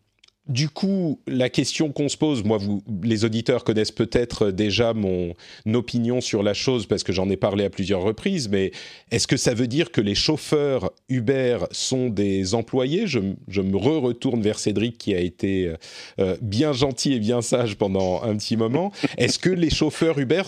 du 0.48 0.68
coup, 0.68 1.20
la 1.28 1.48
question 1.48 1.92
qu'on 1.92 2.08
se 2.08 2.16
pose, 2.16 2.42
moi, 2.42 2.58
vous, 2.58 2.82
les 3.02 3.24
auditeurs 3.24 3.62
connaissent 3.62 3.92
peut-être 3.92 4.50
déjà 4.50 4.92
mon 4.92 5.34
opinion 5.72 6.20
sur 6.20 6.42
la 6.42 6.52
chose 6.52 6.86
parce 6.86 7.04
que 7.04 7.12
j'en 7.12 7.30
ai 7.30 7.36
parlé 7.36 7.64
à 7.64 7.70
plusieurs 7.70 8.02
reprises, 8.02 8.48
mais 8.48 8.72
est-ce 9.12 9.28
que 9.28 9.36
ça 9.36 9.54
veut 9.54 9.68
dire 9.68 9.92
que 9.92 10.00
les 10.00 10.16
chauffeurs 10.16 10.90
Uber 11.08 11.58
sont 11.70 12.08
des 12.08 12.54
employés? 12.54 13.06
Je, 13.06 13.20
me 13.20 13.76
re-retourne 13.76 14.42
vers 14.42 14.58
Cédric 14.58 14.98
qui 14.98 15.14
a 15.14 15.20
été 15.20 15.72
euh, 16.18 16.36
bien 16.42 16.72
gentil 16.72 17.12
et 17.12 17.20
bien 17.20 17.40
sage 17.40 17.76
pendant 17.76 18.22
un 18.22 18.36
petit 18.36 18.56
moment. 18.56 18.90
Est-ce 19.18 19.38
que 19.38 19.50
les 19.50 19.70
chauffeurs 19.70 20.18
Uber 20.18 20.42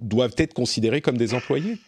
doivent 0.00 0.34
être 0.38 0.54
considérés 0.54 1.00
comme 1.00 1.16
des 1.16 1.34
employés? 1.34 1.78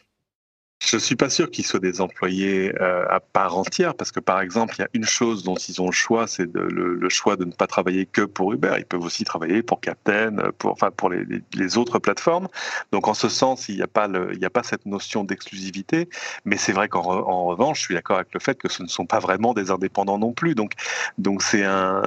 Je 0.84 0.96
suis 0.96 1.16
pas 1.16 1.30
sûr 1.30 1.50
qu'ils 1.50 1.64
soient 1.64 1.80
des 1.80 2.00
employés 2.00 2.72
euh, 2.80 3.04
à 3.08 3.20
part 3.20 3.56
entière, 3.56 3.94
parce 3.94 4.10
que 4.10 4.20
par 4.20 4.40
exemple, 4.40 4.74
il 4.78 4.82
y 4.82 4.84
a 4.84 4.88
une 4.94 5.04
chose 5.04 5.44
dont 5.44 5.54
ils 5.54 5.80
ont 5.80 5.86
le 5.86 5.92
choix, 5.92 6.26
c'est 6.26 6.52
le, 6.52 6.68
le, 6.68 7.08
choix 7.08 7.36
de 7.36 7.44
ne 7.44 7.52
pas 7.52 7.66
travailler 7.66 8.06
que 8.06 8.22
pour 8.22 8.52
Uber. 8.52 8.74
Ils 8.78 8.84
peuvent 8.84 9.04
aussi 9.04 9.24
travailler 9.24 9.62
pour 9.62 9.80
Captain, 9.80 10.36
pour 10.58 10.72
enfin 10.72 10.90
pour 10.90 11.10
les, 11.10 11.24
les 11.54 11.78
autres 11.78 11.98
plateformes. 11.98 12.48
Donc 12.90 13.06
en 13.06 13.14
ce 13.14 13.28
sens, 13.28 13.68
il 13.68 13.76
n'y 13.76 13.82
a 13.82 13.86
pas 13.86 14.08
il 14.32 14.38
n'y 14.38 14.44
a 14.44 14.50
pas 14.50 14.62
cette 14.62 14.86
notion 14.86 15.24
d'exclusivité. 15.24 16.08
Mais 16.44 16.56
c'est 16.56 16.72
vrai 16.72 16.88
qu'en 16.88 17.02
en 17.02 17.44
revanche, 17.44 17.80
je 17.80 17.84
suis 17.84 17.94
d'accord 17.94 18.16
avec 18.16 18.32
le 18.34 18.40
fait 18.40 18.58
que 18.58 18.68
ce 18.68 18.82
ne 18.82 18.88
sont 18.88 19.06
pas 19.06 19.18
vraiment 19.20 19.54
des 19.54 19.70
indépendants 19.70 20.18
non 20.18 20.32
plus. 20.32 20.54
Donc 20.54 20.72
donc 21.18 21.42
c'est 21.42 21.64
un, 21.64 22.02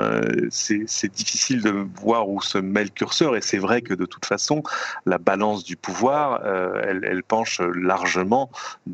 c'est 0.50 1.14
difficile 1.14 1.62
de 1.62 1.86
voir 2.02 2.30
où 2.30 2.42
se 2.42 2.58
met 2.58 2.84
le 2.84 2.90
curseur. 2.90 3.36
Et 3.36 3.42
c'est 3.42 3.58
vrai 3.58 3.82
que 3.82 3.94
de 3.94 4.06
toute 4.06 4.26
façon, 4.26 4.64
la 5.06 5.18
balance 5.18 5.64
du 5.64 5.78
pouvoir, 5.78 6.42
euh, 6.44 6.82
elle, 6.84 7.06
elle 7.06 7.24
penche 7.24 7.62
largement 7.62 8.50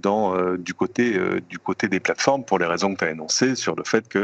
euh, 0.05 0.57
du, 0.57 0.73
côté, 0.73 1.17
euh, 1.17 1.41
du 1.49 1.59
côté 1.59 1.87
des 1.87 1.99
plateformes 1.99 2.43
pour 2.43 2.59
les 2.59 2.65
raisons 2.65 2.93
que 2.93 2.99
tu 2.99 3.05
as 3.05 3.11
énoncées 3.11 3.55
sur 3.55 3.75
le 3.75 3.83
fait 3.83 4.07
qu'ils 4.07 4.21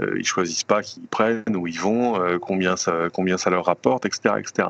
euh, 0.00 0.18
ils 0.18 0.26
choisissent 0.26 0.64
pas 0.64 0.82
qui 0.82 1.00
ils 1.00 1.08
prennent, 1.08 1.56
où 1.56 1.66
ils 1.66 1.80
vont, 1.80 2.38
combien, 2.40 2.76
ça, 2.76 3.08
combien 3.12 3.36
ça 3.36 3.50
leur 3.50 3.66
rapporte, 3.66 4.06
etc. 4.06 4.36
etc. 4.38 4.68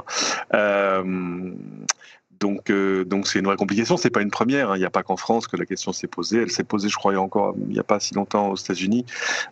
Donc, 2.40 2.70
euh, 2.70 3.05
donc 3.05 3.27
c'est 3.27 3.38
une 3.38 3.46
vraie 3.46 3.57
complication. 3.57 3.96
C'est 3.96 4.11
pas 4.11 4.22
une 4.22 4.31
première. 4.31 4.70
Hein. 4.70 4.77
Il 4.77 4.81
n'y 4.81 4.87
a 4.87 4.90
pas 4.90 5.03
qu'en 5.03 5.16
France 5.16 5.46
que 5.46 5.57
la 5.57 5.66
question 5.66 5.92
s'est 5.92 6.07
posée. 6.07 6.42
Elle 6.42 6.51
s'est 6.51 6.64
posée, 6.64 6.88
je 6.88 6.96
crois, 6.96 7.16
encore 7.16 7.55
il 7.68 7.72
n'y 7.72 7.79
a 7.79 7.85
pas 7.85 8.01
si 8.01 8.14
longtemps 8.14 8.51
aux 8.51 8.57
États-Unis. 8.57 9.05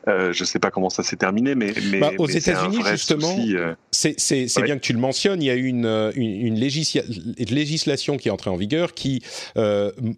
Euh, 0.08 0.32
je 0.32 0.42
ne 0.42 0.46
sais 0.46 0.58
pas 0.58 0.70
comment 0.70 0.90
ça 0.90 1.02
s'est 1.02 1.16
terminé, 1.16 1.54
mais, 1.54 1.72
mais 1.90 2.00
bah, 2.00 2.10
aux 2.18 2.26
États-Unis 2.26 2.80
justement, 2.90 3.36
euh. 3.38 3.74
c'est 3.90 4.62
bien 4.62 4.76
que 4.76 4.82
tu 4.82 4.92
le 4.92 4.98
mentionnes. 4.98 5.42
Il 5.42 5.46
y 5.46 5.50
a 5.50 5.54
eu 5.54 5.66
une, 5.66 6.12
une, 6.16 6.58
législation 6.58 8.16
qui 8.16 8.28
est 8.28 8.30
entrée 8.30 8.50
en 8.50 8.56
vigueur 8.56 8.94
qui 8.94 9.22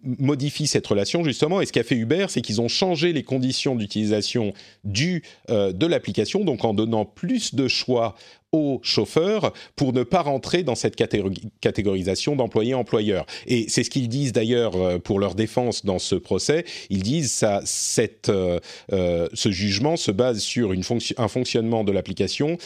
modifie 0.03 0.67
cette 0.67 0.87
relation 0.87 1.23
justement. 1.23 1.61
Et 1.61 1.65
ce 1.65 1.73
qu'a 1.73 1.83
fait 1.83 1.95
Uber, 1.95 2.25
c'est 2.29 2.41
qu'ils 2.41 2.61
ont 2.61 2.67
changé 2.67 3.13
les 3.13 3.23
conditions 3.23 3.75
d'utilisation 3.75 4.53
du 4.83 5.23
de 5.49 5.85
l'application, 5.85 6.43
donc 6.43 6.65
en 6.65 6.73
donnant 6.73 7.05
plus 7.05 7.55
de 7.55 7.67
choix 7.67 8.15
aux 8.53 8.79
chauffeurs 8.81 9.53
pour 9.75 9.93
ne 9.93 10.03
pas 10.03 10.21
rentrer 10.21 10.63
dans 10.63 10.75
cette 10.75 10.95
catégorisation 10.95 12.35
d'employé-employeur. 12.35 13.25
Et 13.45 13.65
c'est 13.67 13.83
ce 13.83 13.89
qu'ils 13.89 14.07
disent 14.07 14.31
d'ailleurs 14.31 14.75
euh, 14.75 14.99
pour 14.99 15.19
leur 15.19 15.35
défense 15.35 15.83
dans 15.85 15.99
ce 15.99 16.15
procès. 16.15 16.63
Ils 16.89 17.03
disent 17.03 17.31
ça, 17.31 17.61
cette, 17.65 18.29
euh, 18.29 18.59
euh, 18.93 19.27
ce 19.33 19.51
jugement 19.51 19.97
se 19.97 20.11
base 20.11 20.39
sur 20.39 20.71
une 20.71 20.83
fonction, 20.83 21.15
un 21.17 21.27
fonctionnement 21.27 21.83
de 21.83 21.91
l'application 21.91 22.57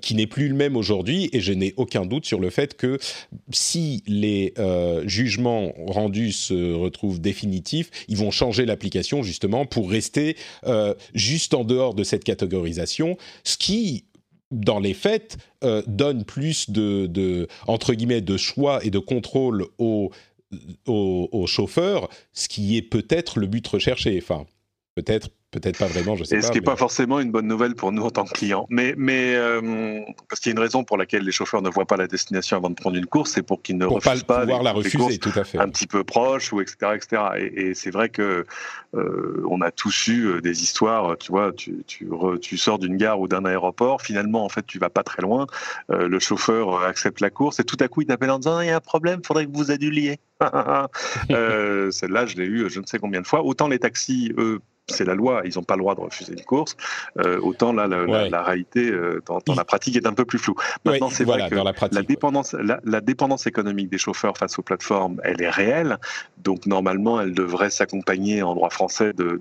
qui 0.00 0.14
n'est 0.14 0.26
plus 0.26 0.48
le 0.48 0.54
même 0.54 0.76
aujourd'hui. 0.76 1.28
Et 1.32 1.40
je 1.40 1.52
n'ai 1.52 1.74
aucun 1.76 2.06
doute 2.06 2.24
sur 2.24 2.40
le 2.40 2.50
fait 2.50 2.76
que 2.76 2.98
si 3.52 4.02
les 4.06 4.54
jugements 5.04 5.72
rendus 5.86 6.32
se 6.32 6.74
retrouvent 6.74 7.20
définitifs, 7.20 7.90
ils 8.08 8.16
vont 8.16 8.30
changer 8.30 8.64
l'application 8.64 9.22
justement 9.22 9.66
pour 9.66 9.90
rester 9.90 10.36
juste 11.14 11.54
en 11.54 11.64
dehors 11.64 11.94
de 11.94 12.04
cette 12.04 12.24
catégorisation, 12.24 13.16
ce 13.44 13.56
qui 13.56 14.04
dans 14.50 14.80
les 14.80 14.94
faits, 14.94 15.38
euh, 15.64 15.82
donne 15.86 16.24
plus 16.24 16.70
de, 16.70 17.48
entre 17.66 17.94
guillemets, 17.94 18.20
de 18.20 18.36
choix 18.36 18.84
et 18.84 18.90
de 18.90 18.98
contrôle 18.98 19.66
aux, 19.78 20.10
chauffeurs, 21.46 22.08
ce 22.32 22.48
qui 22.48 22.76
est 22.76 22.82
peut-être 22.82 23.38
le 23.38 23.46
but 23.46 23.66
recherché. 23.66 24.18
Enfin, 24.20 24.46
peut-être 24.94 25.30
peut-être 25.50 25.78
pas 25.78 25.86
vraiment, 25.86 26.16
je 26.16 26.24
sais 26.24 26.36
et 26.36 26.40
pas. 26.40 26.46
Ce 26.46 26.52
qui 26.52 26.58
n'est 26.58 26.64
pas 26.64 26.76
forcément 26.76 27.20
une 27.20 27.30
bonne 27.30 27.46
nouvelle 27.46 27.74
pour 27.74 27.92
nous 27.92 28.02
en 28.02 28.10
tant 28.10 28.24
que 28.24 28.32
clients. 28.32 28.66
Mais, 28.70 28.94
mais 28.96 29.34
euh, 29.34 30.00
parce 30.28 30.40
qu'il 30.40 30.50
y 30.50 30.52
a 30.52 30.56
une 30.56 30.62
raison 30.62 30.84
pour 30.84 30.96
laquelle 30.96 31.24
les 31.24 31.32
chauffeurs 31.32 31.62
ne 31.62 31.68
voient 31.68 31.86
pas 31.86 31.96
la 31.96 32.06
destination 32.06 32.56
avant 32.56 32.70
de 32.70 32.74
prendre 32.74 32.96
une 32.96 33.06
course, 33.06 33.32
c'est 33.32 33.42
pour 33.42 33.62
qu'ils 33.62 33.76
ne 33.76 33.86
refusent 33.86 34.22
pas, 34.22 34.40
pouvoir 34.40 34.62
la 34.62 34.72
refuser, 34.72 35.18
tout 35.18 35.32
à 35.34 35.44
fait. 35.44 35.58
un 35.58 35.68
petit 35.68 35.86
peu 35.86 36.04
proche 36.04 36.52
ou 36.52 36.60
etc. 36.60 36.92
etc. 36.94 37.22
Et, 37.36 37.74
c'est 37.74 37.90
vrai 37.90 38.08
que 38.08 38.46
euh, 38.94 39.44
on 39.48 39.60
a 39.60 39.70
tous 39.70 40.08
eu 40.08 40.26
euh, 40.26 40.40
des 40.40 40.62
histoires. 40.62 41.16
Tu 41.18 41.32
vois, 41.32 41.52
tu, 41.52 41.82
tu, 41.86 42.08
tu 42.40 42.58
sors 42.58 42.78
d'une 42.78 42.96
gare 42.96 43.20
ou 43.20 43.28
d'un 43.28 43.44
aéroport, 43.44 44.02
finalement 44.02 44.44
en 44.44 44.48
fait 44.48 44.66
tu 44.66 44.78
vas 44.78 44.90
pas 44.90 45.02
très 45.02 45.22
loin. 45.22 45.46
le 45.88 46.18
chauffeur 46.18 46.82
accepte 46.82 47.20
la 47.20 47.30
course 47.30 47.60
et 47.60 47.64
tout 47.64 47.76
à 47.80 47.88
coup 47.88 48.02
il 48.02 48.06
t'appelle 48.06 48.30
en 48.30 48.38
disant 48.38 48.60
il 48.60 48.68
y 48.68 48.70
a 48.70 48.76
un 48.76 48.80
problème, 48.80 49.20
faudrait 49.24 49.46
que 49.46 49.52
vous 49.52 49.70
aduliez. 49.70 50.18
Celle-là 51.28 52.26
je 52.26 52.36
l'ai 52.36 52.46
eu 52.46 52.70
je 52.70 52.80
ne 52.80 52.86
sais 52.86 52.98
combien 52.98 53.20
de 53.20 53.26
fois. 53.26 53.42
Autant 53.44 53.68
les 53.68 53.78
taxis 53.78 54.32
eux 54.38 54.60
c'est 54.90 55.04
la 55.04 55.14
loi, 55.14 55.42
ils 55.44 55.52
n'ont 55.56 55.62
pas 55.62 55.76
le 55.76 55.80
droit 55.80 55.94
de 55.94 56.00
refuser 56.00 56.32
une 56.32 56.44
course. 56.44 56.76
Euh, 57.18 57.40
autant 57.40 57.72
là, 57.72 57.86
la, 57.86 58.42
réalité 58.42 58.90
euh, 58.90 59.22
dans, 59.26 59.54
la 59.54 59.64
pratique 59.64 59.96
est 59.96 60.06
un 60.06 60.12
peu 60.12 60.24
plus 60.24 60.38
floue. 60.38 60.56
Maintenant, 60.84 61.10
c'est 61.10 61.24
vrai 61.24 61.48
que 61.48 61.54
la, 61.54 62.02
dépendance, 62.02 62.54
la, 62.54 63.00
dépendance 63.00 63.46
économique 63.46 63.88
des 63.90 63.98
chauffeurs 63.98 64.36
face 64.36 64.58
aux 64.58 64.62
plateformes, 64.62 65.20
elle 65.24 65.40
est 65.42 65.50
réelle. 65.50 65.98
Donc 66.38 66.66
normalement, 66.66 67.20
elle 67.20 67.34
devrait 67.34 67.70
s'accompagner 67.70 68.42
en 68.42 68.54
droit 68.54 68.70
français 68.70 69.12
de, 69.12 69.40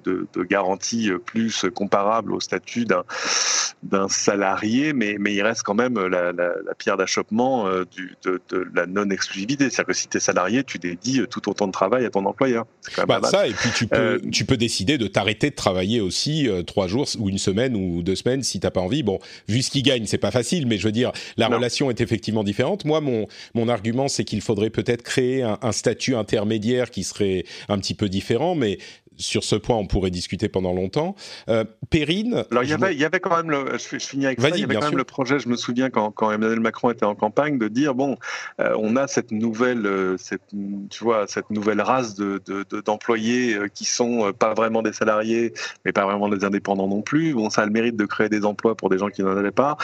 garanties 0.50 1.12
plus 1.26 1.66
comparables 1.74 2.34
au 2.34 2.40
statut 2.40 2.86
d'un 2.86 4.08
salarié, 4.10 4.94
mais, 4.94 5.18
mais 5.20 5.34
il 5.34 5.42
reste 5.42 5.64
quand 5.64 5.76
même 5.76 6.00
la, 6.00 6.32
pierre 6.78 6.98
d'achoppement 6.98 7.68
euh, 7.68 7.84
de, 8.24 8.42
la 8.74 8.86
non-exclusivité. 8.86 9.70
C'est-à-dire 9.70 9.86
que 9.86 9.94
si 9.94 10.08
tu 10.08 10.18
es 10.18 10.20
salarié, 10.20 10.64
tu 10.64 10.80
dédies 10.80 11.22
tout 11.30 11.42
ton 11.42 11.54
temps 11.54 11.68
de 11.68 11.72
travail 11.72 12.06
à 12.06 12.10
ton 12.10 12.26
employeur. 12.26 12.66
Quand 12.96 13.08
même 13.08 13.22
bah, 13.22 13.28
ça, 13.28 13.48
et 13.48 13.54
puis 13.54 13.70
tu 13.76 13.88
peux, 13.88 14.22
tu 14.32 14.46
peux 14.46 14.58
décider 14.58 14.98
de 14.98 15.08
t'arrêter 15.08 15.39
de 15.48 15.56
travailler 15.56 16.02
aussi 16.02 16.48
euh, 16.48 16.64
trois 16.64 16.88
jours 16.88 17.08
ou 17.18 17.30
une 17.30 17.38
semaine 17.38 17.76
ou 17.76 18.04
deux 18.04 18.16
semaines 18.16 18.44
si 18.44 18.60
t'as 18.60 18.72
pas 18.72 18.82
envie. 18.82 19.04
Bon, 19.04 19.20
vu 19.48 19.62
ce 19.62 19.72
qu'il 19.72 19.84
gagne, 19.84 20.06
c'est 20.06 20.18
pas 20.18 20.32
facile, 20.32 20.68
mais 20.68 20.78
je 20.78 20.84
veux 20.84 20.92
dire, 20.92 21.12
la 21.38 21.48
relation 21.48 21.90
est 21.90 22.02
effectivement 22.02 22.44
différente. 22.44 22.86
Moi, 22.86 23.00
mon 23.00 23.28
mon 23.54 23.70
argument, 23.70 24.08
c'est 24.08 24.26
qu'il 24.26 24.42
faudrait 24.42 24.70
peut-être 24.70 25.02
créer 25.02 25.44
un, 25.44 25.58
un, 25.62 25.72
statut 25.72 26.16
intermédiaire 26.16 26.92
qui 26.92 27.04
serait 27.04 27.46
un 27.70 27.80
petit 27.80 27.94
peu 27.94 28.10
différent, 28.10 28.56
mais 28.56 28.80
sur 29.20 29.44
ce 29.44 29.56
point, 29.56 29.76
on 29.76 29.86
pourrait 29.86 30.12
discuter 30.12 30.50
pendant 30.50 30.74
longtemps. 30.74 31.16
Euh, 31.50 31.66
Perrine. 31.90 32.46
Alors, 32.52 32.64
il 32.64 32.70
y, 32.70 32.74
avait, 32.74 32.94
il 32.94 33.00
y 33.00 33.06
avait 33.06 33.20
quand 33.20 33.36
même, 33.36 33.52
le, 33.52 33.78
je, 33.78 33.98
finis 34.00 34.26
avec 34.26 34.42
ça, 34.42 34.50
il 34.50 34.60
y 34.60 34.64
avait 34.64 34.76
quand 34.76 34.90
même 34.90 34.98
le 34.98 35.04
projet, 35.04 35.40
je 35.40 35.50
me 35.50 35.56
souviens 35.56 35.90
quand, 35.90 36.12
quand, 36.12 36.32
Emmanuel 36.32 36.60
Macron 36.60 36.90
était 36.90 37.06
en 37.06 37.16
campagne, 37.16 37.58
de 37.58 37.68
dire 37.68 37.94
bon, 37.94 38.18
euh, 38.60 38.76
on 38.80 38.96
a 38.96 39.08
cette 39.08 39.32
nouvelle, 39.32 39.86
euh, 39.86 40.16
cette, 40.18 40.42
tu 40.90 41.04
vois, 41.04 41.28
cette 41.28 41.50
nouvelle 41.50 41.82
race 41.82 42.16
de, 42.16 42.42
d'employés 42.86 43.56
de, 43.56 43.68
qui 43.68 43.86
sont 43.86 44.32
pas 44.34 44.54
vraiment 44.54 44.82
des 44.82 44.94
salariés, 44.94 45.54
mais 45.86 45.92
pas 45.92 46.06
vraiment 46.06 46.30
des 46.30 46.46
indépendants 46.46 46.88
non 46.88 47.02
plus. 47.02 47.34
Bon, 47.34 47.50
ça 47.50 47.64
a 47.64 47.66
le 47.66 47.72
mérite 47.72 47.98
de 47.98 48.06
créer 48.06 48.30
des 48.30 48.46
emplois 48.46 48.76
pour 48.76 48.90
des 48.90 48.98
gens 48.98 49.10
qui 49.10 49.22
n'en 49.22 49.36
avaient 49.36 49.52
pas, 49.52 49.78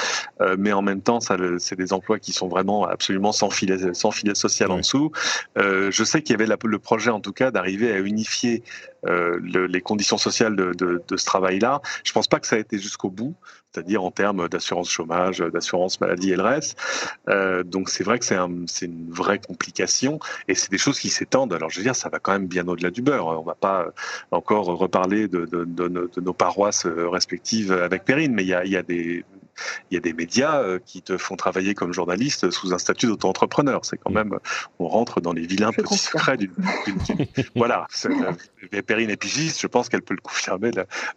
mais 0.57 0.71
en 0.71 0.81
même 0.81 1.01
temps, 1.01 1.19
c'est 1.19 1.75
des 1.75 1.93
emplois 1.93 2.19
qui 2.19 2.31
sont 2.31 2.47
vraiment 2.47 2.85
absolument 2.85 3.31
sans 3.31 3.49
filet, 3.49 3.93
sans 3.93 4.11
filet 4.11 4.35
social 4.35 4.71
en 4.71 4.77
dessous. 4.77 5.11
je 5.55 6.03
sais 6.03 6.21
qu'il 6.21 6.33
y 6.33 6.41
avait 6.41 6.47
le 6.63 6.79
projet, 6.79 7.09
en 7.11 7.19
tout 7.19 7.33
cas, 7.33 7.51
d'arriver 7.51 7.91
à 7.91 7.99
unifier 7.99 8.63
euh, 9.07 9.39
les 9.67 9.81
conditions 9.81 10.17
sociales 10.17 10.55
de, 10.55 11.01
ce 11.15 11.25
travail-là. 11.25 11.81
Je 12.03 12.11
ne 12.11 12.13
pense 12.13 12.27
pas 12.27 12.39
que 12.39 12.47
ça 12.47 12.55
a 12.55 12.59
été 12.59 12.77
jusqu'au 12.77 13.09
bout, 13.09 13.35
c'est-à-dire 13.71 14.03
en 14.03 14.11
termes 14.11 14.47
d'assurance 14.49 14.89
chômage, 14.89 15.39
d'assurance 15.39 15.99
maladie 16.01 16.31
et 16.31 16.35
le 16.35 16.43
reste. 16.43 16.77
Euh, 17.29 17.63
donc 17.63 17.89
c'est 17.89 18.03
vrai 18.03 18.19
que 18.19 18.25
c'est 18.25 18.85
une 18.85 19.11
vraie 19.11 19.39
complication 19.39 20.19
et 20.47 20.55
c'est 20.55 20.71
des 20.71 20.77
choses 20.77 20.99
qui 20.99 21.09
s'étendent. 21.09 21.53
Alors 21.53 21.69
je 21.69 21.77
veux 21.77 21.83
dire, 21.83 21.95
ça 21.95 22.09
va 22.09 22.19
quand 22.19 22.31
même 22.31 22.47
bien 22.47 22.67
au-delà 22.67 22.89
du 22.89 23.01
beurre. 23.01 23.27
On 23.27 23.41
ne 23.41 23.45
va 23.45 23.55
pas 23.55 23.87
encore 24.31 24.65
reparler 24.65 25.27
de, 25.27 25.47
nos 26.19 26.33
paroisses 26.33 26.85
respectives 26.85 27.71
avec 27.71 28.05
Perrine, 28.05 28.33
mais 28.33 28.43
il 28.43 28.49
y 28.49 28.77
a 28.77 28.83
des 28.83 29.23
il 29.89 29.95
y 29.95 29.97
a 29.97 30.01
des 30.01 30.13
médias 30.13 30.61
euh, 30.61 30.79
qui 30.85 31.01
te 31.01 31.17
font 31.17 31.35
travailler 31.35 31.73
comme 31.73 31.93
journaliste 31.93 32.51
sous 32.51 32.73
un 32.73 32.77
statut 32.77 33.07
d'auto-entrepreneur. 33.07 33.83
C'est 33.83 33.97
quand 33.97 34.11
mm. 34.11 34.15
même, 34.15 34.39
on 34.79 34.87
rentre 34.87 35.21
dans 35.21 35.33
les 35.33 35.45
vilains 35.45 35.71
petits 35.71 35.97
secrets 35.97 36.37
d'une. 36.37 36.53
voilà, 37.55 37.87
Perrine 38.85 39.09
est 39.09 39.17
pigiste, 39.17 39.61
je 39.61 39.67
pense 39.67 39.89
qu'elle 39.89 40.01
peut 40.01 40.13
le 40.13 40.21
confirmer 40.21 40.71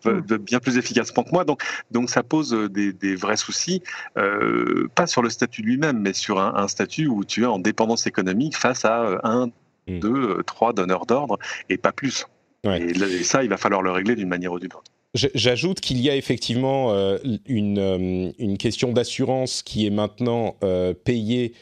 mm. 0.05 0.21
de, 0.21 0.37
bien 0.37 0.61
plus 0.61 0.79
efficacement 0.79 1.25
que 1.25 1.31
moi. 1.31 1.45
Donc, 1.45 1.63
donc 1.91 2.11
ça 2.11 2.23
pose 2.23 2.55
euh, 2.55 2.69
des, 2.69 3.17
vrais 3.17 3.37
soucis, 3.37 3.83
euh, 4.17 4.89
pas 4.95 5.07
sur 5.07 5.23
le 5.23 5.31
statut 5.31 5.63
lui-même, 5.63 5.99
mais 5.99 6.13
sur 6.13 6.41
un, 6.41 6.69
statut 6.69 7.07
où 7.07 7.25
tu 7.25 7.43
es 7.45 7.47
en 7.47 7.59
dépendance 7.59 8.07
économique 8.07 8.57
face 8.57 8.85
à 8.85 9.21
un, 9.25 9.47
mm. 9.87 9.99
deux, 10.01 10.43
trois 10.45 10.73
donneurs 10.73 11.07
d'ordre 11.07 11.39
et 11.69 11.79
pas 11.79 11.93
plus. 11.93 12.27
Et, 12.65 13.23
ça, 13.23 13.43
il 13.45 13.49
va 13.49 13.57
falloir 13.57 13.83
le 13.83 13.91
régler 13.91 14.15
d'une 14.17 14.29
manière 14.29 14.53
ou 14.53 14.59
d'une 14.59 14.73
autre. 14.73 14.91
J'ajoute 15.15 15.81
qu'il 15.81 16.01
y 16.01 16.11
a 16.11 16.17
effectivement 16.17 16.93
euh, 16.93 17.17
une, 17.47 17.79
euh, 17.79 18.31
une, 18.39 18.59
question 18.59 18.93
d'assurance 18.93 19.63
qui 19.63 19.87
est 19.87 19.91
maintenant 19.91 20.57
euh, 20.63 20.93
payée 20.93 21.55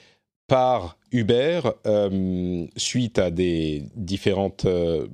par 0.48 0.98
Uber 1.12 1.60
suite 2.76 3.18
à 3.18 3.32
des 3.32 3.82
différentes 3.96 4.64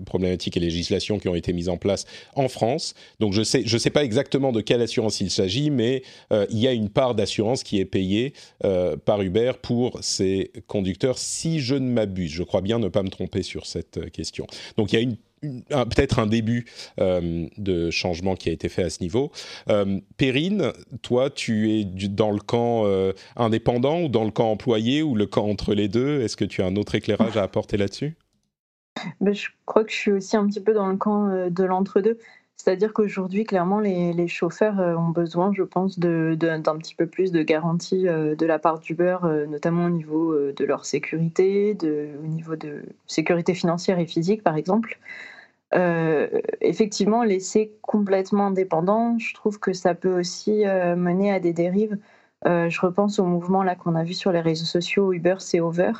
problématiques 0.05 0.59
et 0.59 0.61
législations 0.61 1.19
qui 1.19 1.29
ont 1.29 1.35
été 1.35 1.55
mises 1.55 1.71
en 1.71 1.79
place 1.79 2.05
en 2.35 2.49
France. 2.49 2.93
Donc 3.19 3.33
je 3.33 3.39
ne 3.39 3.45
sais, 3.45 3.63
je 3.65 3.79
sais 3.79 3.89
pas 3.89 4.05
exactement 4.05 4.53
de 4.53 4.61
quelle 4.61 4.83
assurance 4.83 5.23
il 5.23 5.31
s'agit, 5.31 5.71
mais 5.71 6.03
il 6.31 6.59
y 6.59 6.69
a 6.69 6.73
une 6.73 6.91
part 6.91 7.15
d'assurance 7.15 7.63
qui 7.63 7.81
est 7.81 7.87
payée 7.87 8.35
par 9.07 9.23
Uber 9.23 9.53
pour 9.63 9.99
ces 10.03 10.51
conducteurs, 10.67 11.17
si 11.17 11.61
je 11.61 11.77
ne 11.77 11.89
m'abuse. 11.89 12.33
Je 12.33 12.43
crois 12.43 12.61
bien 12.61 12.79
ne 12.79 12.89
pas 12.89 13.03
me 13.03 13.09
tromper 13.09 13.43
sur 13.43 13.65
cette 13.65 14.11
question. 14.11 14.47
Donc 14.77 14.93
il 14.93 14.97
y 14.97 14.99
a 14.99 15.03
une 15.03 15.17
peut-être 15.43 16.19
un 16.19 16.27
début 16.27 16.67
euh, 17.01 17.47
de 17.59 17.91
changement 17.91 18.35
qui 18.35 18.49
a 18.49 18.53
été 18.53 18.69
fait 18.69 18.85
à 18.85 18.91
ce 18.91 19.03
niveau. 19.03 19.31
Euh, 19.69 20.01
Perrine, 20.17 20.73
toi, 21.03 21.31
tu 21.31 21.71
es 21.73 21.85
dans 22.09 22.31
le 22.31 22.39
camp 22.39 22.85
euh, 22.87 23.13
indépendant 23.37 24.03
ou 24.03 24.09
dans 24.09 24.25
le 24.25 24.31
camp 24.31 24.51
employé 24.51 25.03
ou 25.03 25.15
le 25.15 25.27
camp 25.27 25.49
entre 25.49 25.75
les 25.75 25.89
deux? 25.89 26.21
Est-ce 26.21 26.37
que 26.37 26.45
tu 26.45 26.63
as 26.63 26.67
un 26.67 26.77
autre 26.77 26.95
éclairage 26.95 27.37
à 27.37 27.43
apporter 27.43 27.77
là-dessus? 27.77 28.17
Ben, 29.21 29.35
Je 29.35 29.49
crois 29.67 29.85
que 29.85 29.91
je 29.91 29.97
suis 29.97 30.13
aussi 30.13 30.37
un 30.37 30.47
petit 30.47 30.61
peu 30.61 30.75
dans 30.75 30.87
le 30.87 30.97
camp 30.97 31.49
de 31.51 31.65
l'entre-deux. 31.65 32.19
C'est-à-dire 32.57 32.93
qu'aujourd'hui, 32.93 33.43
clairement, 33.43 33.81
les, 33.81 34.29
chauffeurs 34.29 34.79
ont 34.79 35.09
besoin, 35.09 35.53
je 35.53 35.65
pense, 35.65 35.99
d'un 35.99 36.37
petit 36.37 36.95
peu 36.95 37.07
plus 37.07 37.33
de 37.33 37.43
garantie 37.43 38.03
de 38.03 38.47
la 38.47 38.61
part 38.61 38.79
d'Uber, 38.79 39.17
notamment 39.49 39.87
au 39.87 39.91
niveau 39.91 40.37
de 40.37 40.65
leur 40.65 40.85
sécurité, 40.85 41.77
au 41.83 42.27
niveau 42.27 42.55
de 42.55 42.83
sécurité 43.09 43.55
financière 43.55 43.99
et 43.99 44.07
physique, 44.07 44.45
par 44.45 44.57
exemple. 44.57 45.01
Euh, 45.75 46.29
effectivement, 46.61 47.23
laisser 47.23 47.73
complètement 47.83 48.49
indépendant, 48.49 49.19
je 49.19 49.33
trouve 49.35 49.59
que 49.59 49.73
ça 49.73 49.95
peut 49.95 50.19
aussi 50.19 50.67
euh, 50.67 50.97
mener 50.97 51.33
à 51.33 51.41
des 51.41 51.53
dérives. 51.53 51.99
Euh, 52.47 52.69
je 52.69 52.81
repense 52.81 53.19
au 53.19 53.25
mouvement 53.25 53.63
là 53.63 53.75
qu'on 53.77 53.95
a 53.95 54.05
vu 54.05 54.15
sur 54.15 54.33
les 54.33 54.41
réseaux 54.41 54.67
sociaux 54.67 55.13
Uber 55.13 55.37
c'est 55.39 55.61
over, 55.61 55.93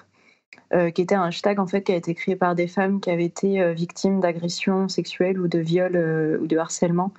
qui 0.95 1.03
était 1.03 1.15
un 1.15 1.25
hashtag 1.25 1.61
en 1.61 1.67
fait 1.67 1.83
qui 1.83 1.93
a 1.93 1.97
été 1.97 2.15
créé 2.15 2.35
par 2.35 2.55
des 2.55 2.67
femmes 2.67 3.01
qui 3.01 3.11
avaient 3.11 3.27
été 3.27 3.75
victimes 3.75 4.21
d'agressions 4.21 4.89
sexuelles 4.89 5.39
ou 5.39 5.47
de 5.47 5.59
viols 5.59 6.39
ou 6.41 6.47
de 6.47 6.57
harcèlement 6.57 7.13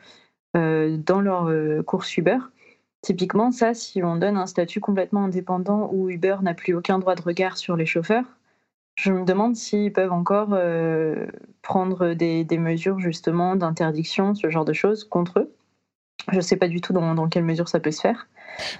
dans 0.55 1.21
leur 1.21 1.85
course 1.85 2.17
Uber. 2.17 2.37
Typiquement, 3.01 3.51
ça, 3.51 3.75
si 3.75 4.01
on 4.03 4.15
donne 4.15 4.37
un 4.37 4.47
statut 4.47 4.79
complètement 4.79 5.25
indépendant 5.25 5.89
où 5.93 6.09
Uber 6.09 6.37
n'a 6.41 6.55
plus 6.55 6.73
aucun 6.73 6.97
droit 6.99 7.15
de 7.15 7.21
regard 7.21 7.57
sur 7.57 7.75
les 7.75 7.85
chauffeurs, 7.85 8.25
je 8.95 9.11
me 9.11 9.25
demande 9.25 9.55
s'ils 9.55 9.91
peuvent 9.91 10.11
encore 10.11 10.49
euh, 10.53 11.27
prendre 11.61 12.13
des, 12.13 12.45
mesures 12.57 12.99
justement 12.99 13.55
d'interdiction, 13.55 14.35
ce 14.35 14.49
genre 14.49 14.65
de 14.65 14.73
choses 14.73 15.03
contre 15.03 15.39
eux. 15.39 15.55
Je 16.31 16.37
ne 16.37 16.41
sais 16.41 16.55
pas 16.55 16.67
du 16.67 16.79
tout 16.79 16.93
dans, 16.93 17.27
quelle 17.27 17.43
mesure 17.43 17.67
ça 17.67 17.79
peut 17.79 17.91
se 17.91 18.01
faire. 18.01 18.27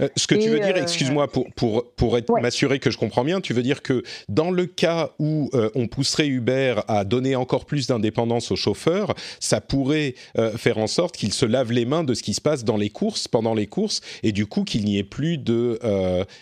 Euh, 0.02 0.10
ce 0.16 0.28
que 0.28 0.36
tu 0.36 0.50
veux 0.50 0.60
dire, 0.60 0.76
euh, 0.76 0.82
excuse-moi, 0.82 1.28
pour, 1.28 1.52
pour, 1.54 1.86
pour 1.96 2.20
m'assurer 2.42 2.80
que 2.80 2.92
je 2.92 2.98
comprends 2.98 3.24
bien, 3.24 3.42
tu 3.42 3.54
veux 3.54 3.64
dire 3.64 3.82
que 3.82 4.04
dans 4.30 4.52
le 4.52 4.66
cas 4.66 5.12
où 5.20 5.50
euh, 5.54 5.70
on 5.76 5.88
pousserait 5.88 6.28
Uber 6.28 6.76
à 6.88 7.04
donner 7.04 7.36
encore 7.36 7.66
plus 7.66 7.88
d'indépendance 7.88 8.52
aux 8.52 8.56
chauffeurs, 8.56 9.14
ça 9.40 9.62
pourrait 9.62 10.16
faire 10.58 10.78
en 10.78 10.88
sorte 10.88 11.16
qu'ils 11.16 11.34
se 11.34 11.46
lavent 11.46 11.72
les 11.72 11.86
mains 11.86 12.04
de 12.04 12.14
ce 12.14 12.24
qui 12.24 12.34
se 12.34 12.42
passe 12.42 12.64
dans 12.64 12.78
les 12.78 12.90
courses, 12.90 13.28
pendant 13.28 13.54
les 13.54 13.68
courses, 13.68 14.02
et 14.24 14.32
du 14.32 14.46
coup 14.46 14.64
qu'il 14.64 14.86
n'y 14.86 14.98
ait 14.98 15.04
plus 15.04 15.38
de 15.38 15.80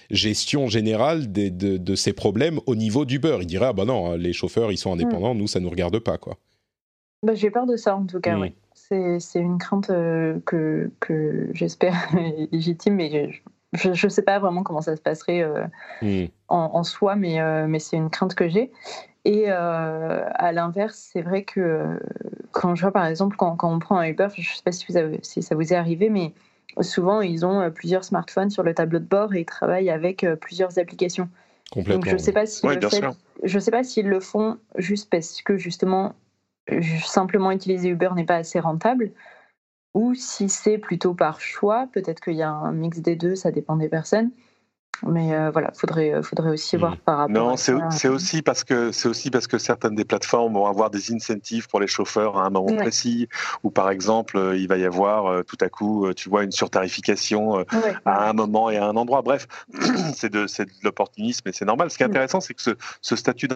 gestion 0.10 0.68
générale 0.68 1.32
de, 1.32 1.50
de, 1.50 1.96
ces 1.96 2.14
problèmes 2.14 2.60
au 2.66 2.76
niveau 2.76 3.06
d'Uber. 3.06 3.38
Il 3.42 3.48
dirait, 3.48 3.68
ah 3.68 3.74
ben 3.74 3.86
non, 3.86 4.16
les 4.16 4.34
chauffeurs, 4.34 4.72
ils 4.72 4.78
sont 4.78 4.94
indépendants, 4.94 5.36
nous, 5.36 5.48
ça 5.48 5.60
ne 5.60 5.66
nous 5.66 5.70
regarde 5.70 6.00
pas, 6.00 6.18
quoi. 6.18 6.38
Bah, 7.24 7.36
J'ai 7.36 7.52
peur 7.52 7.66
de 7.66 7.76
ça, 7.76 7.96
en 7.96 8.06
tout 8.06 8.20
cas, 8.20 8.38
oui 8.38 8.54
c'est 9.20 9.40
une 9.40 9.58
crainte 9.58 9.90
euh, 9.90 10.40
que, 10.46 10.92
que 11.00 11.50
j'espère 11.54 11.96
légitime, 12.52 12.96
mais 12.96 13.32
je 13.74 13.90
ne 13.90 14.10
sais 14.10 14.22
pas 14.22 14.40
vraiment 14.40 14.64
comment 14.64 14.82
ça 14.82 14.96
se 14.96 15.02
passerait 15.02 15.44
euh, 15.44 15.66
hmm. 16.02 16.26
en, 16.50 16.84
soi, 16.84 17.16
mais, 17.16 17.40
euh, 17.40 17.68
mais 17.68 17.80
c'est 17.80 17.98
une 17.98 18.10
crainte 18.10 18.36
que 18.36 18.50
j'ai. 18.50 18.72
Et 19.24 19.50
à 19.52 20.52
l'inverse, 20.52 21.10
c'est 21.14 21.22
vrai 21.22 21.44
que 21.44 22.00
quand 22.52 22.74
je 22.74 22.82
vois 22.82 22.92
par 22.92 23.06
exemple, 23.06 23.36
quand, 23.38 23.56
quand 23.56 23.72
on 23.72 23.78
prend 23.78 23.98
un 23.98 24.08
Uber, 24.08 24.28
je 24.36 24.42
ne 24.42 24.56
sais 24.56 24.64
pas 24.66 24.72
si, 24.72 24.86
vous 24.90 24.98
avez, 24.98 25.20
si 25.22 25.44
ça 25.44 25.54
vous 25.54 25.72
est 25.74 25.76
arrivé, 25.76 26.10
mais 26.10 26.34
souvent 26.82 27.22
ils 27.22 27.46
ont 27.46 27.70
plusieurs 27.70 28.04
smartphones 28.04 28.50
sur 28.50 28.64
le 28.64 28.74
tableau 28.74 28.98
de 28.98 29.06
bord 29.06 29.36
et 29.36 29.42
ils 29.42 29.46
travaillent 29.46 29.92
avec 29.92 30.26
plusieurs 30.42 30.80
applications. 30.80 31.30
Donc 31.76 32.08
je 32.08 32.14
ne 32.14 32.18
sais 32.18 32.32
pas 32.32 32.48
si 32.48 32.66
je 33.44 33.60
sais 33.60 33.72
pas 33.72 33.84
s'ils 33.84 34.08
le 34.08 34.20
font 34.20 34.58
juste 34.78 35.10
parce 35.12 35.42
que 35.44 35.58
justement 35.58 36.14
simplement 37.04 37.52
utiliser 37.52 37.90
Uber 37.90 38.10
n'est 38.16 38.26
pas 38.26 38.38
assez 38.38 38.60
rentable 38.60 39.12
ou 39.94 40.14
si 40.16 40.50
c'est 40.50 40.78
plutôt 40.78 41.14
par 41.14 41.42
choix, 41.42 41.88
peut-être 41.92 42.22
qu'il 42.22 42.36
y 42.36 42.44
a 42.44 42.50
un 42.50 42.72
mix 42.72 43.00
des 43.00 43.16
deux, 43.16 43.36
ça 43.36 43.52
dépend 43.52 43.76
des 43.76 43.90
personnes. 43.90 44.32
Mais 45.04 45.34
euh, 45.34 45.50
voilà, 45.50 45.72
faudrait 45.74 46.14
euh, 46.14 46.22
faudrait 46.22 46.52
aussi 46.52 46.78
voir 46.78 46.94
mm. 46.94 46.98
par 46.98 47.18
rapport. 47.18 47.34
Non, 47.34 47.58
c'est 47.58 48.08
aussi 48.08 48.44
parce 48.44 48.64
que 48.64 48.92
c'est 48.92 49.08
aussi 49.08 49.32
parce 49.32 49.48
que 49.48 49.58
certaines 49.58 49.96
des 49.96 50.06
plateformes 50.06 50.54
vont 50.54 50.68
avoir 50.68 50.92
des 50.92 51.12
incentives 51.12 51.68
pour 51.68 51.80
les 51.80 51.88
chauffeurs 51.88 52.38
à 52.38 52.46
un 52.46 52.52
moment 52.52 52.76
précis, 52.76 53.28
ou 53.64 53.72
par 53.72 53.90
exemple 53.90 54.38
euh, 54.38 54.56
il 54.56 54.68
va 54.68 54.78
y 54.78 54.86
avoir 54.86 55.44
tout 55.46 55.58
à 55.60 55.70
coup, 55.70 56.08
tu 56.14 56.30
vois, 56.30 56.44
une 56.44 56.52
surtarification 56.52 57.66
à 58.06 58.30
un 58.30 58.34
moment 58.34 58.70
et 58.70 58.78
à 58.78 58.86
un 58.86 58.96
endroit. 58.96 59.24
Bref, 59.24 59.48
c'est 60.14 60.30
de, 60.32 60.46
de 60.46 60.72
l'opportunisme 60.84 61.48
et 61.48 61.52
c'est 61.52 61.66
normal. 61.66 61.90
Ce 61.90 61.98
qui 61.98 62.04
est 62.04 62.08
mm. 62.08 62.12
intéressant, 62.12 62.40
c'est 62.40 62.54
que 62.54 62.62
ce, 62.62 62.72
ce 63.02 63.16
statut 63.16 63.48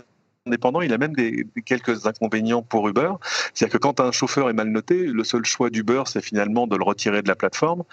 indépendant, 0.48 0.82
il 0.82 0.94
a 0.94 0.98
même 0.98 1.14
des, 1.14 1.48
quelques 1.66 2.06
inconvénients 2.06 2.62
pour 2.62 2.88
Uber. 2.88 3.14
C'est-à-dire 3.54 3.74
que 3.74 3.78
quand 3.80 4.00
un 4.00 4.12
chauffeur 4.12 4.50
est 4.50 4.54
mal 4.54 4.70
noté, 4.70 5.08
le 5.08 5.24
seul 5.24 5.44
choix 5.44 5.72
d'Uber, 5.72 6.04
c'est 6.06 6.22
finalement 6.22 6.68
de 6.68 6.76
le 6.76 6.84
retirer 6.84 7.24
de 7.24 7.28
la 7.28 7.36
plateforme. 7.36 7.84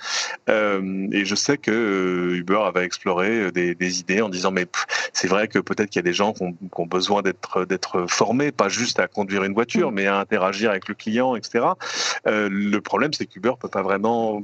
Euh, 0.51 1.09
et 1.13 1.25
je 1.25 1.35
sais 1.35 1.57
que 1.57 1.71
euh, 1.71 2.37
Uber 2.37 2.61
avait 2.65 2.85
exploré 2.85 3.29
euh, 3.29 3.51
des, 3.51 4.01
idées 4.01 4.21
en 4.21 4.29
disant 4.29 4.51
mais 4.51 4.67
c'est 5.13 5.29
vrai 5.29 5.49
que 5.49 5.59
peut-être 5.59 5.91
qu'il 5.91 5.99
y 5.99 6.05
a 6.05 6.09
des 6.09 6.13
gens 6.13 6.33
qui 6.33 6.43
ont, 6.43 6.87
besoin 6.87 7.23
d'être 7.23 7.65
d'être 7.65 8.07
formés, 8.09 8.53
pas 8.53 8.69
juste 8.69 8.99
à 8.99 9.07
conduire 9.09 9.45
une 9.45 9.55
voiture, 9.55 9.91
mm. 9.91 9.95
mais 9.95 10.07
à 10.07 10.19
interagir 10.19 10.71
avec 10.71 10.89
le 10.89 10.95
client, 10.95 11.37
etc. 11.37 11.65
le 12.27 12.79
problème, 12.81 13.13
c'est 13.15 13.27
qu'Uber 13.27 13.53
peut 13.59 13.69
pas 13.69 13.83
vraiment 13.83 14.43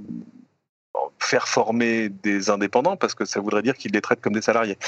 faire 1.18 1.48
former 1.48 2.08
des 2.08 2.48
indépendants 2.50 2.96
parce 2.96 3.14
que 3.14 3.24
ça 3.24 3.40
voudrait 3.40 3.62
dire 3.62 3.76
qu'ils 3.76 3.92
les 3.92 4.00
traitent 4.00 4.20
comme 4.20 4.32
des 4.32 4.42
salariés. 4.42 4.78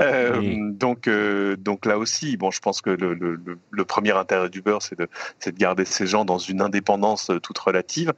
Euh, 0.00 0.70
donc, 0.70 1.08
euh, 1.08 1.56
donc 1.56 1.84
là 1.84 1.98
aussi, 1.98 2.36
bon, 2.36 2.50
je 2.50 2.60
pense 2.60 2.80
que 2.80 2.90
le, 2.90 3.14
le, 3.14 3.38
le 3.70 3.84
premier 3.84 4.12
intérêt 4.12 4.48
d'Uber, 4.48 4.78
c'est 4.80 4.98
de, 4.98 5.08
de 5.44 5.50
garder 5.50 5.84
ces 5.84 6.06
gens 6.06 6.24
dans 6.24 6.38
une 6.38 6.62
indépendance 6.62 7.30
toute 7.42 7.58
relative, 7.58 8.12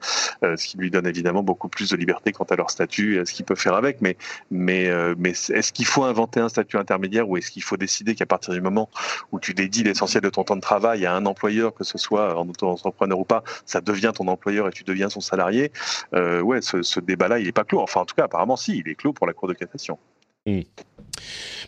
euh, 0.44 0.56
ce 0.56 0.66
qui 0.66 0.76
lui 0.76 0.90
donne 0.90 1.06
évidemment 1.06 1.42
beaucoup 1.42 1.68
plus 1.68 1.90
de 1.90 1.96
liberté 1.96 2.32
quant 2.32 2.44
à 2.44 2.56
leur 2.56 2.70
statut 2.70 3.16
et 3.16 3.20
à 3.20 3.24
ce 3.24 3.32
qu'ils 3.32 3.44
peuvent 3.44 3.58
faire 3.58 3.74
avec. 3.74 4.00
Mais, 4.00 4.16
mais, 4.50 4.88
euh, 4.88 5.14
mais 5.18 5.30
est-ce 5.30 5.72
qu'il 5.72 5.86
faut 5.86 6.04
inventer 6.04 6.40
un 6.40 6.48
statut 6.48 6.76
intermédiaire 6.76 7.28
ou 7.28 7.36
est-ce 7.36 7.50
qu'il 7.50 7.62
faut 7.62 7.76
décider 7.76 8.14
qu'à 8.14 8.26
partir 8.26 8.54
du 8.54 8.60
moment 8.60 8.88
où 9.32 9.40
tu 9.40 9.54
dédies 9.54 9.82
l'essentiel 9.82 10.22
de 10.22 10.30
ton 10.30 10.44
temps 10.44 10.56
de 10.56 10.60
travail 10.60 11.04
à 11.06 11.14
un 11.14 11.26
employeur, 11.26 11.74
que 11.74 11.84
ce 11.84 11.98
soit 11.98 12.38
en 12.38 12.48
auto-entrepreneur 12.48 13.18
ou 13.18 13.24
pas, 13.24 13.42
ça 13.66 13.80
devient 13.80 14.12
ton 14.14 14.28
employeur 14.28 14.68
et 14.68 14.72
tu 14.72 14.84
deviens 14.84 15.08
son 15.08 15.20
salarié? 15.20 15.72
Ouais, 16.12 16.60
ce, 16.60 16.82
ce 16.82 17.00
débat-là, 17.00 17.40
il 17.42 17.46
n'est 17.46 17.52
pas 17.52 17.64
Enfin, 17.74 18.00
en 18.00 18.04
tout 18.04 18.14
cas, 18.14 18.24
apparemment, 18.24 18.56
si, 18.56 18.78
il 18.78 18.88
est 18.88 18.94
clos 18.94 19.12
pour 19.12 19.26
la 19.26 19.32
Cour 19.32 19.48
de 19.48 19.54
cassation. 19.54 19.98
Hmm. 20.46 20.60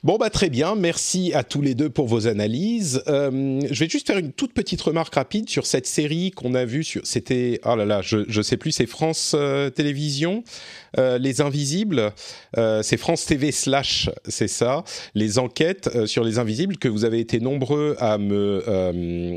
Bon, 0.02 0.16
bah 0.16 0.30
très 0.30 0.50
bien. 0.50 0.74
Merci 0.74 1.32
à 1.32 1.44
tous 1.44 1.62
les 1.62 1.74
deux 1.74 1.88
pour 1.88 2.08
vos 2.08 2.26
analyses. 2.26 3.02
Euh, 3.06 3.60
je 3.70 3.80
vais 3.80 3.88
juste 3.88 4.06
faire 4.06 4.18
une 4.18 4.32
toute 4.32 4.52
petite 4.52 4.80
remarque 4.80 5.14
rapide 5.14 5.48
sur 5.48 5.64
cette 5.64 5.86
série 5.86 6.30
qu'on 6.32 6.54
a 6.54 6.64
vue. 6.64 6.82
Sur, 6.82 7.02
c'était, 7.04 7.60
oh 7.64 7.76
là 7.76 7.84
là, 7.84 8.02
je, 8.02 8.24
je 8.28 8.42
sais 8.42 8.56
plus, 8.56 8.72
c'est 8.72 8.86
France 8.86 9.34
euh, 9.34 9.70
Télévisions, 9.70 10.42
euh, 10.98 11.18
Les 11.18 11.40
Invisibles. 11.40 12.12
c'est 12.82 12.96
France 12.96 13.26
TV 13.26 13.52
slash, 13.52 14.10
c'est 14.28 14.48
ça. 14.48 14.84
Les 15.14 15.38
enquêtes 15.38 16.06
sur 16.06 16.24
les 16.24 16.38
Invisibles 16.38 16.76
que 16.76 16.88
vous 16.88 17.04
avez 17.04 17.20
été 17.20 17.40
nombreux 17.40 17.96
à 17.98 18.18
me 18.18 18.62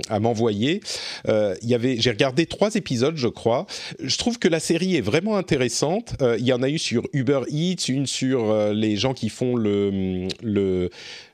à 0.09 0.19
m'envoyer. 0.19 0.81
Il 1.27 1.69
y 1.69 1.73
avait, 1.73 1.97
j'ai 1.99 2.11
regardé 2.11 2.45
trois 2.45 2.75
épisodes, 2.75 3.17
je 3.17 3.27
crois. 3.27 3.65
Je 3.99 4.17
trouve 4.17 4.39
que 4.39 4.47
la 4.47 4.59
série 4.59 4.95
est 4.95 5.01
vraiment 5.01 5.37
intéressante. 5.37 6.15
Il 6.21 6.45
y 6.45 6.53
en 6.53 6.61
a 6.61 6.69
eu 6.69 6.77
sur 6.77 7.03
Uber 7.13 7.41
Eats, 7.49 7.87
une 7.87 8.05
sur 8.05 8.71
les 8.73 8.95
gens 8.95 9.13
qui 9.13 9.29
font 9.29 9.55
le, 9.55 10.27
le 10.41 10.89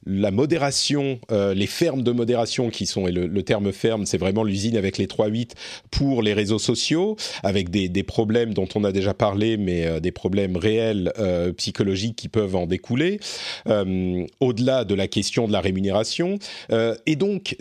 la 0.05 0.31
modération, 0.31 1.19
euh, 1.31 1.53
les 1.53 1.67
fermes 1.67 2.03
de 2.03 2.11
modération 2.11 2.69
qui 2.69 2.85
sont, 2.85 3.07
et 3.07 3.11
le, 3.11 3.43
terme 3.43 3.71
ferme, 3.71 4.05
c'est 4.05 4.17
vraiment 4.17 4.43
l'usine 4.43 4.77
avec 4.77 4.97
les 4.97 5.07
3-8 5.07 5.51
pour 5.91 6.21
les 6.21 6.33
réseaux 6.33 6.59
sociaux, 6.59 7.15
avec 7.43 7.69
des, 7.69 7.89
des, 7.89 8.03
problèmes 8.03 8.53
dont 8.53 8.67
on 8.75 8.83
a 8.83 8.91
déjà 8.91 9.13
parlé, 9.13 9.57
mais 9.57 9.85
euh, 9.85 9.99
des 9.99 10.11
problèmes 10.11 10.57
réels 10.57 11.11
euh, 11.19 11.51
psychologiques 11.53 12.15
qui 12.15 12.29
peuvent 12.29 12.55
en 12.55 12.65
découler, 12.65 13.19
au-delà 14.39 14.85
de 14.85 14.95
la 14.95 15.07
question 15.07 15.47
de 15.47 15.51
la 15.51 15.61
rémunération. 15.61 16.37
et 17.05 17.15
donc, 17.15 17.55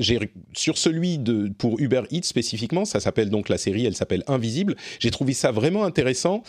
sur 0.52 0.78
celui 0.78 1.18
de 1.18 1.50
pour 1.58 1.78
Uber 1.80 2.02
Eats 2.10 2.22
spécifiquement, 2.22 2.84
ça 2.84 3.00
s'appelle 3.00 3.30
donc 3.30 3.48
la 3.48 3.58
série, 3.58 3.86
elle 3.86 3.96
s'appelle 3.96 4.24
Invisible. 4.26 4.76
J'ai 4.98 5.10
trouvé 5.10 5.32
ça 5.32 5.50
vraiment 5.50 5.84
intéressant, 5.84 6.42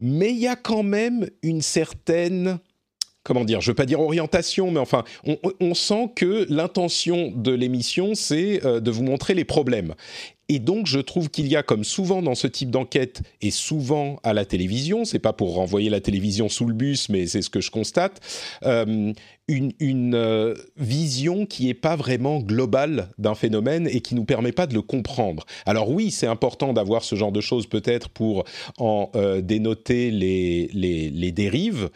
mais 0.00 0.30
il 0.30 0.38
y 0.38 0.46
a 0.46 0.56
quand 0.56 0.82
même 0.82 1.28
une 1.42 1.62
certaine 1.62 2.58
comment 3.28 3.44
dire, 3.44 3.60
je 3.60 3.70
veux 3.70 3.74
pas 3.74 3.84
dire 3.84 4.00
orientation, 4.00 4.70
mais 4.70 4.80
enfin, 4.80 5.04
on, 5.60 5.74
sent 5.74 6.10
que 6.16 6.46
l'intention 6.48 7.30
de 7.36 7.52
l'émission, 7.52 8.14
c'est 8.14 8.64
euh, 8.64 8.80
de 8.80 8.90
vous 8.90 9.02
montrer 9.02 9.34
les 9.34 9.44
problèmes. 9.44 9.94
Et 10.48 10.60
donc, 10.60 10.86
je 10.86 10.98
trouve 10.98 11.28
qu'il 11.28 11.46
y 11.46 11.56
a, 11.56 11.62
comme 11.62 11.84
souvent 11.84 12.22
dans 12.22 12.34
ce 12.34 12.46
type 12.46 12.70
d'enquête, 12.70 13.20
et 13.42 13.50
souvent 13.50 14.18
à 14.22 14.32
la 14.32 14.46
télévision, 14.46 15.04
c'est 15.04 15.18
pas 15.18 15.34
pour 15.34 15.54
renvoyer 15.54 15.90
la 15.90 16.00
télévision 16.00 16.48
sous 16.48 16.64
le 16.64 16.72
bus, 16.72 17.10
mais 17.10 17.26
c'est 17.26 17.42
ce 17.42 17.50
que 17.50 17.60
je 17.60 17.70
constate, 17.70 18.22
euh, 18.64 19.12
une, 19.46 20.14
euh, 20.14 20.54
vision 20.78 21.44
qui 21.44 21.68
est 21.68 21.74
pas 21.74 21.96
vraiment 21.96 22.38
globale 22.38 23.10
d'un 23.18 23.34
phénomène 23.34 23.88
et 23.92 24.00
qui 24.00 24.14
nous 24.14 24.24
permet 24.24 24.52
pas 24.52 24.66
de 24.66 24.72
le 24.72 24.80
comprendre. 24.80 25.44
Alors 25.66 25.90
oui, 25.90 26.10
c'est 26.10 26.26
important 26.26 26.72
d'avoir 26.72 27.04
ce 27.04 27.14
genre 27.14 27.32
de 27.32 27.42
choses 27.42 27.66
peut-être 27.66 28.08
pour 28.08 28.44
en 28.78 29.10
dénoter 29.42 30.10
les 30.10 31.32
dérives 31.32 31.90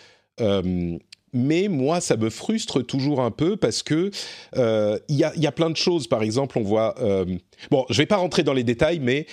mais 1.32 1.68
moi, 1.68 2.00
ça 2.00 2.16
me 2.16 2.30
frustre 2.30 2.82
toujours 2.82 3.20
un 3.20 3.30
peu 3.30 3.56
parce 3.56 3.82
que 3.82 4.10
euh, 4.56 4.98
il 5.08 5.16
y, 5.16 5.24
a, 5.24 5.32
y, 5.36 5.46
a, 5.46 5.52
plein 5.52 5.70
de 5.70 5.76
choses. 5.76 6.06
Par 6.06 6.22
exemple, 6.22 6.58
on 6.58 6.62
voit. 6.62 6.94
Euh, 7.00 7.24
bon, 7.70 7.86
je 7.90 7.96
vais 7.98 8.06
pas 8.06 8.16
rentrer 8.16 8.42
dans 8.42 8.52
les 8.52 8.64
détails, 8.64 9.00
mais 9.00 9.26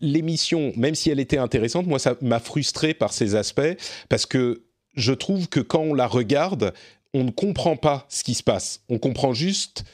l'émission, 0.00 0.72
même 0.76 0.94
si 0.94 1.10
elle 1.10 1.20
était 1.20 1.38
intéressante, 1.38 1.86
moi, 1.86 1.98
ça 1.98 2.16
m'a 2.22 2.40
frustré 2.40 2.94
par 2.94 3.12
ces 3.12 3.34
aspects 3.34 3.76
parce 4.08 4.26
que 4.26 4.62
je 4.96 5.12
trouve 5.12 5.48
que 5.48 5.60
quand 5.60 5.80
on 5.80 5.94
la 5.94 6.06
regarde, 6.06 6.72
on 7.12 7.24
ne 7.24 7.30
comprend 7.30 7.76
pas 7.76 8.06
ce 8.08 8.24
qui 8.24 8.34
se 8.34 8.42
passe. 8.42 8.80
On 8.88 8.98
comprend 8.98 9.34
juste 9.34 9.84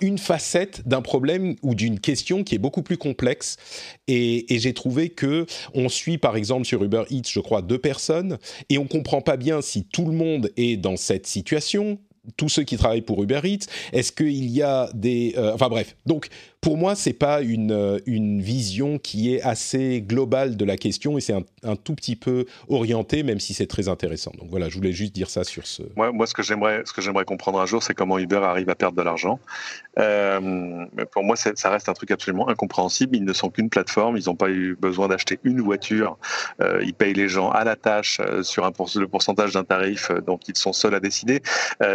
une 0.00 0.18
facette 0.18 0.86
d'un 0.86 1.02
problème 1.02 1.56
ou 1.62 1.74
d'une 1.74 2.00
question 2.00 2.44
qui 2.44 2.54
est 2.54 2.58
beaucoup 2.58 2.82
plus 2.82 2.96
complexe. 2.96 3.56
Et, 4.08 4.46
j'ai 4.48 4.72
trouvé 4.72 5.10
que 5.10 5.46
on 5.74 5.88
suit 5.88 6.18
par 6.18 6.36
exemple 6.36 6.64
sur 6.64 6.82
Uber 6.82 7.04
Eats, 7.10 7.28
je 7.28 7.40
crois, 7.40 7.60
deux 7.60 7.78
personnes 7.78 8.38
et 8.70 8.78
on 8.78 8.86
comprend 8.86 9.20
pas 9.20 9.36
bien 9.36 9.60
si 9.60 9.84
tout 9.84 10.06
le 10.06 10.12
monde 10.12 10.50
est 10.56 10.76
dans 10.76 10.96
cette 10.96 11.26
situation 11.26 11.98
tous 12.36 12.48
ceux 12.48 12.62
qui 12.62 12.76
travaillent 12.76 13.02
pour 13.02 13.22
Uber 13.22 13.40
Eats 13.44 13.66
Est-ce 13.92 14.10
qu'il 14.10 14.46
y 14.46 14.62
a 14.62 14.88
des... 14.94 15.34
Euh, 15.36 15.52
enfin 15.52 15.68
bref, 15.68 15.96
donc 16.06 16.28
pour 16.64 16.78
moi, 16.78 16.94
c'est 16.94 17.12
pas 17.12 17.42
une, 17.42 17.72
euh, 17.72 17.98
une 18.06 18.40
vision 18.40 18.98
qui 18.98 19.34
est 19.34 19.42
assez 19.42 20.00
globale 20.00 20.56
de 20.56 20.64
la 20.64 20.78
question 20.78 21.18
et 21.18 21.20
c'est 21.20 21.34
un, 21.34 21.76
tout 21.76 21.94
petit 21.94 22.16
peu 22.16 22.46
orienté, 22.68 23.22
même 23.22 23.38
si 23.38 23.52
c'est 23.52 23.66
très 23.66 23.88
intéressant. 23.88 24.32
Donc 24.38 24.48
voilà, 24.48 24.70
je 24.70 24.76
voulais 24.76 24.92
juste 24.92 25.12
dire 25.12 25.28
ça 25.28 25.44
sur 25.44 25.66
ce. 25.66 25.82
Moi, 25.94 26.10
moi 26.12 26.26
ce 26.26 26.32
que 26.32 26.42
j'aimerais, 26.42 26.80
ce 26.86 26.94
que 26.94 27.02
j'aimerais 27.02 27.26
comprendre 27.26 27.60
un 27.60 27.66
jour, 27.66 27.82
c'est 27.82 27.92
comment 27.92 28.18
Uber 28.18 28.40
arrive 28.42 28.70
à 28.70 28.74
perdre 28.74 28.96
de 28.96 29.02
l'argent. 29.02 29.38
Euh, 29.98 30.86
pour 31.12 31.22
moi, 31.22 31.36
ça 31.36 31.70
reste 31.70 31.90
un 31.90 31.92
truc 31.92 32.10
absolument 32.10 32.48
incompréhensible. 32.48 33.14
Ils 33.14 33.24
ne 33.24 33.34
sont 33.34 33.50
qu'une 33.50 33.68
plateforme. 33.68 34.16
Ils 34.16 34.24
n'ont 34.26 34.34
pas 34.34 34.48
eu 34.48 34.74
besoin 34.80 35.08
d'acheter 35.08 35.40
une 35.44 35.60
voiture. 35.60 36.16
Euh, 36.62 36.82
ils 36.82 36.94
payent 36.94 37.12
les 37.12 37.28
gens 37.28 37.50
à 37.50 37.64
la 37.64 37.76
tâche 37.76 38.22
sur 38.40 38.64
le 38.64 39.06
pourcentage 39.06 39.52
d'un 39.52 39.64
tarif, 39.64 40.10
donc 40.26 40.48
ils 40.48 40.56
sont 40.56 40.72
seuls 40.72 40.94
à 40.94 41.00
décider. 41.00 41.42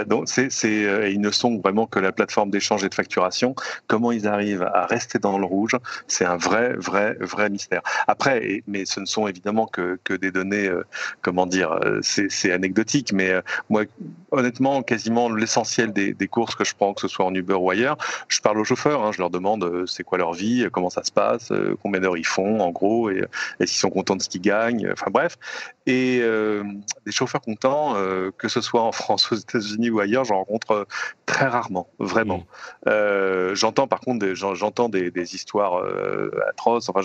donc 0.05 0.29
c'est, 0.29 0.51
c'est, 0.51 1.11
ils 1.11 1.21
ne 1.21 1.31
sont 1.31 1.57
vraiment 1.57 1.87
que 1.87 1.99
la 1.99 2.11
plateforme 2.11 2.51
d'échange 2.51 2.83
et 2.83 2.89
de 2.89 2.93
facturation. 2.93 3.55
Comment 3.87 4.11
ils 4.11 4.27
arrivent 4.27 4.58
à 4.61 4.85
rester 4.85 5.19
dans 5.19 5.37
le 5.37 5.45
rouge, 5.45 5.75
c'est 6.07 6.25
un 6.25 6.37
vrai, 6.37 6.73
vrai, 6.73 7.15
vrai 7.19 7.49
mystère. 7.49 7.81
Après, 8.07 8.63
mais 8.67 8.85
ce 8.85 8.99
ne 8.99 9.05
sont 9.05 9.27
évidemment 9.27 9.67
que, 9.67 9.99
que 10.03 10.13
des 10.13 10.31
données, 10.31 10.67
euh, 10.67 10.85
comment 11.21 11.45
dire, 11.45 11.71
euh, 11.71 11.99
c'est 12.01 12.51
anecdotique, 12.51 13.11
mais 13.13 13.31
euh, 13.31 13.41
moi, 13.69 13.83
honnêtement, 14.31 14.81
quasiment 14.83 15.29
l'essentiel 15.29 15.93
des, 15.93 16.13
des, 16.13 16.27
courses 16.27 16.55
que 16.55 16.63
je 16.63 16.75
prends, 16.75 16.93
que 16.93 17.01
ce 17.01 17.07
soit 17.07 17.25
en 17.25 17.33
Uber 17.33 17.55
ou 17.55 17.69
ailleurs, 17.69 17.97
je 18.27 18.39
parle 18.41 18.59
aux 18.59 18.63
chauffeurs, 18.63 19.03
hein, 19.03 19.11
je 19.11 19.19
leur 19.19 19.29
demande 19.29 19.85
c'est 19.87 20.03
quoi 20.03 20.17
leur 20.17 20.33
vie, 20.33 20.67
comment 20.71 20.89
ça 20.89 21.03
se 21.03 21.11
passe, 21.11 21.51
combien 21.81 22.01
d'heures 22.01 22.17
ils 22.17 22.25
font, 22.25 22.59
en 22.59 22.71
gros, 22.71 23.09
et, 23.09 23.23
et 23.59 23.67
s'ils 23.67 23.79
sont 23.79 23.89
contents 23.89 24.15
de 24.15 24.21
ce 24.21 24.29
qu'ils 24.29 24.41
gagnent, 24.41 24.89
enfin 24.91 25.11
bref. 25.11 25.37
Et 25.87 26.21
des 27.05 27.11
chauffeurs 27.11 27.41
contents, 27.41 27.95
que 28.37 28.47
ce 28.47 28.61
soit 28.61 28.83
en 28.83 28.91
France, 28.91 29.31
aux 29.31 29.35
États-Unis 29.35 29.89
ou 29.89 29.99
ailleurs, 29.99 30.25
j'en 30.25 30.37
rencontre 30.37 30.85
très 31.25 31.47
rarement, 31.47 31.89
vraiment. 31.97 32.45
Mmh. 32.85 33.53
J'entends 33.53 33.87
par 33.87 33.99
contre 34.01 34.19
des 34.19 34.35
gens 34.35 34.48
j'entends 34.55 34.89
des, 34.89 35.11
histoires 35.35 35.77
euh, 35.77 36.31
atroces, 36.49 36.89
enfin, 36.89 37.01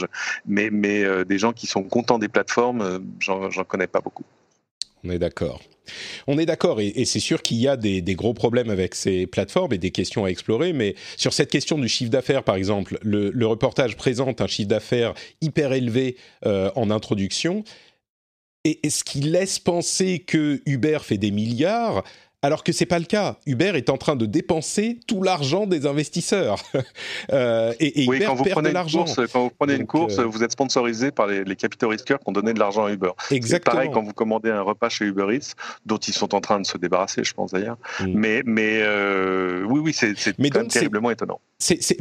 mais, 0.47 0.70
mais 0.70 1.05
euh, 1.05 1.24
des 1.24 1.38
gens 1.38 1.53
qui 1.53 1.66
sont 1.66 1.82
contents 1.82 2.18
des 2.18 2.28
plateformes, 2.28 2.80
euh, 2.80 2.99
j'en 3.20 3.64
connais 3.64 3.86
pas 3.86 4.01
beaucoup. 4.01 4.24
On 5.05 5.11
est 5.11 5.18
d'accord. 5.18 5.61
On 6.26 6.38
est 6.38 6.47
d'accord, 6.47 6.80
et, 6.80 7.05
c'est 7.05 7.20
sûr 7.20 7.42
qu'il 7.42 7.59
y 7.59 7.68
a 7.68 7.76
des, 7.76 8.03
gros 8.14 8.32
problèmes 8.32 8.70
avec 8.70 8.95
ces 8.95 9.26
plateformes 9.26 9.74
et 9.74 9.78
des 9.78 9.90
questions 9.90 10.24
à 10.24 10.28
explorer, 10.28 10.72
mais 10.72 10.95
sur 11.18 11.34
cette 11.34 11.51
question 11.51 11.76
du 11.76 11.88
chiffre 11.88 12.11
d'affaires, 12.11 12.42
par 12.42 12.55
exemple, 12.55 12.99
le, 13.03 13.47
reportage 13.47 13.97
présente 13.97 14.40
un 14.40 14.47
chiffre 14.47 14.68
d'affaires 14.68 15.12
hyper 15.42 15.74
élevé 15.74 16.16
en 16.42 16.90
introduction, 16.90 17.64
et, 18.64 18.80
et, 18.86 18.88
ce 18.88 19.05
qui 19.05 19.20
laisse 19.20 19.59
penser 19.59 20.20
que 20.20 20.62
Uber 20.64 21.01
fait 21.03 21.18
des 21.18 21.30
milliards, 21.30 22.03
alors 22.45 22.62
que 22.62 22.72
c'est 22.72 22.84
pas 22.84 22.99
le 22.99 23.07
cas. 23.07 23.38
Uber 23.47 23.72
est 23.74 23.88
en 23.88 23.97
train 23.97 24.16
de 24.16 24.26
dépenser 24.26 25.01
tout 25.07 25.22
l'argent 25.22 25.66
des 25.66 25.86
investisseurs. 25.86 26.62
euh, 27.32 27.72
et, 27.80 28.03
et 28.03 28.05
Uber 28.05 28.26
quand 28.26 28.34
vous 28.34 28.45
perd 28.45 28.62
de 28.62 28.68
l'argent. 28.68 29.07
Quand 29.32 29.45
vous 29.45 29.51
prenez 29.59 29.76
une 29.76 29.86
course, 29.86 30.18
euh, 30.18 30.24
vous 30.24 30.42
êtes 30.42 30.53
sponsorisé 30.53 31.11
par 31.11 31.26
les, 31.26 31.42
les 31.42 31.57
capitaux 31.57 31.88
risqueurs 31.88 32.18
qui 32.18 32.28
ont 32.28 32.32
donné 32.32 32.53
de 32.53 32.59
l'argent 32.59 32.84
à 32.84 32.92
Uber. 32.92 33.12
Exactement. 33.30 33.76
pareil 33.76 33.90
quand 33.90 34.03
vous 34.03 34.12
commandez 34.12 34.51
un 34.51 34.61
repas 34.61 34.90
chez 34.90 35.07
Uber 35.07 35.34
Eats, 35.34 35.55
dont 35.86 35.97
ils 35.97 36.12
sont 36.12 36.34
en 36.34 36.42
train 36.42 36.61
de 36.61 36.66
se 36.66 36.76
débarrasser, 36.76 37.24
je 37.24 37.32
pense 37.32 37.53
d'ailleurs. 37.53 37.78
Mm. 38.01 38.12
Mais, 38.12 38.42
mais 38.45 38.80
euh, 38.82 39.64
oui, 39.66 39.80
oui, 39.80 39.95
c'est 39.95 40.14
terriblement 40.68 41.11
étonnant. 41.11 41.40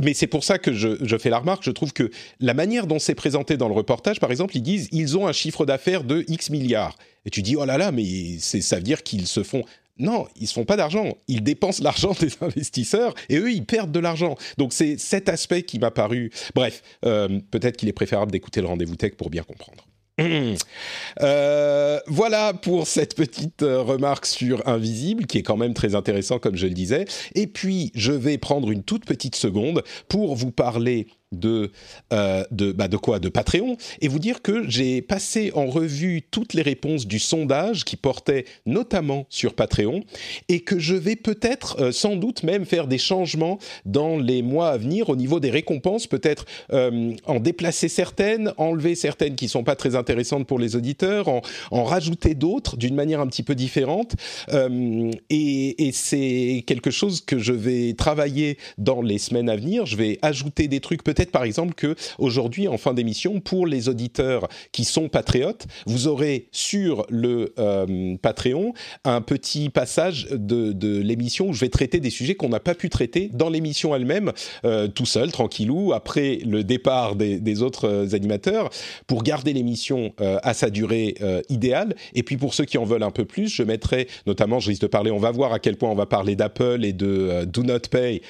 mais 0.01 0.13
c'est 0.13 0.27
pour 0.27 0.43
ça 0.43 0.57
que 0.59 0.73
je, 0.73 0.97
je, 1.01 1.17
fais 1.17 1.29
la 1.29 1.39
remarque. 1.39 1.63
Je 1.63 1.71
trouve 1.71 1.93
que 1.93 2.11
la 2.41 2.53
manière 2.53 2.85
dont 2.85 2.99
c'est 2.99 3.15
présenté 3.15 3.55
dans 3.55 3.69
le 3.69 3.75
reportage, 3.75 4.19
par 4.19 4.29
exemple, 4.29 4.57
ils 4.57 4.63
disent 4.63 4.89
ils 4.91 5.17
ont 5.17 5.25
un 5.25 5.31
chiffre 5.31 5.65
d'affaires 5.65 6.03
de 6.03 6.25
X 6.27 6.49
milliards. 6.49 6.97
Et 7.25 7.29
tu 7.29 7.41
dis 7.41 7.55
oh 7.55 7.63
là 7.63 7.77
là, 7.77 7.93
mais 7.93 8.03
ça 8.39 8.75
veut 8.75 8.81
dire 8.81 9.03
qu'ils 9.03 9.27
se 9.27 9.43
font 9.43 9.63
non, 9.97 10.27
ils 10.35 10.47
se 10.47 10.53
font 10.53 10.65
pas 10.65 10.77
d'argent. 10.77 11.17
Ils 11.27 11.43
dépensent 11.43 11.81
l'argent 11.83 12.15
des 12.19 12.31
investisseurs 12.41 13.13
et 13.29 13.37
eux, 13.37 13.51
ils 13.51 13.65
perdent 13.65 13.91
de 13.91 13.99
l'argent. 13.99 14.35
Donc 14.57 14.73
c'est 14.73 14.97
cet 14.97 15.29
aspect 15.29 15.63
qui 15.63 15.79
m'a 15.79 15.91
paru. 15.91 16.31
Bref, 16.55 16.81
euh, 17.05 17.39
peut-être 17.51 17.77
qu'il 17.77 17.89
est 17.89 17.93
préférable 17.93 18.31
d'écouter 18.31 18.61
le 18.61 18.67
rendez-vous 18.67 18.95
tech 18.95 19.13
pour 19.15 19.29
bien 19.29 19.43
comprendre. 19.43 19.85
Euh, 21.21 21.99
voilà 22.07 22.53
pour 22.53 22.85
cette 22.85 23.15
petite 23.15 23.63
euh, 23.63 23.81
remarque 23.81 24.25
sur 24.27 24.67
Invisible, 24.67 25.25
qui 25.25 25.39
est 25.39 25.43
quand 25.43 25.57
même 25.57 25.73
très 25.73 25.95
intéressant, 25.95 26.37
comme 26.39 26.55
je 26.55 26.67
le 26.67 26.73
disais. 26.73 27.05
Et 27.33 27.47
puis, 27.47 27.91
je 27.95 28.11
vais 28.11 28.37
prendre 28.37 28.69
une 28.69 28.83
toute 28.83 29.05
petite 29.05 29.35
seconde 29.35 29.83
pour 30.07 30.35
vous 30.35 30.51
parler 30.51 31.07
de, 31.33 31.71
euh, 32.11 32.43
de, 32.51 32.71
bah 32.71 32.87
de 32.87 32.97
quoi? 32.97 33.19
De 33.19 33.29
Patreon, 33.29 33.77
et 34.01 34.07
vous 34.07 34.19
dire 34.19 34.41
que 34.41 34.69
j'ai 34.69 35.01
passé 35.01 35.51
en 35.55 35.65
revue 35.65 36.21
toutes 36.31 36.53
les 36.53 36.61
réponses 36.61 37.07
du 37.07 37.19
sondage 37.19 37.83
qui 37.83 37.95
portait 37.95 38.45
notamment 38.65 39.25
sur 39.29 39.53
Patreon, 39.53 40.03
et 40.49 40.61
que 40.61 40.79
je 40.79 40.95
vais 40.95 41.15
peut-être, 41.15 41.81
euh, 41.81 41.91
sans 41.91 42.15
doute 42.15 42.43
même, 42.43 42.65
faire 42.65 42.87
des 42.87 42.97
changements 42.97 43.59
dans 43.85 44.17
les 44.17 44.41
mois 44.41 44.69
à 44.69 44.77
venir 44.77 45.09
au 45.09 45.15
niveau 45.15 45.39
des 45.39 45.49
récompenses, 45.49 46.07
peut-être 46.07 46.45
euh, 46.71 47.13
en 47.25 47.39
déplacer 47.39 47.89
certaines, 47.89 48.53
enlever 48.57 48.95
certaines 48.95 49.35
qui 49.35 49.47
sont 49.47 49.63
pas 49.63 49.75
très 49.75 49.95
intéressantes 49.95 50.47
pour 50.47 50.59
les 50.59 50.75
auditeurs, 50.75 51.27
en, 51.27 51.41
en 51.71 51.83
rajouter 51.83 52.35
d'autres 52.35 52.77
d'une 52.77 52.95
manière 52.95 53.19
un 53.19 53.27
petit 53.27 53.43
peu 53.43 53.55
différente, 53.55 54.13
et 55.29 55.91
c'est 55.93 56.63
quelque 56.67 56.91
chose 56.91 57.21
que 57.21 57.39
je 57.39 57.53
vais 57.53 57.93
travailler 57.93 58.57
dans 58.77 59.01
les 59.01 59.17
semaines 59.17 59.49
à 59.49 59.55
venir. 59.55 59.85
Je 59.85 59.95
vais 59.95 60.19
ajouter 60.21 60.67
des 60.67 60.79
trucs 60.79 61.03
peut-être 61.03 61.22
par 61.31 61.43
exemple 61.43 61.73
que 61.73 61.95
aujourd'hui, 62.17 62.67
en 62.67 62.77
fin 62.77 62.93
d'émission, 62.93 63.39
pour 63.39 63.67
les 63.67 63.89
auditeurs 63.89 64.47
qui 64.71 64.85
sont 64.85 65.09
patriotes, 65.09 65.65
vous 65.85 66.07
aurez 66.07 66.47
sur 66.51 67.05
le 67.09 67.53
euh, 67.59 68.15
Patreon 68.21 68.73
un 69.03 69.21
petit 69.21 69.69
passage 69.69 70.27
de, 70.31 70.73
l'émission 71.01 71.49
où 71.49 71.53
je 71.53 71.61
vais 71.61 71.69
traiter 71.69 71.99
des 71.99 72.09
sujets 72.09 72.35
qu'on 72.35 72.49
n'a 72.49 72.59
pas 72.59 72.75
pu 72.75 72.89
traiter 72.89 73.29
dans 73.33 73.49
l'émission 73.49 73.95
elle-même, 73.95 74.31
euh, 74.65 74.87
tout 74.87 75.05
seul, 75.05 75.31
tranquillou, 75.31 75.93
après 75.93 76.39
le 76.45 76.63
départ 76.63 77.15
des, 77.15 77.61
autres 77.61 77.87
euh, 77.87 78.15
animateurs, 78.15 78.69
pour 79.07 79.23
garder 79.23 79.53
l'émission 79.53 80.13
à 80.17 80.53
sa 80.53 80.69
durée 80.69 81.15
idéale. 81.49 81.95
Et 82.13 82.23
puis 82.23 82.37
pour 82.37 82.53
ceux 82.53 82.65
qui 82.65 82.77
en 82.77 82.85
veulent 82.85 83.03
un 83.03 83.11
peu 83.11 83.25
plus, 83.25 83.47
je 83.47 83.63
mettrai 83.63 84.07
notamment, 84.25 84.59
je 84.59 84.69
risque 84.69 84.81
de 84.81 84.87
parler, 84.87 85.11
on 85.11 85.19
va 85.19 85.31
voir 85.31 85.53
à 85.53 85.59
quel 85.59 85.77
point 85.77 85.89
on 85.89 85.95
va 85.95 86.05
parler 86.05 86.35
d'Apple 86.35 86.83
et 86.83 86.93
de 86.93 87.45
Do 87.45 87.63
Not 87.63 87.79
Pay, 87.91 88.21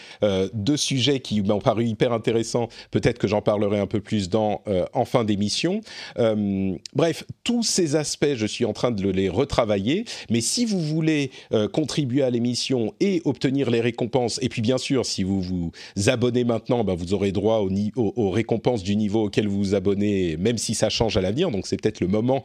deux 0.54 0.78
sujets 0.78 1.20
qui 1.20 1.42
m'ont 1.42 1.60
paru 1.60 1.86
hyper 1.86 2.14
intéressants 2.14 2.70
Peut-être 2.92 3.18
que 3.18 3.28
j'en 3.28 3.42
parlerai 3.42 3.80
un 3.80 3.88
peu 3.88 4.00
plus 4.00 4.30
dans, 4.30 4.62
euh, 4.68 4.86
en 4.94 5.06
fin 5.06 5.24
d'émission. 5.24 5.82
Euh, 6.18 6.76
bref, 6.94 7.24
tous 7.44 7.64
ces 7.64 7.96
aspects, 7.96 8.36
je 8.36 8.46
suis 8.46 8.66
en 8.66 8.74
train 8.74 8.92
de 8.92 9.10
les 9.10 9.30
retravailler. 9.30 10.06
Mais 10.30 10.42
si 10.42 10.66
vous 10.66 10.80
voulez 10.80 11.32
euh, 11.54 11.68
contribuer 11.68 12.24
à 12.24 12.30
l'émission 12.30 12.94
et 13.00 13.22
obtenir 13.26 13.70
les 13.70 13.82
récompenses, 13.82 14.40
et 14.42 14.50
puis 14.50 14.62
bien 14.62 14.78
sûr, 14.78 15.06
si 15.06 15.24
vous 15.24 15.42
vous 15.42 15.72
abonnez 16.08 16.44
maintenant, 16.44 16.84
ben, 16.84 16.96
vous 16.96 17.14
aurez 17.14 17.32
droit 17.32 17.66
aux, 17.96 18.30
récompenses 18.30 18.84
du 18.84 18.96
niveau 18.96 19.26
auquel 19.26 19.48
vous 19.48 19.58
vous 19.58 19.76
abonnez, 19.76 20.38
même 20.38 20.58
si 20.58 20.76
ça 20.76 20.90
change 20.90 21.18
à 21.18 21.22
l'avenir. 21.22 21.52
Donc 21.52 21.68
c'est 21.68 21.80
peut-être 21.80 22.00
le 22.00 22.08
moment 22.08 22.44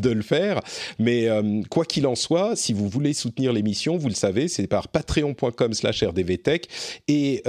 de 0.00 0.10
le 0.10 0.22
faire. 0.22 0.60
Mais 0.98 1.28
quoi 1.70 1.84
qu'il 1.84 2.06
en 2.06 2.14
soit, 2.14 2.56
si 2.56 2.72
vous 2.72 2.88
voulez 2.88 3.12
soutenir 3.12 3.52
l'émission, 3.52 3.96
vous 3.96 4.08
le 4.08 4.14
savez, 4.14 4.48
c'est 4.48 4.66
par 4.66 4.88
patreon.com/rdvtech 4.88 6.68
et 7.08 7.42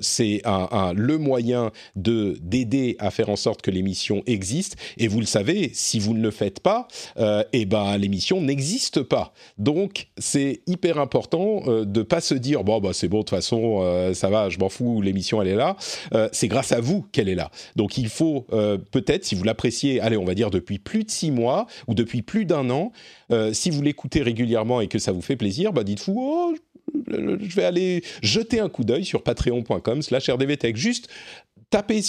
c'est 0.00 0.42
le 0.44 1.18
moyen 1.18 1.69
de 1.96 2.38
d'aider 2.42 2.96
à 2.98 3.10
faire 3.10 3.28
en 3.28 3.36
sorte 3.36 3.62
que 3.62 3.70
l'émission 3.70 4.22
existe. 4.26 4.76
Et 4.98 5.08
vous 5.08 5.20
le 5.20 5.26
savez, 5.26 5.70
si 5.74 5.98
vous 5.98 6.14
ne 6.14 6.22
le 6.22 6.30
faites 6.30 6.60
pas, 6.60 6.88
euh, 7.18 7.42
eh 7.52 7.64
ben 7.64 7.96
l'émission 7.98 8.40
n'existe 8.40 9.02
pas. 9.02 9.32
Donc 9.58 10.08
c'est 10.18 10.60
hyper 10.66 10.98
important 10.98 11.62
euh, 11.66 11.84
de 11.84 12.02
pas 12.02 12.20
se 12.20 12.34
dire 12.34 12.64
bon 12.64 12.80
bah 12.80 12.90
c'est 12.92 13.08
bon 13.08 13.18
de 13.18 13.22
toute 13.22 13.30
façon 13.30 13.80
euh, 13.82 14.14
ça 14.14 14.30
va, 14.30 14.48
je 14.48 14.58
m'en 14.58 14.68
fous, 14.68 15.02
l'émission 15.02 15.40
elle 15.42 15.48
est 15.48 15.54
là. 15.54 15.76
Euh, 16.14 16.28
c'est 16.32 16.48
grâce 16.48 16.72
à 16.72 16.80
vous 16.80 17.02
qu'elle 17.12 17.28
est 17.28 17.34
là. 17.34 17.50
Donc 17.76 17.98
il 17.98 18.08
faut 18.08 18.46
peut-être 18.90 19.24
si 19.24 19.34
vous 19.34 19.44
l'appréciez, 19.44 20.00
allez 20.00 20.16
on 20.16 20.24
va 20.24 20.34
dire 20.34 20.50
depuis 20.50 20.78
plus 20.78 21.04
de 21.04 21.10
six 21.10 21.30
mois 21.30 21.66
ou 21.86 21.94
depuis 21.94 22.22
plus 22.22 22.44
d'un 22.44 22.70
an, 22.70 22.92
si 23.52 23.70
vous 23.70 23.82
l'écoutez 23.82 24.22
régulièrement 24.22 24.80
et 24.80 24.88
que 24.88 24.98
ça 24.98 25.12
vous 25.12 25.22
fait 25.22 25.36
plaisir, 25.36 25.72
bah 25.72 25.84
dites-vous 25.84 26.16
oh 26.18 26.54
je 27.08 27.54
vais 27.54 27.64
aller 27.64 28.02
jeter 28.22 28.60
un 28.60 28.68
coup 28.68 28.84
d'œil 28.84 29.04
sur 29.04 29.22
patreon.com 29.22 30.02
slash 30.02 30.28
rdvtech. 30.28 30.76
Juste 30.76 31.08
tapez, 31.70 32.00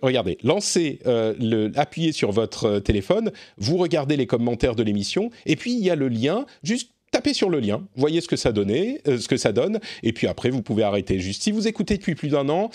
regardez, 0.00 0.38
lancez, 0.42 1.00
euh, 1.06 1.70
appuyez 1.74 2.12
sur 2.12 2.32
votre 2.32 2.64
euh, 2.66 2.80
téléphone, 2.80 3.32
vous 3.58 3.76
regardez 3.76 4.16
les 4.16 4.26
commentaires 4.26 4.76
de 4.76 4.82
l'émission, 4.82 5.30
et 5.44 5.56
puis 5.56 5.72
il 5.72 5.84
y 5.84 5.90
a 5.90 5.96
le 5.96 6.08
lien, 6.08 6.46
juste 6.62 6.92
tapez 7.10 7.34
sur 7.34 7.50
le 7.50 7.58
lien, 7.58 7.84
voyez 7.96 8.20
ce 8.20 8.28
que 8.28 8.36
ça 8.36 8.52
euh, 8.54 9.18
ce 9.18 9.26
que 9.26 9.36
ça 9.36 9.50
donne, 9.50 9.80
et 10.04 10.12
puis 10.12 10.28
après 10.28 10.50
vous 10.50 10.62
pouvez 10.62 10.84
arrêter. 10.84 11.18
Juste 11.18 11.42
si 11.42 11.50
vous 11.50 11.66
écoutez 11.66 11.96
depuis 11.96 12.14
plus 12.14 12.28
d'un 12.28 12.48
an, 12.48 12.70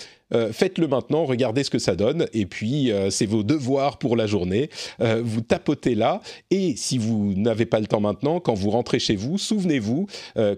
faites-le 0.52 0.88
maintenant, 0.88 1.26
regardez 1.26 1.64
ce 1.64 1.70
que 1.70 1.78
ça 1.78 1.96
donne, 1.96 2.26
et 2.34 2.48
puis 2.48 2.92
c'est 3.12 3.28
vos 3.28 3.44
devoirs 3.44 4.00
pour 4.00 4.16
la 4.16 4.26
journée. 4.26 4.72
vous 5.00 5.42
tapotez 5.42 5.94
là, 5.94 6.22
et 6.50 6.76
si 6.76 6.98
vous 6.98 7.36
n'avez 7.36 7.68
pas 7.68 7.80
le 7.80 7.86
temps 7.86 8.00
maintenant, 8.00 8.40
quand 8.40 8.56
vous 8.56 8.72
rentrez 8.72 8.98
chez 8.98 9.16
vous, 9.16 9.38
souvenez-vous, 9.38 10.08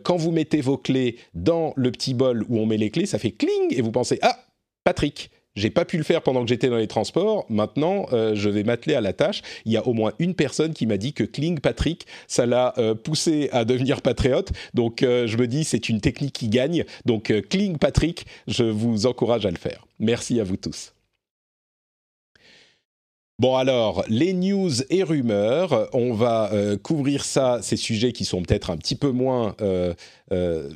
quand 0.04 0.16
vous 0.16 0.32
mettez 0.32 0.62
vos 0.62 0.78
clés 0.78 1.18
dans 1.34 1.74
le 1.76 1.92
petit 1.92 2.14
bol 2.14 2.46
où 2.48 2.58
on 2.58 2.66
met 2.66 2.78
les 2.78 2.90
clés, 2.90 3.06
ça 3.06 3.20
fait 3.20 3.32
cling, 3.32 3.76
et 3.76 3.82
vous 3.82 3.92
pensez 3.92 4.18
ah 4.22 4.40
Patrick, 4.86 5.32
j'ai 5.56 5.70
pas 5.70 5.86
pu 5.86 5.98
le 5.98 6.04
faire 6.04 6.22
pendant 6.22 6.44
que 6.44 6.50
j'étais 6.50 6.70
dans 6.70 6.78
les 6.78 6.88
transports. 6.88 7.46
Maintenant, 7.50 8.08
euh, 8.14 8.36
je 8.36 8.50
vais 8.50 8.64
m'atteler 8.64 8.96
à 8.96 9.02
la 9.02 9.14
tâche. 9.14 9.42
Il 9.66 9.72
y 9.72 9.78
a 9.78 9.88
au 9.88 9.94
moins 9.94 10.14
une 10.20 10.36
personne 10.36 10.74
qui 10.74 10.86
m'a 10.86 10.98
dit 10.98 11.14
que 11.14 11.24
Kling 11.24 11.60
Patrick, 11.60 12.06
ça 12.28 12.46
l'a 12.46 12.74
euh, 12.78 12.94
poussé 12.94 13.50
à 13.52 13.66
devenir 13.66 14.02
patriote. 14.02 14.52
Donc, 14.74 15.04
euh, 15.04 15.28
je 15.28 15.38
me 15.38 15.48
dis, 15.48 15.64
c'est 15.64 15.90
une 15.90 16.02
technique 16.02 16.34
qui 16.34 16.50
gagne. 16.50 16.86
Donc, 17.06 17.34
Kling 17.50 17.78
Patrick, 17.78 18.26
je 18.48 18.64
vous 18.64 19.06
encourage 19.06 19.46
à 19.46 19.52
le 19.52 19.58
faire. 19.58 19.86
Merci 20.00 20.40
à 20.40 20.44
vous 20.44 20.58
tous. 20.58 20.95
Bon 23.38 23.58
alors, 23.58 24.06
les 24.08 24.32
news 24.32 24.72
et 24.90 25.04
rumeurs, 25.04 25.90
on 25.92 26.14
va 26.14 26.54
euh, 26.54 26.78
couvrir 26.78 27.26
ça, 27.26 27.60
ces 27.62 27.76
sujets 27.76 28.14
qui 28.14 28.24
sont 28.24 28.42
peut-être 28.42 28.70
un 28.70 28.78
petit 28.78 28.96
peu 28.96 29.12
moins 29.12 29.56
euh, 29.60 29.94
euh, 30.32 30.70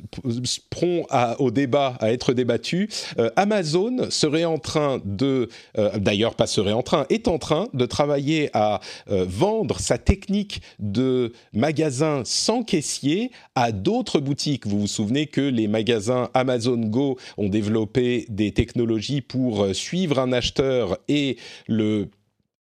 au 1.38 1.50
débat, 1.50 1.96
à 2.00 2.12
être 2.12 2.34
débattus. 2.34 3.14
Amazon 3.36 4.10
serait 4.10 4.44
en 4.44 4.58
train 4.58 5.00
de, 5.06 5.48
d'ailleurs 5.96 6.34
pas 6.34 6.46
serait 6.46 6.72
en 6.72 6.82
train, 6.82 7.06
est 7.08 7.28
en 7.28 7.38
train 7.38 7.68
de 7.72 7.86
travailler 7.86 8.50
à 8.52 8.80
vendre 9.08 9.80
sa 9.80 9.98
technique 9.98 10.60
de 10.78 11.32
magasin 11.52 12.22
sans 12.24 12.62
caissier 12.62 13.32
à 13.54 13.72
d'autres 13.72 14.20
boutiques. 14.20 14.66
Vous 14.66 14.80
vous 14.80 14.86
souvenez 14.86 15.26
que 15.26 15.40
les 15.40 15.66
magasins 15.66 16.28
Amazon 16.34 16.76
Go 16.76 17.16
ont 17.38 17.48
développé 17.48 18.26
des 18.28 18.52
technologies 18.52 19.22
pour 19.22 19.74
suivre 19.74 20.18
un 20.18 20.32
acheteur 20.32 20.98
et 21.08 21.36
le 21.66 21.90
euh, 22.00 22.06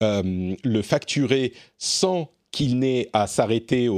le 0.00 0.82
facturer 0.82 1.52
sans 1.78 2.30
qu'il 2.50 2.78
n'ait 2.78 3.10
à 3.12 3.26
s'arrêter 3.26 3.88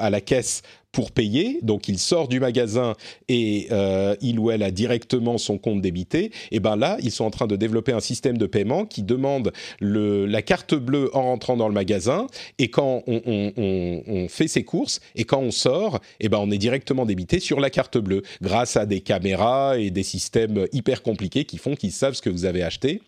à 0.00 0.10
la 0.10 0.20
caisse 0.20 0.62
pour 0.92 1.10
payer, 1.10 1.58
donc 1.62 1.88
il 1.88 1.98
sort 1.98 2.28
du 2.28 2.38
magasin 2.38 2.94
et 3.28 3.68
euh, 3.70 4.14
il 4.20 4.38
ou 4.38 4.50
elle 4.50 4.62
a 4.62 4.70
directement 4.70 5.38
son 5.38 5.56
compte 5.56 5.80
débité, 5.80 6.30
et 6.50 6.60
ben 6.60 6.76
là, 6.76 6.98
ils 7.02 7.10
sont 7.10 7.24
en 7.24 7.30
train 7.30 7.46
de 7.46 7.56
développer 7.56 7.92
un 7.92 8.00
système 8.00 8.36
de 8.36 8.46
paiement 8.46 8.84
qui 8.84 9.02
demande 9.02 9.52
le, 9.80 10.26
la 10.26 10.42
carte 10.42 10.74
bleue 10.74 11.10
en 11.16 11.22
rentrant 11.22 11.56
dans 11.56 11.68
le 11.68 11.74
magasin, 11.74 12.26
et 12.58 12.68
quand 12.68 13.02
on, 13.06 13.22
on, 13.24 13.52
on, 13.56 14.02
on 14.06 14.28
fait 14.28 14.48
ses 14.48 14.64
courses, 14.64 15.00
et 15.16 15.24
quand 15.24 15.40
on 15.40 15.50
sort, 15.50 16.00
et 16.20 16.28
ben 16.28 16.38
on 16.38 16.50
est 16.50 16.58
directement 16.58 17.06
débité 17.06 17.40
sur 17.40 17.58
la 17.58 17.70
carte 17.70 17.96
bleue, 17.96 18.22
grâce 18.42 18.76
à 18.76 18.84
des 18.84 19.00
caméras 19.00 19.78
et 19.78 19.90
des 19.90 20.02
systèmes 20.02 20.66
hyper 20.72 21.02
compliqués 21.02 21.44
qui 21.44 21.56
font 21.56 21.74
qu'ils 21.74 21.92
savent 21.92 22.14
ce 22.14 22.22
que 22.22 22.30
vous 22.30 22.44
avez 22.44 22.62
acheté. 22.62 23.00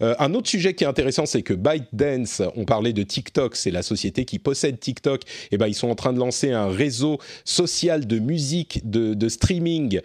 Euh, 0.00 0.14
un 0.18 0.34
autre 0.34 0.48
sujet 0.48 0.74
qui 0.74 0.84
est 0.84 0.86
intéressant, 0.86 1.26
c'est 1.26 1.42
que 1.42 1.54
ByteDance, 1.54 2.42
on 2.56 2.64
parlait 2.64 2.92
de 2.92 3.02
TikTok, 3.02 3.54
c'est 3.56 3.70
la 3.70 3.82
société 3.82 4.24
qui 4.24 4.38
possède 4.38 4.80
TikTok, 4.80 5.22
et 5.50 5.58
ben 5.58 5.66
ils 5.66 5.74
sont 5.74 5.88
en 5.88 5.94
train 5.94 6.12
de 6.12 6.18
lancer 6.18 6.52
un 6.52 6.68
réseau 6.68 7.18
social 7.44 8.06
de 8.06 8.18
musique, 8.18 8.80
de, 8.88 9.28
streaming, 9.28 10.00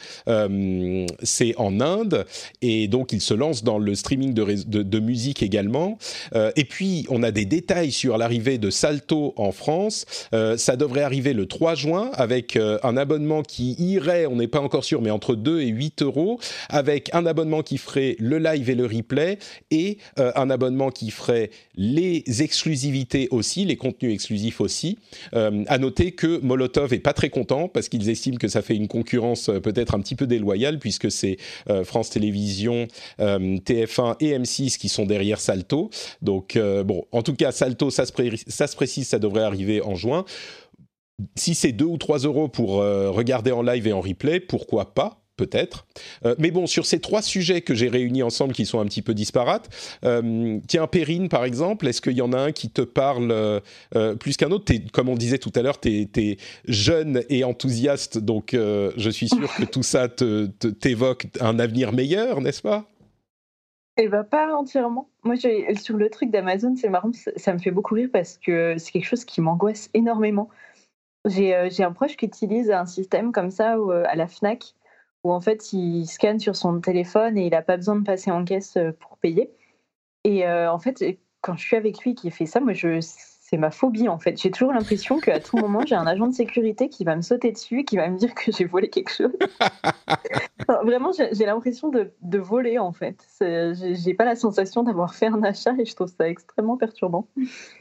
c'est 1.23 1.55
en 1.57 1.79
Inde, 1.79 2.25
et 2.61 2.87
donc 2.87 3.13
il 3.13 3.21
se 3.21 3.33
lance 3.33 3.63
dans 3.63 3.77
le 3.77 3.95
streaming 3.95 4.33
de, 4.33 4.99
musique 4.99 5.43
également. 5.43 5.97
et 6.33 6.65
puis, 6.65 7.05
on 7.09 7.23
a 7.23 7.31
des 7.31 7.45
détails 7.45 7.91
sur 7.91 8.17
l'arrivée 8.17 8.57
de 8.57 8.69
Salto 8.69 9.33
en 9.37 9.51
France. 9.51 10.05
ça 10.31 10.75
devrait 10.75 11.03
arriver 11.03 11.33
le 11.33 11.45
3 11.45 11.75
juin 11.75 12.11
avec 12.13 12.57
un 12.57 12.97
abonnement 12.97 13.43
qui 13.43 13.73
irait, 13.79 14.25
on 14.25 14.35
n'est 14.35 14.47
pas 14.47 14.61
encore 14.61 14.83
sûr, 14.83 15.01
mais 15.01 15.11
entre 15.11 15.35
2 15.35 15.61
et 15.61 15.67
8 15.67 16.01
euros, 16.01 16.39
avec 16.69 17.13
un 17.13 17.25
abonnement 17.25 17.61
qui 17.61 17.77
ferait 17.77 18.15
le 18.19 18.39
live 18.39 18.69
et 18.69 18.75
le 18.75 18.85
replay, 18.85 19.37
et 19.71 19.97
un 20.17 20.49
abonnement 20.49 20.89
qui 20.89 21.11
ferait 21.11 21.49
les 21.75 22.23
exclusivités 22.41 23.27
aussi, 23.31 23.65
les 23.65 23.77
contenus 23.77 24.13
exclusifs 24.13 24.61
aussi. 24.61 24.97
Euh, 25.33 25.63
à 25.67 25.77
noter 25.77 26.11
que 26.11 26.39
Molotov 26.39 26.93
est 26.93 26.99
pas 26.99 27.12
très 27.13 27.29
content 27.29 27.67
parce 27.67 27.89
qu'ils 27.89 28.09
estiment 28.09 28.37
que 28.37 28.47
ça 28.47 28.61
fait 28.61 28.75
une 28.75 28.87
concurrence 28.87 29.49
euh, 29.49 29.59
peut-être 29.59 29.95
un 29.95 29.99
petit 29.99 30.15
peu 30.15 30.27
déloyale 30.27 30.79
puisque 30.79 31.11
c'est 31.11 31.37
euh, 31.69 31.83
France 31.83 32.09
Télévisions, 32.09 32.87
TF1 33.19 34.15
et 34.19 34.37
M6 34.37 34.77
qui 34.77 34.89
sont 34.89 35.05
derrière 35.05 35.39
Salto. 35.39 35.89
Donc 36.21 36.57
bon, 36.57 37.05
en 37.11 37.21
tout 37.21 37.35
cas, 37.35 37.51
Salto, 37.51 37.89
ça 37.89 38.05
se 38.05 38.75
précise, 38.75 39.07
ça 39.07 39.19
devrait 39.19 39.43
arriver 39.43 39.81
en 39.81 39.95
juin. 39.95 40.25
Si 41.35 41.55
c'est 41.55 41.71
2 41.71 41.85
ou 41.85 41.97
3 41.97 42.19
euros 42.19 42.47
pour 42.47 42.75
regarder 42.77 43.51
en 43.51 43.61
live 43.61 43.87
et 43.87 43.93
en 43.93 44.01
replay, 44.01 44.39
pourquoi 44.39 44.93
pas? 44.93 45.22
Peut-être. 45.37 45.85
Euh, 46.25 46.35
mais 46.37 46.51
bon, 46.51 46.67
sur 46.67 46.85
ces 46.85 46.99
trois 46.99 47.21
sujets 47.21 47.61
que 47.61 47.73
j'ai 47.73 47.89
réunis 47.89 48.23
ensemble, 48.23 48.53
qui 48.53 48.65
sont 48.65 48.79
un 48.79 48.85
petit 48.85 49.01
peu 49.01 49.13
disparates, 49.13 49.69
euh, 50.05 50.59
tiens, 50.67 50.87
Perrine, 50.87 51.29
par 51.29 51.45
exemple, 51.45 51.87
est-ce 51.87 52.01
qu'il 52.01 52.13
y 52.13 52.21
en 52.21 52.33
a 52.33 52.37
un 52.37 52.51
qui 52.51 52.69
te 52.69 52.81
parle 52.81 53.31
euh, 53.31 54.15
plus 54.15 54.37
qu'un 54.37 54.51
autre? 54.51 54.71
Comme 54.91 55.09
on 55.09 55.15
disait 55.15 55.37
tout 55.37 55.51
à 55.55 55.61
l'heure, 55.61 55.79
tu 55.79 56.07
es, 56.15 56.37
jeune 56.67 57.23
et 57.29 57.43
enthousiaste, 57.43 58.17
donc 58.17 58.51
je 58.53 59.09
suis 59.09 59.29
sûr 59.29 59.53
que 59.55 59.63
tout 59.63 59.83
ça 59.83 60.07
t'évoque 60.07 61.27
un 61.39 61.59
avenir 61.59 61.91
meilleur, 61.91 62.41
n'est-ce 62.41 62.61
pas? 62.61 62.85
Eh 63.97 64.07
bien, 64.07 64.23
pas 64.23 64.55
entièrement. 64.55 65.09
Moi, 65.23 65.35
sur 65.37 65.97
le 65.97 66.09
truc 66.09 66.31
d'Amazon, 66.31 66.75
c'est 66.75 66.89
marrant, 66.89 67.11
ça 67.35 67.53
me 67.53 67.59
fait 67.59 67.71
beaucoup 67.71 67.95
rire 67.95 68.09
parce 68.11 68.37
que 68.37 68.75
c'est 68.77 68.91
quelque 68.91 69.05
chose 69.05 69.25
qui 69.25 69.41
m'angoisse 69.41 69.89
énormément. 69.93 70.49
J'ai 71.25 71.53
un 71.53 71.91
proche 71.91 72.17
qui 72.17 72.25
utilise 72.25 72.71
un 72.71 72.85
système 72.85 73.31
comme 73.31 73.51
ça 73.51 73.77
à 74.05 74.15
la 74.15 74.27
FNAC 74.27 74.73
où 75.23 75.31
en 75.31 75.41
fait 75.41 75.73
il 75.73 76.05
scanne 76.05 76.39
sur 76.39 76.55
son 76.55 76.79
téléphone 76.81 77.37
et 77.37 77.45
il 77.45 77.51
n'a 77.51 77.61
pas 77.61 77.77
besoin 77.77 77.95
de 77.95 78.03
passer 78.03 78.31
en 78.31 78.43
caisse 78.45 78.77
euh, 78.77 78.91
pour 78.91 79.17
payer. 79.17 79.51
Et 80.23 80.47
euh, 80.47 80.71
en 80.71 80.79
fait, 80.79 81.03
quand 81.41 81.55
je 81.57 81.65
suis 81.65 81.75
avec 81.75 81.99
lui 82.03 82.15
qui 82.15 82.31
fait 82.31 82.45
ça, 82.45 82.59
moi 82.59 82.73
je 82.73 83.01
c'est 83.53 83.59
ma 83.59 83.69
phobie 83.69 84.09
en 84.09 84.17
fait. 84.17 84.41
J'ai 84.41 84.49
toujours 84.49 84.73
l'impression 84.73 85.19
qu'à 85.19 85.39
tout 85.39 85.57
moment 85.57 85.81
j'ai 85.85 85.93
un 85.93 86.07
agent 86.07 86.25
de 86.25 86.33
sécurité 86.33 86.89
qui 86.89 87.03
va 87.03 87.15
me 87.15 87.21
sauter 87.21 87.51
dessus, 87.51 87.83
qui 87.83 87.97
va 87.97 88.09
me 88.09 88.17
dire 88.17 88.33
que 88.33 88.51
j'ai 88.51 88.65
volé 88.65 88.89
quelque 88.89 89.11
chose. 89.11 89.29
vraiment, 90.83 91.11
j'ai 91.11 91.45
l'impression 91.45 91.89
de, 91.89 92.11
de, 92.23 92.39
voler 92.39 92.79
en 92.79 92.93
fait. 92.93 93.23
J'ai 93.39 94.15
pas 94.15 94.25
la 94.25 94.35
sensation 94.35 94.81
d'avoir 94.81 95.13
fait 95.13 95.27
un 95.27 95.43
achat 95.43 95.75
et 95.77 95.85
je 95.85 95.93
trouve 95.93 96.07
ça 96.07 96.27
extrêmement 96.27 96.77
perturbant. 96.77 97.27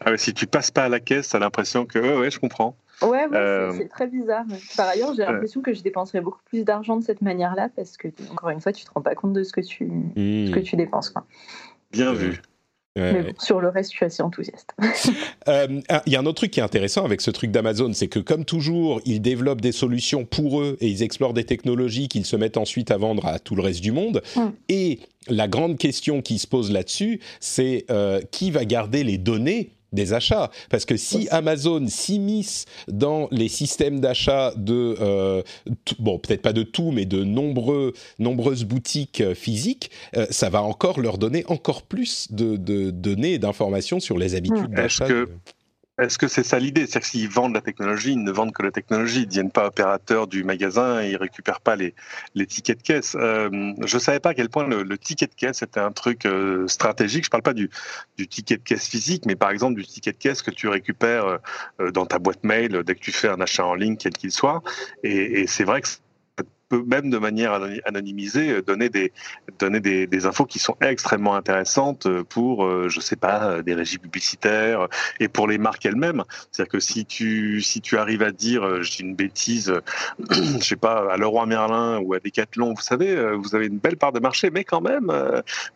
Ah 0.05 0.15
si 0.19 0.35
tu 0.35 0.47
passes 0.47 0.71
pas 0.71 0.85
à 0.85 0.89
la 0.91 1.01
caisse, 1.01 1.31
t'as 1.31 1.39
l'impression 1.39 1.87
que 1.87 1.99
ouais, 1.99 2.19
ouais, 2.19 2.31
je 2.31 2.39
comprends. 2.39 2.77
Ouais, 3.01 3.27
euh, 3.33 3.73
c'est 3.75 3.89
très 3.89 4.09
bizarre. 4.09 4.45
Par 4.77 4.89
ailleurs, 4.89 5.15
j'ai 5.15 5.25
l'impression 5.25 5.63
que 5.63 5.73
je 5.73 5.83
dépenserais 5.83 6.21
beaucoup 6.21 6.43
plus 6.45 6.65
d'argent 6.65 6.99
de 6.99 7.03
cette 7.03 7.23
manière-là 7.23 7.71
parce 7.75 7.97
que, 7.97 8.09
encore 8.31 8.51
une 8.51 8.61
fois, 8.61 8.73
tu 8.73 8.85
te 8.85 8.91
rends 8.93 9.01
pas 9.01 9.15
compte 9.15 9.33
de 9.33 9.43
ce 9.43 9.55
que 9.55 9.63
tu, 9.63 9.91
ce 10.17 10.53
que 10.53 10.61
hmm. 10.61 10.63
tu 10.63 10.77
dépenses. 10.77 11.09
Quoi. 11.09 11.25
Bien 11.91 12.13
vu. 12.13 12.43
Mais 12.97 13.23
bon, 13.23 13.33
sur 13.39 13.61
le 13.61 13.69
reste, 13.69 13.93
je 13.93 13.97
suis 13.97 14.07
assez 14.07 14.23
enthousiaste. 14.23 14.75
Euh, 15.49 15.81
il 16.07 16.13
y 16.13 16.17
a 16.17 16.21
un 16.21 16.27
autre 16.27 16.37
truc 16.37 16.53
qui 16.53 16.61
est 16.61 16.63
intéressant 16.63 17.05
avec 17.05 17.21
ce 17.21 17.33
truc 17.33 17.51
d'Amazon, 17.51 17.93
c'est 17.95 18.07
que 18.07 18.21
comme 18.21 18.45
toujours, 18.45 19.01
ils 19.05 19.21
développent 19.21 19.61
des 19.61 19.73
solutions 19.73 20.25
pour 20.25 20.61
eux 20.61 20.77
et 20.81 20.87
ils 20.87 21.03
explorent 21.03 21.33
des 21.33 21.43
technologies 21.43 22.07
qu'ils 22.07 22.27
se 22.27 22.37
mettent 22.37 22.57
ensuite 22.57 22.93
à 22.93 22.97
vendre 22.97 23.27
à 23.27 23.41
tout 23.41 23.57
le 23.57 23.63
reste 23.63 23.81
du 23.81 23.91
monde. 23.91 24.23
Hmm. 24.37 24.51
Et 24.69 25.01
la 25.29 25.49
grande 25.49 25.79
question 25.79 26.23
qui 26.23 26.39
se 26.39 26.47
pose 26.47 26.71
là-dessus, 26.71 27.19
c'est 27.41 27.87
euh, 27.91 28.21
qui 28.31 28.53
va 28.53 28.65
garder 28.65 29.03
les 29.03 29.19
données 29.19 29.71
des 29.93 30.13
achats. 30.13 30.51
Parce 30.71 30.85
que 30.85 30.97
si 30.97 31.29
Amazon 31.31 31.87
s'immisce 31.87 32.67
dans 32.89 33.29
les 33.31 33.49
systèmes 33.49 34.01
d'achat 34.01 34.53
de, 34.57 34.97
euh, 35.01 35.43
bon, 35.99 36.19
peut-être 36.19 36.43
pas 36.43 36.53
de 36.53 36.63
tout, 36.63 36.91
mais 36.91 37.05
de 37.05 37.25
nombreux, 37.25 37.93
nombreuses 38.19 38.65
boutiques 38.65 39.21
euh, 39.21 39.35
physiques, 39.35 39.91
euh, 40.17 40.27
ça 40.31 40.51
va 40.51 40.63
encore 40.63 41.01
leur 41.01 41.19
donner 41.19 41.45
encore 41.49 41.83
plus 41.83 42.29
de, 42.31 42.57
données 42.91 43.35
et 43.35 43.39
d'informations 43.39 44.01
sur 44.01 44.19
les 44.19 44.35
habitudes 44.35 44.71
d'achat. 44.71 45.07
Est-ce 45.99 46.17
que 46.17 46.27
c'est 46.27 46.43
ça 46.43 46.59
l'idée? 46.59 46.87
C'est-à-dire 46.87 47.07
s'ils 47.07 47.29
vendent 47.29 47.55
la 47.55 47.61
technologie, 47.61 48.13
ils 48.13 48.23
ne 48.23 48.33
vendent 48.33 48.53
que 48.53 48.63
la 48.63 48.71
technologie. 48.71 49.21
Ils 49.21 49.23
ne 49.23 49.27
deviennent 49.27 49.51
pas 49.51 49.67
opérateurs 49.67 50.27
du 50.27 50.43
magasin 50.43 51.03
ils 51.03 51.17
récupèrent 51.17 51.61
pas 51.61 51.77
les, 51.77 51.95
tickets 52.47 52.79
de 52.79 52.83
caisse. 52.83 53.15
Euh, 53.19 53.51
je 53.85 53.97
ne 53.97 54.01
savais 54.01 54.19
pas 54.19 54.31
à 54.31 54.35
quel 54.35 54.49
point 54.49 54.67
le, 54.67 54.99
ticket 54.99 55.27
de 55.27 55.35
caisse 55.35 55.63
était 55.63 55.81
un 55.81 55.93
truc 55.93 56.25
euh, 56.25 56.67
stratégique. 56.67 57.25
Je 57.25 57.29
ne 57.29 57.31
parle 57.31 57.43
pas 57.43 57.53
du, 57.53 57.69
ticket 58.27 58.57
de 58.57 58.63
caisse 58.63 58.89
physique, 58.89 59.27
mais 59.27 59.37
par 59.37 59.51
exemple 59.51 59.75
du 59.75 59.87
ticket 59.87 60.13
de 60.13 60.17
caisse 60.17 60.41
que 60.41 60.51
tu 60.51 60.67
récupères 60.69 61.39
euh, 61.81 61.91
dans 61.91 62.07
ta 62.07 62.19
boîte 62.19 62.43
mail 62.43 62.83
dès 62.85 62.95
que 62.95 63.01
tu 63.01 63.13
fais 63.13 63.29
un 63.29 63.41
achat 63.41 63.67
en 63.67 63.75
ligne, 63.75 63.97
quel 63.99 64.15
qu'il 64.15 64.33
soit. 64.33 64.63
Et 65.03 65.47
c'est 65.47 65.65
vrai 65.65 65.83
que 65.83 65.89
même 66.77 67.11
de 67.11 67.19
manière 67.19 67.59
anonymisée 67.85 68.51
euh, 68.51 68.63
donner 68.63 68.89
des 68.89 69.13
donner 69.59 69.81
des, 69.81 70.27
infos 70.27 70.45
qui 70.45 70.59
sont 70.59 70.77
extrêmement 70.81 71.35
intéressantes 71.35 72.07
euh, 72.07 72.23
pour 72.23 72.65
euh, 72.65 72.89
je 72.89 73.01
sais 73.01 73.17
pas 73.17 73.63
des 73.63 73.75
régies 73.75 73.99
publicitaires 73.99 74.89
et 75.21 75.29
pour 75.29 75.49
les 75.49 75.59
marques 75.59 75.85
elles-mêmes. 75.85 76.25
C'est-à-dire 76.51 76.73
que 76.73 76.81
si 76.81 77.05
tu 77.05 77.61
si 77.61 77.81
tu 77.81 77.99
arrives 77.99 78.23
à 78.23 78.31
dire 78.31 78.83
j'ai 78.83 79.03
une 79.03 79.15
bêtise 79.15 79.75
je 80.31 80.65
sais 80.65 80.77
pas 80.77 81.13
à 81.13 81.17
Leroy 81.17 81.47
Merlin 81.47 81.99
ou 81.99 82.15
à 82.15 82.21
Decathlon 82.21 82.75
vous 82.75 82.83
savez 82.83 83.35
vous 83.37 83.55
avez 83.55 83.67
une 83.67 83.79
belle 83.79 83.97
part 83.97 84.13
de 84.13 84.21
marché 84.21 84.51
mais 84.51 84.65
quand 84.65 84.81
même 84.81 85.13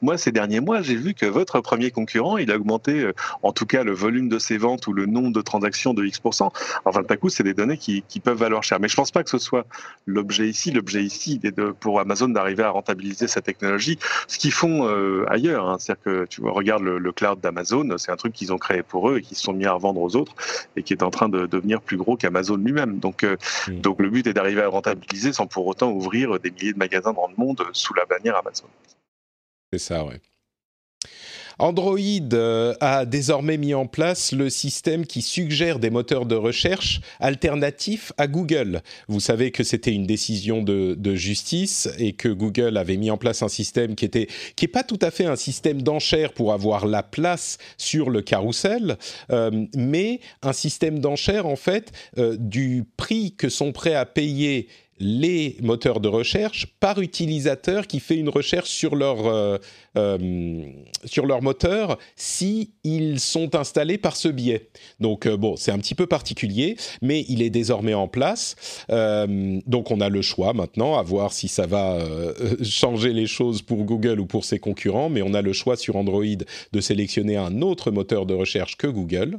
moi 0.02 0.18
ces 0.18 0.32
derniers 0.32 0.60
mois 0.60 0.82
j'ai 0.82 0.96
vu 0.96 1.14
que 1.14 1.26
votre 1.26 1.60
premier 1.60 1.90
concurrent 1.90 2.36
il 2.38 2.50
a 2.50 2.56
augmenté 2.56 3.10
en 3.42 3.52
tout 3.52 3.66
cas 3.66 3.82
le 3.82 3.92
volume 3.92 4.28
de 4.28 4.38
ses 4.38 4.58
ventes 4.58 4.86
ou 4.86 4.92
le 4.92 5.06
nombre 5.06 5.32
de 5.32 5.40
transactions 5.40 5.94
de 5.94 6.04
X% 6.04 6.50
enfin 6.84 7.02
d'un 7.02 7.16
coup 7.16 7.28
c'est 7.28 7.42
des 7.42 7.54
données 7.54 7.78
qui, 7.78 8.02
qui 8.08 8.20
peuvent 8.20 8.38
valoir 8.38 8.62
cher. 8.62 8.78
Mais 8.80 8.88
je 8.88 8.96
pense 8.96 9.10
pas 9.10 9.22
que 9.22 9.30
ce 9.30 9.38
soit 9.38 9.66
l'objet 10.06 10.48
ici. 10.48 10.70
Le 10.70 10.82
l'objet 10.86 11.02
ici 11.02 11.38
de, 11.38 11.72
pour 11.72 11.98
Amazon 11.98 12.28
d'arriver 12.28 12.62
à 12.62 12.70
rentabiliser 12.70 13.26
sa 13.26 13.42
technologie, 13.42 13.98
ce 14.28 14.38
qu'ils 14.38 14.52
font 14.52 14.88
euh, 14.88 15.24
ailleurs. 15.28 15.68
Hein. 15.68 15.78
C'est-à-dire 15.80 16.02
que 16.04 16.26
tu 16.26 16.40
vois, 16.40 16.52
regarde 16.52 16.84
le, 16.84 17.12
cloud 17.12 17.40
d'Amazon, 17.40 17.98
c'est 17.98 18.12
un 18.12 18.16
truc 18.16 18.32
qu'ils 18.32 18.52
ont 18.52 18.58
créé 18.58 18.82
pour 18.82 19.10
eux 19.10 19.18
et 19.18 19.22
qu'ils 19.22 19.36
se 19.36 19.42
sont 19.42 19.52
mis 19.52 19.66
à 19.66 19.72
revendre 19.72 20.00
aux 20.00 20.14
autres 20.14 20.34
et 20.76 20.82
qui 20.82 20.92
est 20.92 21.02
en 21.02 21.10
train 21.10 21.28
de 21.28 21.46
devenir 21.46 21.80
plus 21.80 21.96
gros 21.96 22.16
qu'Amazon 22.16 22.56
lui-même. 22.56 22.98
Donc, 23.00 23.24
euh, 23.24 23.36
hmm. 23.66 23.80
donc 23.80 24.00
le 24.00 24.10
but 24.10 24.26
est 24.28 24.32
d'arriver 24.32 24.62
à 24.62 24.68
rentabiliser 24.68 25.32
sans 25.32 25.46
pour 25.46 25.66
autant 25.66 25.90
ouvrir 25.90 26.38
des 26.38 26.52
milliers 26.52 26.72
de 26.72 26.78
magasins 26.78 27.12
dans 27.12 27.26
le 27.26 27.34
monde 27.36 27.64
sous 27.72 27.94
la 27.94 28.04
bannière 28.04 28.36
Amazon. 28.36 28.66
C'est 29.72 29.80
ça, 29.80 30.04
ouais. 30.04 30.20
Android 31.58 31.98
euh, 32.34 32.74
a 32.80 33.06
désormais 33.06 33.56
mis 33.56 33.72
en 33.72 33.86
place 33.86 34.32
le 34.32 34.50
système 34.50 35.06
qui 35.06 35.22
suggère 35.22 35.78
des 35.78 35.88
moteurs 35.88 36.26
de 36.26 36.34
recherche 36.34 37.00
alternatifs 37.18 38.12
à 38.18 38.26
Google. 38.26 38.82
Vous 39.08 39.20
savez 39.20 39.50
que 39.50 39.64
c'était 39.64 39.92
une 39.92 40.06
décision 40.06 40.62
de, 40.62 40.96
justice 41.14 41.88
et 41.98 42.12
que 42.12 42.28
Google 42.28 42.76
avait 42.76 42.98
mis 42.98 43.10
en 43.10 43.16
place 43.16 43.42
un 43.42 43.48
système 43.48 43.94
qui 43.94 44.04
était 44.04 44.28
qui 44.54 44.68
pas 44.68 44.82
tout 44.82 44.98
à 45.00 45.10
fait 45.10 45.24
un 45.24 45.36
système 45.36 45.80
d'enchères 45.80 46.32
pour 46.32 46.52
avoir 46.52 46.84
la 46.84 47.02
place 47.02 47.56
sur 47.78 48.10
le 48.10 48.20
carrousel, 48.20 48.98
euh, 49.30 49.66
mais 49.74 50.20
un 50.42 50.52
système 50.52 50.98
d'enchères 50.98 51.46
en 51.46 51.56
fait 51.56 51.92
euh, 52.18 52.36
du 52.38 52.84
prix 52.96 53.34
que 53.34 53.48
sont 53.48 53.72
prêts 53.72 53.94
à 53.94 54.04
payer 54.04 54.68
les 54.98 55.56
moteurs 55.62 56.00
de 56.00 56.08
recherche 56.08 56.66
par 56.80 57.00
utilisateur 57.00 57.86
qui 57.86 58.00
fait 58.00 58.16
une 58.16 58.28
recherche 58.28 58.70
sur 58.70 58.96
leur, 58.96 59.26
euh, 59.26 59.58
euh, 59.96 60.62
sur 61.04 61.26
leur 61.26 61.42
moteur 61.42 61.98
si 62.16 62.72
sont 63.18 63.54
installés 63.54 63.98
par 63.98 64.16
ce 64.16 64.28
biais. 64.28 64.70
Donc 65.00 65.26
euh, 65.26 65.36
bon, 65.36 65.56
c'est 65.56 65.70
un 65.70 65.78
petit 65.78 65.94
peu 65.94 66.06
particulier, 66.06 66.76
mais 67.02 67.24
il 67.28 67.42
est 67.42 67.50
désormais 67.50 67.94
en 67.94 68.08
place. 68.08 68.56
donc 68.88 69.90
on 69.90 70.00
a 70.00 70.08
le 70.08 70.22
choix 70.22 70.52
maintenant 70.52 70.96
à 70.96 71.02
voir 71.02 71.32
si 71.32 71.48
ça 71.48 71.66
va 71.66 71.98
changer 72.62 73.12
les 73.12 73.26
choses 73.26 73.62
pour 73.62 73.84
Google 73.84 74.20
ou 74.20 74.26
pour 74.26 74.44
ses 74.44 74.58
concurrents, 74.58 75.08
mais 75.08 75.22
on 75.22 75.34
a 75.34 75.42
le 75.42 75.52
choix 75.52 75.76
sur 75.76 75.96
Android 75.96 76.24
de 76.72 76.80
sélectionner 76.80 77.36
un 77.36 77.60
autre 77.60 77.90
moteur 77.90 78.26
de 78.26 78.34
recherche 78.34 78.76
que 78.76 78.86
Google. 78.86 79.38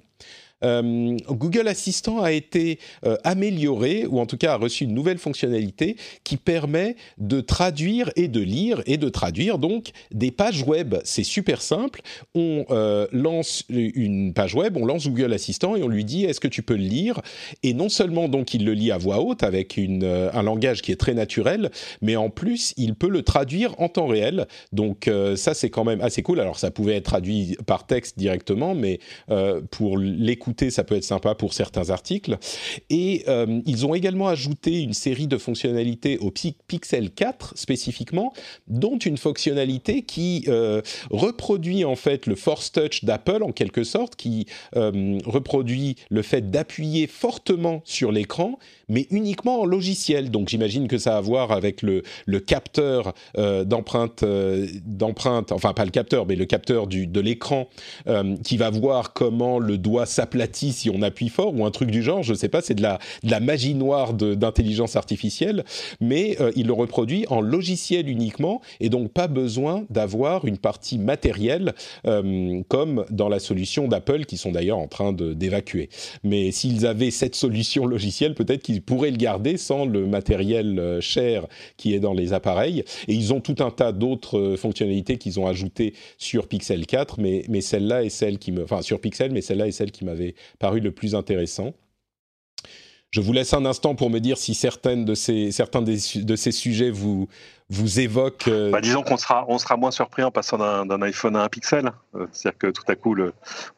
Euh, 0.64 1.18
Google 1.30 1.68
Assistant 1.68 2.22
a 2.22 2.32
été 2.32 2.80
euh, 3.06 3.16
amélioré, 3.24 4.06
ou 4.08 4.20
en 4.20 4.26
tout 4.26 4.38
cas 4.38 4.54
a 4.54 4.58
reçu 4.58 4.86
une 4.86 4.94
nouvelle 4.94 5.18
fonctionnalité 5.18 5.96
qui 6.24 6.38
permet 6.38 6.96
de 7.18 7.42
traduire 7.42 8.12
et 8.16 8.28
de 8.28 8.42
lire 8.42 8.82
et 8.86 8.98
de 8.98 9.10
traduire 9.10 9.58
donc 9.58 9.90
des 10.12 10.32
pages 10.32 10.64
web. 10.64 10.96
C'est 11.04 11.24
super 11.24 11.62
simple. 11.62 12.02
On 12.36 12.66
euh, 12.72 13.08
lance 13.12 13.64
une 13.70 14.34
page 14.34 14.56
web, 14.56 14.78
on 14.78 14.86
lance 14.86 15.08
Google 15.08 15.34
Assistant 15.34 15.76
et 15.76 15.84
on 15.84 15.88
lui 15.88 16.06
dit 16.06 16.26
est-ce 16.26 16.40
que 16.40 16.48
tu 16.48 16.64
peux 16.64 16.76
le 16.76 16.84
lire? 16.84 17.22
Et 17.64 17.74
non 17.74 17.90
seulement 17.90 18.28
donc 18.28 18.54
il 18.54 18.66
le 18.66 18.74
lit 18.74 18.92
à 18.92 18.98
voix 18.98 19.22
haute 19.22 19.44
avec 19.44 19.78
un 19.78 20.44
langage 20.44 20.82
qui 20.82 20.92
est 20.92 20.96
très 21.00 21.14
naturel, 21.14 21.72
mais 22.02 22.16
en 22.16 22.30
plus 22.30 22.74
il 22.78 22.96
peut 22.96 23.10
le 23.10 23.22
traduire 23.22 23.80
en 23.80 23.90
temps 23.90 24.08
réel. 24.08 24.48
Donc 24.72 25.10
ça 25.36 25.54
c'est 25.54 25.70
quand 25.70 25.84
même 25.84 26.02
assez 26.02 26.22
cool. 26.24 26.40
Alors 26.40 26.58
ça 26.58 26.72
pouvait 26.72 26.96
être 26.96 27.06
traduit 27.06 27.58
par 27.66 27.86
texte 27.86 28.18
directement, 28.18 28.76
mais 28.76 29.00
pour 29.72 29.98
l'écoute 29.98 30.47
ça 30.70 30.84
peut 30.84 30.96
être 30.96 31.04
sympa 31.04 31.36
pour 31.36 31.54
certains 31.54 31.90
articles. 31.90 32.38
Et 32.90 33.26
ils 33.66 33.86
ont 33.86 33.94
également 33.94 34.28
ajouté 34.28 34.82
une 34.82 34.94
série 34.94 35.28
de 35.28 35.38
fonctionnalités 35.38 36.18
au 36.20 36.32
Pixel 36.32 37.12
4 37.12 37.58
spécifiquement, 37.58 38.34
dont 38.68 38.98
une 38.98 39.18
fonctionnalité 39.18 40.04
qui 40.04 40.48
reproduit 41.10 41.86
en 41.86 41.96
fait 41.96 42.26
le 42.26 42.36
Force 42.36 42.72
Touch 42.72 43.04
d'Apple 43.04 43.44
en 43.44 43.52
quelque 43.52 43.84
sorte, 43.84 44.16
qui 44.16 44.48
reproduit 44.74 45.96
le 46.10 46.22
fait 46.22 46.50
d'appuyer 46.50 47.08
fortement 47.08 47.82
sur 47.84 48.12
l'écran, 48.12 48.60
mais 48.90 49.08
uniquement 49.12 49.62
en 49.62 49.66
logiciel. 49.66 50.32
Donc 50.32 50.50
j'imagine 50.50 50.88
que 50.88 50.98
ça 50.98 51.16
a 51.16 51.18
à 51.18 51.22
voir 51.22 51.52
avec 51.52 51.82
le, 51.82 52.04
capteur 52.40 53.14
euh, 53.38 53.66
d'empreinte, 53.66 54.24
euh, 54.24 54.68
d'empreinte, 54.86 55.52
enfin 55.52 55.74
pas 55.74 55.84
le 55.84 55.92
capteur, 55.92 56.26
mais 56.26 56.36
le 56.36 56.46
capteur 56.46 56.88
du, 56.88 57.08
de 57.08 57.20
l'écran 57.20 57.68
euh, 58.08 58.36
qui 58.44 58.58
va 58.58 58.70
voir 58.70 59.14
comment 59.14 59.60
le 59.60 59.78
doigt 59.78 60.06
s'aplatit 60.38 60.72
si 60.72 60.90
on 60.90 61.02
appuie 61.02 61.30
fort 61.30 61.54
ou 61.56 61.66
un 61.66 61.72
truc 61.72 61.90
du 61.90 62.04
genre. 62.04 62.24
Je 62.24 62.34
ne 62.34 62.38
sais 62.38 62.50
pas, 62.50 62.62
c'est 62.62 62.76
de 62.76 62.84
la, 62.84 63.00
magie 63.40 63.76
noire 63.76 64.14
d'intelligence 64.14 64.96
artificielle, 64.96 65.64
mais 66.02 66.38
il 66.56 66.68
le 66.68 66.74
reproduit 66.74 67.26
en 67.30 67.40
logiciel 67.42 68.10
uniquement 68.10 68.62
et 68.80 68.90
donc 68.90 69.12
pas 69.12 69.28
besoin 69.28 69.86
d'avoir 69.90 70.46
une 70.46 70.58
partie 70.58 70.98
matérielle 70.98 71.74
comme 72.68 73.06
dans 73.10 73.30
la 73.30 73.40
solution 73.40 73.88
d'Apple 73.88 74.26
qui 74.26 74.38
sont 74.38 74.52
d'ailleurs 74.52 74.80
en 74.80 74.88
train 74.88 75.14
d'évacuer. 75.14 75.90
Mais 76.24 76.52
s'ils 76.52 76.86
avaient 76.86 77.12
cette 77.12 77.36
solution 77.36 77.86
logicielle, 77.86 78.34
peut-être 78.34 78.62
qu'ils 78.64 78.82
pourraient 78.82 79.12
le 79.12 79.18
garder 79.18 79.58
sans 79.58 79.86
le 79.86 80.06
matériel 80.06 80.98
cher 81.00 81.48
qui 81.78 81.94
est 81.94 82.00
dans 82.00 82.14
les 82.14 82.34
appareils. 82.34 82.84
Et 83.08 83.14
ils 83.14 83.34
ont 83.34 83.40
tout 83.40 83.56
un 83.60 83.72
tas 83.72 83.92
d'autres 83.92 84.38
euh, 84.38 84.58
fonctionnalités 84.58 85.18
qu'ils 85.18 85.40
ont 85.40 85.48
ajoutées 85.48 85.94
sur 86.18 86.48
Pixel 86.48 86.86
4, 86.86 87.20
mais, 87.20 87.44
mais 87.50 87.62
celle-là 87.62 88.04
est 88.04 88.10
celle 88.10 88.38
qui 88.38 88.52
me, 88.52 88.64
enfin 88.64 88.82
sur 88.82 89.00
Pixel, 89.00 89.32
mais 89.32 89.42
celle-là 89.42 89.68
est 89.68 89.72
celle 89.72 89.92
qui 89.92 90.06
m'avait 90.06 90.27
paru 90.60 90.80
le 90.80 90.92
plus 90.92 91.16
intéressant. 91.16 91.74
Je 93.10 93.22
vous 93.22 93.32
laisse 93.32 93.54
un 93.54 93.66
instant 93.66 93.96
pour 93.96 94.10
me 94.10 94.20
dire 94.20 94.38
si 94.38 94.54
de 95.06 95.16
ces, 95.16 95.52
certains 95.52 95.82
de 95.82 96.36
ces 96.36 96.52
sujets 96.52 96.90
vous, 96.90 97.28
vous 97.70 98.00
évoque. 98.00 98.48
Euh, 98.48 98.72
bah, 98.72 98.80
disons 98.80 99.04
qu'on 99.04 99.18
sera, 99.18 99.46
on 99.50 99.58
sera 99.58 99.76
moins 99.76 99.92
surpris 99.92 100.24
en 100.24 100.32
passant 100.32 100.58
d'un 100.58 101.02
iPhone 101.02 101.36
à 101.36 101.44
un 101.44 101.50
Pixel. 101.50 101.92
Euh, 102.16 102.26
c'est-à-dire 102.32 102.58
que 102.58 102.68
tout 102.68 102.84
à 102.88 102.96
coup, 102.96 103.16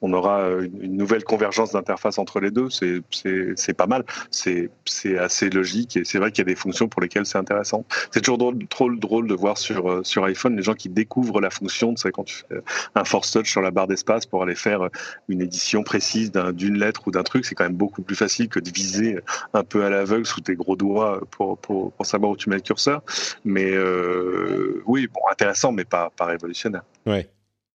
on 0.02 0.14
aura 0.14 0.48
une 0.82 0.96
nouvelle 0.96 1.24
convergence 1.24 1.72
d'interface 1.72 2.20
entre 2.20 2.40
les 2.40 2.52
deux. 2.52 2.70
C'est 2.70 3.74
pas 3.74 3.88
mal. 3.88 4.06
C'est 4.30 4.70
assez 5.18 5.50
logique 5.50 5.98
et 5.98 6.06
c'est 6.06 6.20
vrai 6.20 6.32
qu'il 6.32 6.40
y 6.40 6.48
a 6.48 6.54
des 6.54 6.56
fonctions 6.56 6.88
pour 6.88 7.02
lesquelles 7.02 7.26
c'est 7.26 7.38
intéressant. 7.38 7.84
C'est 8.12 8.22
toujours 8.22 8.38
drôle, 8.38 8.68
trop 8.68 8.92
drôle 8.92 9.28
de 9.28 9.34
voir 9.34 9.58
sur, 9.58 9.90
euh, 9.90 10.04
sur 10.04 10.24
iPhone 10.26 10.56
les 10.56 10.64
gens 10.64 10.76
qui 10.76 10.90
découvrent 10.90 11.42
la 11.42 11.50
fonction. 11.50 11.94
Tu 11.96 12.02
sais, 12.02 12.12
quand 12.12 12.26
tu 12.26 12.36
fais 12.36 12.62
un 12.94 13.04
force 13.04 13.32
touch 13.32 13.50
sur 13.50 13.62
la 13.62 13.72
barre 13.72 13.88
d'espace 13.88 14.28
pour 14.28 14.44
aller 14.44 14.56
faire 14.56 14.88
une 15.30 15.42
édition 15.42 15.82
précise 15.82 16.32
d'une 16.54 16.78
lettre 16.78 17.08
ou 17.08 17.12
d'un 17.12 17.24
truc, 17.24 17.46
c'est 17.46 17.56
quand 17.56 17.64
même 17.64 17.74
beaucoup 17.74 18.04
plus 18.04 18.16
facile 18.16 18.50
que 18.50 18.60
de 18.60 18.70
viser 18.70 19.20
un 19.54 19.64
peu 19.64 19.84
à 19.84 19.90
l'aveugle 19.90 20.28
sous 20.28 20.42
tes 20.42 20.56
gros 20.56 20.76
doigts 20.76 21.22
pour, 21.32 21.58
pour, 21.58 21.92
pour 21.92 22.06
savoir 22.06 22.32
où 22.32 22.38
tu 22.38 22.50
mets 22.50 22.58
le 22.58 22.62
curseur. 22.62 23.02
Mais 23.46 23.79
euh, 23.80 24.82
oui, 24.86 25.08
bon, 25.08 25.22
intéressant, 25.32 25.72
mais 25.72 25.86
pas, 25.86 26.12
pas 26.16 26.26
révolutionnaire. 26.26 26.84
Ouais. 27.06 27.30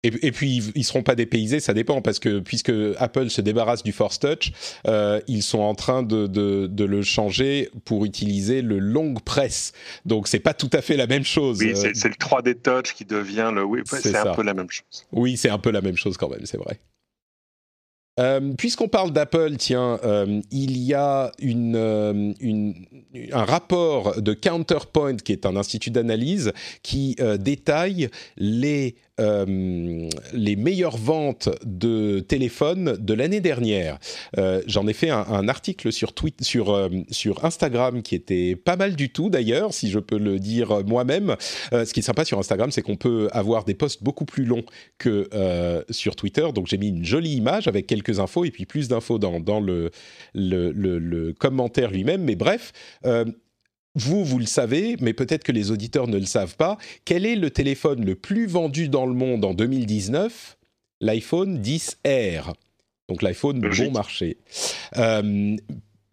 Et, 0.04 0.32
puis 0.32 0.62
ils 0.74 0.84
seront 0.84 1.02
pas 1.02 1.14
dépaysés, 1.14 1.60
ça 1.60 1.72
dépend 1.72 2.02
parce 2.02 2.18
que 2.18 2.40
puisque 2.40 2.72
Apple 2.98 3.30
se 3.30 3.40
débarrasse 3.40 3.82
du 3.82 3.92
Force 3.92 4.18
Touch, 4.18 4.52
euh, 4.86 5.18
ils 5.28 5.42
sont 5.42 5.60
en 5.60 5.74
train 5.74 6.02
de, 6.02 6.26
de, 6.26 6.84
le 6.84 7.00
changer 7.00 7.70
pour 7.86 8.04
utiliser 8.04 8.60
le 8.60 8.78
long 8.78 9.14
press. 9.14 9.72
Donc 10.04 10.28
c'est 10.28 10.40
pas 10.40 10.52
tout 10.52 10.68
à 10.74 10.82
fait 10.82 10.98
la 10.98 11.06
même 11.06 11.24
chose. 11.24 11.58
Oui, 11.60 11.72
c'est 11.74 12.04
le 12.04 12.14
3D 12.14 12.60
Touch 12.60 12.92
qui 12.92 13.06
devient 13.06 13.50
le. 13.54 13.64
Oui, 13.64 13.80
c'est 13.86 14.14
un 14.14 14.34
peu 14.34 14.42
la 14.42 14.52
même 14.52 14.70
chose. 14.70 15.06
Oui, 15.10 15.38
c'est 15.38 15.48
un 15.48 15.58
peu 15.58 15.70
la 15.70 15.80
même 15.80 15.96
chose 15.96 16.18
quand 16.18 16.28
même, 16.28 16.44
c'est 16.44 16.58
vrai. 16.58 16.78
Euh, 18.20 18.52
puisqu'on 18.56 18.88
parle 18.88 19.12
d'Apple, 19.12 19.56
tiens, 19.56 19.98
euh, 20.04 20.40
il 20.52 20.78
y 20.78 20.94
a 20.94 21.32
euh, 21.42 22.32
un 23.32 23.44
rapport 23.44 24.20
de 24.20 24.32
Counterpoint, 24.32 25.16
qui 25.16 25.32
est 25.32 25.46
un 25.46 25.56
institut 25.56 25.90
d'analyse, 25.90 26.52
qui 26.82 27.16
détaille 27.38 28.08
les 28.36 28.96
euh, 29.20 30.08
les 30.32 30.56
meilleures 30.56 30.96
ventes 30.96 31.48
de 31.64 32.18
téléphones 32.18 32.96
de 32.98 33.14
l'année 33.14 33.40
dernière. 33.40 33.98
Euh, 34.38 34.60
j'en 34.66 34.88
ai 34.88 34.92
fait 34.92 35.10
un, 35.10 35.46
article 35.46 35.92
sur, 35.92 36.12
euh, 36.74 36.88
sur 37.12 37.44
Instagram 37.44 38.02
qui 38.02 38.16
était 38.16 38.56
pas 38.56 38.74
mal 38.74 38.96
du 38.96 39.10
tout 39.10 39.30
d'ailleurs, 39.30 39.72
si 39.72 39.88
je 39.88 40.00
peux 40.00 40.18
le 40.18 40.40
dire 40.40 40.84
moi-même. 40.84 41.36
ce 41.70 41.92
qui 41.92 42.00
est 42.00 42.02
sympa 42.02 42.24
sur 42.24 42.40
Instagram, 42.40 42.72
c'est 42.72 42.82
qu'on 42.82 42.96
peut 42.96 43.28
avoir 43.30 43.64
des 43.64 43.74
posts 43.74 44.02
beaucoup 44.02 44.24
plus 44.24 44.44
longs 44.44 44.64
que 44.98 45.28
sur 45.90 46.16
Twitter. 46.16 46.48
Donc 46.52 46.66
j'ai 46.66 46.78
mis 46.78 46.88
une 46.88 47.04
jolie 47.04 47.36
image 47.36 47.68
avec 47.68 47.86
quelques 47.86 48.18
infos 48.18 48.44
et 48.44 48.50
puis 48.50 48.66
plus 48.66 48.88
d'infos 48.88 49.18
dans, 49.18 49.60
le, 49.60 51.32
commentaire 51.38 51.90
lui-même. 51.90 52.22
Mais 52.22 52.34
bref, 52.34 52.72
vous, 53.94 54.24
vous 54.24 54.38
le 54.38 54.46
savez, 54.46 54.96
mais 55.00 55.12
peut-être 55.12 55.44
que 55.44 55.52
les 55.52 55.70
auditeurs 55.70 56.08
ne 56.08 56.18
le 56.18 56.26
savent 56.26 56.56
pas, 56.56 56.78
quel 57.04 57.26
est 57.26 57.36
le 57.36 57.50
téléphone 57.50 58.04
le 58.04 58.14
plus 58.14 58.46
vendu 58.46 58.88
dans 58.88 59.06
le 59.06 59.14
monde 59.14 59.44
en 59.44 59.54
2019 59.54 60.56
L'iPhone 61.00 61.60
10R. 61.60 62.54
Donc 63.08 63.22
l'iPhone 63.22 63.60
bon 63.60 63.90
marché. 63.92 64.38
Euh, 64.96 65.56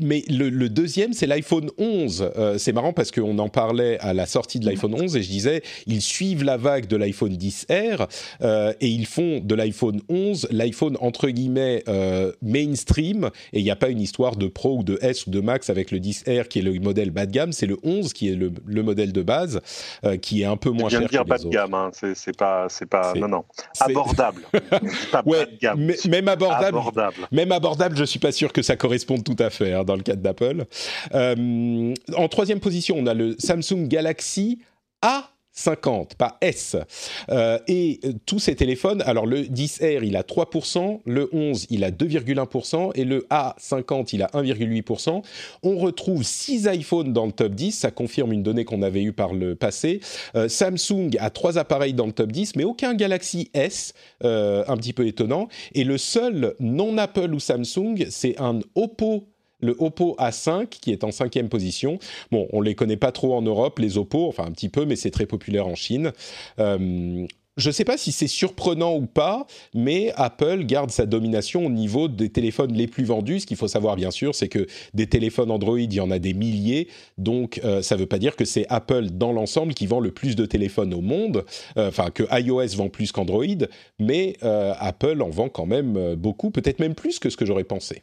mais 0.01 0.23
le, 0.29 0.69
deuxième, 0.69 1.13
c'est 1.13 1.27
l'iPhone 1.27 1.69
11. 1.77 2.31
Euh, 2.35 2.57
c'est 2.57 2.73
marrant 2.73 2.93
parce 2.93 3.11
qu'on 3.11 3.37
en 3.39 3.49
parlait 3.49 3.97
à 3.99 4.13
la 4.13 4.25
sortie 4.25 4.59
de 4.59 4.65
l'iPhone 4.65 4.93
11 4.93 5.15
et 5.15 5.23
je 5.23 5.29
disais, 5.29 5.61
ils 5.87 6.01
suivent 6.01 6.43
la 6.43 6.57
vague 6.57 6.87
de 6.87 6.95
l'iPhone 6.95 7.33
10R 7.33 8.07
euh, 8.41 8.73
et 8.81 8.87
ils 8.87 9.05
font 9.05 9.39
de 9.39 9.55
l'iPhone 9.55 10.01
11 10.09 10.47
l'iPhone 10.51 10.97
entre 11.01 11.29
guillemets 11.29 11.83
euh, 11.87 12.31
mainstream. 12.41 13.29
Et 13.53 13.59
il 13.59 13.63
n'y 13.63 13.71
a 13.71 13.75
pas 13.75 13.89
une 13.89 14.01
histoire 14.01 14.35
de 14.35 14.47
Pro 14.47 14.77
ou 14.77 14.83
de 14.83 14.97
S 15.01 15.27
ou 15.27 15.29
de 15.29 15.39
Max 15.39 15.69
avec 15.69 15.91
le 15.91 15.99
10R 15.99 16.47
qui 16.47 16.59
est 16.59 16.63
le 16.63 16.79
modèle 16.79 17.11
bas 17.11 17.25
de 17.25 17.31
gamme. 17.31 17.51
C'est 17.51 17.67
le 17.67 17.77
11 17.83 18.13
qui 18.13 18.29
est 18.29 18.35
le, 18.35 18.51
modèle 18.81 19.13
de 19.13 19.21
base 19.21 19.61
qui 20.21 20.41
est 20.41 20.45
un 20.45 20.57
peu 20.57 20.71
moins 20.71 20.89
cher. 20.89 21.07
dire 21.07 21.25
bas 21.25 21.37
de 21.37 21.47
gamme, 21.47 21.73
hein. 21.73 21.91
c'est 21.93 22.35
pas, 22.35 22.67
c'est 22.69 22.87
pas, 22.87 23.13
non 23.15 23.27
non, 23.27 23.43
abordable. 23.79 24.41
pas 25.11 25.21
bas 25.21 25.45
de 25.45 25.57
gamme. 25.59 25.91
même 26.09 26.27
abordable, 26.27 26.79
Même 27.31 27.51
abordable, 27.51 27.97
je 27.97 28.03
suis 28.03 28.19
pas 28.19 28.31
sûr 28.31 28.51
que 28.51 28.61
ça 28.61 28.75
corresponde 28.75 29.23
tout 29.23 29.35
à 29.39 29.49
fait. 29.49 29.73
Hein, 29.73 29.83
dans 29.91 29.97
le 29.97 30.03
cadre 30.03 30.21
d'Apple. 30.21 30.65
Euh, 31.13 31.93
en 32.15 32.27
troisième 32.29 32.61
position, 32.61 32.95
on 32.97 33.07
a 33.07 33.13
le 33.13 33.35
Samsung 33.37 33.87
Galaxy 33.87 34.59
A 35.01 35.29
50, 35.53 36.15
pas 36.15 36.37
S. 36.39 36.77
Euh, 37.29 37.59
et 37.67 37.99
euh, 38.05 38.13
tous 38.25 38.39
ces 38.39 38.55
téléphones, 38.55 39.01
alors 39.01 39.25
le 39.25 39.41
10R, 39.41 39.99
il 40.01 40.15
a 40.15 40.21
3%, 40.21 41.01
le 41.05 41.29
11, 41.33 41.67
il 41.69 41.83
a 41.83 41.91
2,1%, 41.91 42.91
et 42.95 43.03
le 43.03 43.27
A50, 43.29 44.11
il 44.13 44.23
a 44.23 44.27
1,8%. 44.27 45.21
On 45.63 45.77
retrouve 45.77 46.23
6 46.23 46.69
iPhones 46.71 47.11
dans 47.11 47.25
le 47.25 47.33
top 47.33 47.51
10, 47.51 47.73
ça 47.73 47.91
confirme 47.91 48.31
une 48.31 48.43
donnée 48.43 48.63
qu'on 48.63 48.81
avait 48.81 49.03
eue 49.03 49.11
par 49.11 49.33
le 49.33 49.55
passé. 49.55 49.99
Samsung 50.47 51.17
a 51.19 51.29
3 51.29 51.57
appareils 51.57 51.93
dans 51.93 52.05
le 52.05 52.13
top 52.13 52.31
10, 52.31 52.55
mais 52.55 52.63
aucun 52.63 52.93
Galaxy 52.93 53.51
S, 53.53 53.93
un 54.23 54.77
petit 54.77 54.93
peu 54.93 55.05
étonnant. 55.05 55.49
Et 55.73 55.83
le 55.83 55.97
seul 55.97 56.55
non 56.61 56.97
Apple 56.97 57.33
ou 57.33 57.41
Samsung, 57.41 58.05
c'est 58.09 58.39
un 58.39 58.61
Oppo 58.75 59.27
le 59.61 59.75
Oppo 59.79 60.15
A5 60.19 60.67
qui 60.67 60.91
est 60.91 61.03
en 61.03 61.11
cinquième 61.11 61.49
position. 61.49 61.99
Bon, 62.31 62.47
on 62.51 62.61
les 62.61 62.75
connaît 62.75 62.97
pas 62.97 63.11
trop 63.11 63.35
en 63.35 63.41
Europe, 63.41 63.79
les 63.79 63.97
Oppo, 63.97 64.27
enfin 64.27 64.45
un 64.45 64.51
petit 64.51 64.69
peu, 64.69 64.85
mais 64.85 64.95
c'est 64.95 65.11
très 65.11 65.25
populaire 65.25 65.67
en 65.67 65.75
Chine. 65.75 66.11
Euh, 66.59 67.25
je 67.57 67.67
ne 67.67 67.73
sais 67.73 67.83
pas 67.83 67.97
si 67.97 68.13
c'est 68.13 68.27
surprenant 68.27 68.95
ou 68.95 69.05
pas, 69.05 69.45
mais 69.75 70.13
Apple 70.15 70.63
garde 70.63 70.89
sa 70.89 71.05
domination 71.05 71.65
au 71.65 71.69
niveau 71.69 72.07
des 72.07 72.29
téléphones 72.29 72.73
les 72.73 72.87
plus 72.87 73.03
vendus. 73.03 73.41
Ce 73.41 73.45
qu'il 73.45 73.57
faut 73.57 73.67
savoir, 73.67 73.97
bien 73.97 74.09
sûr, 74.09 74.33
c'est 74.33 74.47
que 74.47 74.67
des 74.93 75.05
téléphones 75.07 75.51
Android, 75.51 75.77
il 75.77 75.93
y 75.93 75.99
en 75.99 76.11
a 76.11 76.17
des 76.17 76.33
milliers. 76.33 76.87
Donc, 77.17 77.59
euh, 77.65 77.81
ça 77.81 77.95
ne 77.95 77.99
veut 77.99 78.05
pas 78.05 78.19
dire 78.19 78.37
que 78.37 78.45
c'est 78.45 78.65
Apple 78.69 79.09
dans 79.11 79.33
l'ensemble 79.33 79.73
qui 79.73 79.85
vend 79.85 79.99
le 79.99 80.11
plus 80.11 80.37
de 80.37 80.45
téléphones 80.45 80.93
au 80.93 81.01
monde. 81.01 81.43
Euh, 81.77 81.89
enfin, 81.89 82.09
que 82.09 82.23
iOS 82.31 82.77
vend 82.77 82.89
plus 82.89 83.11
qu'Android. 83.11 83.45
Mais 83.99 84.37
Apple 84.41 85.21
en 85.21 85.29
vend 85.29 85.49
quand 85.49 85.65
même 85.65 86.15
beaucoup, 86.15 86.51
peut-être 86.51 86.79
même 86.79 86.95
plus 86.95 87.19
que 87.19 87.29
ce 87.29 87.35
que 87.35 87.45
j'aurais 87.45 87.65
pensé 87.65 88.01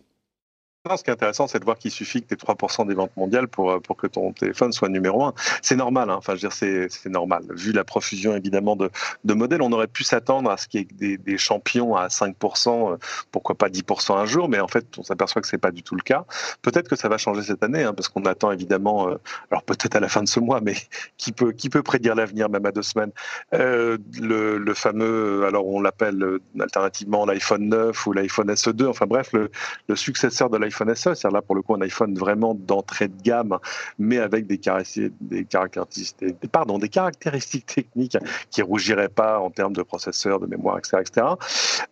ce 0.97 1.05
qui 1.05 1.11
est 1.11 1.12
intéressant, 1.12 1.47
c'est 1.47 1.59
de 1.59 1.64
voir 1.64 1.78
qu'il 1.78 1.91
suffit 1.91 2.22
que 2.22 2.28
tu 2.28 2.34
aies 2.34 2.36
3% 2.36 2.86
des 2.86 2.95
ventes 2.95 3.16
mondiales 3.16 3.49
pour, 3.49 3.70
euh, 3.70 3.80
pour 3.80 3.97
que 3.97 4.07
ton 4.07 4.32
téléphone 4.32 4.72
soit 4.72 4.89
numéro 4.89 5.24
1. 5.24 5.34
C'est 5.62 5.76
normal, 5.76 6.11
hein. 6.11 6.16
enfin, 6.16 6.34
je 6.34 6.47
veux 6.47 6.49
dire, 6.49 6.89
c'est 6.91 7.09
normal. 7.09 7.45
Vu 7.51 7.72
la 7.72 7.84
profusion, 7.84 8.34
évidemment, 8.36 8.76
de, 8.76 8.91
de 9.24 9.34
modèles, 9.34 9.62
on 9.62 9.72
aurait 9.72 9.89
pu 9.89 10.05
s'attendre 10.05 10.51
à 10.51 10.57
ce 10.57 10.68
qu'il 10.68 10.80
y 10.80 11.12
ait 11.12 11.18
des, 11.18 11.39
champions 11.39 11.95
à 11.95 12.09
5%, 12.09 12.93
euh, 12.93 12.97
pourquoi 13.30 13.55
pas 13.55 13.68
10% 13.68 14.16
un 14.16 14.24
jour, 14.24 14.49
mais 14.49 14.61
en 14.61 14.68
fait, 14.68 14.86
on 14.99 15.03
s'aperçoit 15.03 15.43
que 15.43 15.49
c'est 15.49 15.59
pas 15.59 15.70
du 15.70 15.82
tout 15.82 15.95
le 15.95 16.03
cas. 16.03 16.24
Peut-être 16.62 16.89
que 16.89 16.97
ça 16.97 17.09
va 17.09 17.18
changer 17.18 17.43
cette 17.43 17.62
année, 17.62 17.82
hein, 17.84 17.95
parce 17.95 18.09
qu'on 18.09 18.24
attend 18.24 18.51
évidemment, 18.51 19.09
euh, 19.09 19.16
alors 19.51 19.62
peut-être 19.62 19.97
à 19.97 20.01
la 20.01 20.09
fin 20.09 20.22
de 20.22 20.28
ce 20.28 20.41
mois, 20.41 20.61
mais 20.62 20.74
qui 21.16 21.32
peut, 21.32 21.53
qui 21.53 21.70
peut 21.70 21.82
prédire 21.82 22.14
l'avenir, 22.14 22.49
même 22.49 22.66
à 22.66 22.72
deux 22.72 22.82
semaines 22.82 23.12
le, 23.53 24.59
le, 24.59 24.74
fameux, 24.74 25.45
alors 25.47 25.66
on 25.66 25.80
l'appelle 25.80 26.39
alternativement 26.61 27.24
l'iPhone 27.26 27.68
9 27.68 28.07
ou 28.07 28.12
l'iPhone 28.12 28.51
SE2, 28.53 28.86
enfin 28.86 29.07
bref, 29.07 29.32
le, 29.32 29.51
le 29.89 29.97
successeur 29.97 30.51
de 30.51 30.59
l'iPhone 30.59 30.77
SE, 30.94 31.14
c'est-à-dire 31.14 31.30
là 31.30 31.42
pour 31.42 31.54
le 31.54 31.62
coup 31.62 31.74
un 31.74 31.80
iPhone 31.80 32.14
vraiment 32.14 32.54
d'entrée 32.54 33.08
de 33.08 33.22
gamme, 33.22 33.58
mais 33.98 34.18
avec 34.18 34.46
des, 34.46 34.58
caractéristiques, 34.58 36.34
pardon, 36.50 36.78
des 36.78 36.88
caractéristiques 36.88 37.66
techniques 37.66 38.16
qui 38.50 38.62
rougiraient 38.62 39.08
pas 39.08 39.38
en 39.38 39.50
termes 39.50 39.72
de 39.72 39.82
processeur, 39.82 40.40
de 40.40 40.46
mémoire, 40.46 40.78
etc., 40.78 40.98
etc. 41.00 41.26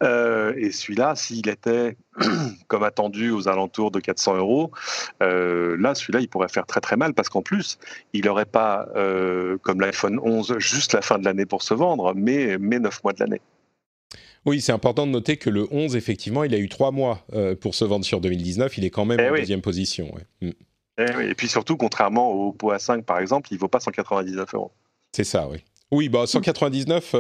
Euh, 0.03 0.53
et 0.57 0.73
celui-là, 0.73 1.15
s'il 1.15 1.49
était 1.49 1.97
comme 2.69 2.83
attendu 2.83 3.31
aux 3.31 3.49
alentours 3.49 3.91
de 3.91 4.01
400 4.01 4.37
euros, 4.37 4.71
euh, 5.23 5.77
là, 5.79 5.95
celui-là, 5.95 6.21
il 6.21 6.29
pourrait 6.29 6.49
faire 6.49 6.67
très 6.67 6.81
très 6.81 6.97
mal 6.97 7.15
parce 7.15 7.29
qu'en 7.29 7.43
plus, 7.43 7.79
il 8.13 8.25
n'aurait 8.25 8.45
pas, 8.45 8.87
euh, 8.97 9.59
comme 9.63 9.81
l'iPhone 9.81 10.19
11, 10.23 10.59
juste 10.59 10.93
la 10.93 11.03
fin 11.03 11.19
de 11.19 11.25
l'année 11.25 11.47
pour 11.47 11.63
se 11.63 11.75
vendre, 11.75 12.15
mais, 12.15 12.57
mais 12.59 12.79
9 12.79 13.05
mois 13.05 13.13
de 13.13 13.21
l'année. 13.21 13.41
Oui, 14.45 14.61
c'est 14.61 14.73
important 14.73 15.07
de 15.07 15.13
noter 15.13 15.37
que 15.37 15.51
le 15.51 15.67
11, 15.71 15.97
effectivement, 15.97 16.45
il 16.45 16.55
a 16.55 16.59
eu 16.59 16.69
3 16.69 16.91
mois 16.91 17.25
euh, 17.33 17.55
pour 17.57 17.75
se 17.75 17.85
vendre 17.85 18.05
sur 18.05 18.21
2019. 18.21 18.79
Il 18.79 18.85
est 18.85 18.91
quand 18.91 19.05
même 19.05 19.21
eh 19.21 19.31
en 19.31 19.35
deuxième 19.35 19.63
position. 19.63 20.13
Mm. 20.41 20.51
Eh 20.99 21.31
et, 21.31 21.35
puis 21.35 21.49
surtout, 21.49 21.77
contrairement 21.77 22.33
au 22.33 22.49
Oppo 22.49 22.73
A5, 22.73 23.03
par 23.03 23.19
exemple, 23.19 23.49
il 23.51 23.55
ne 23.55 23.61
vaut 23.61 23.69
pas 23.69 23.81
199 23.81 24.55
euros. 24.55 24.73
C'est 25.13 25.25
ça, 25.25 25.49
oui. 25.49 25.59
Oui, 25.93 26.09
bah 26.09 26.27
199, 26.27 27.15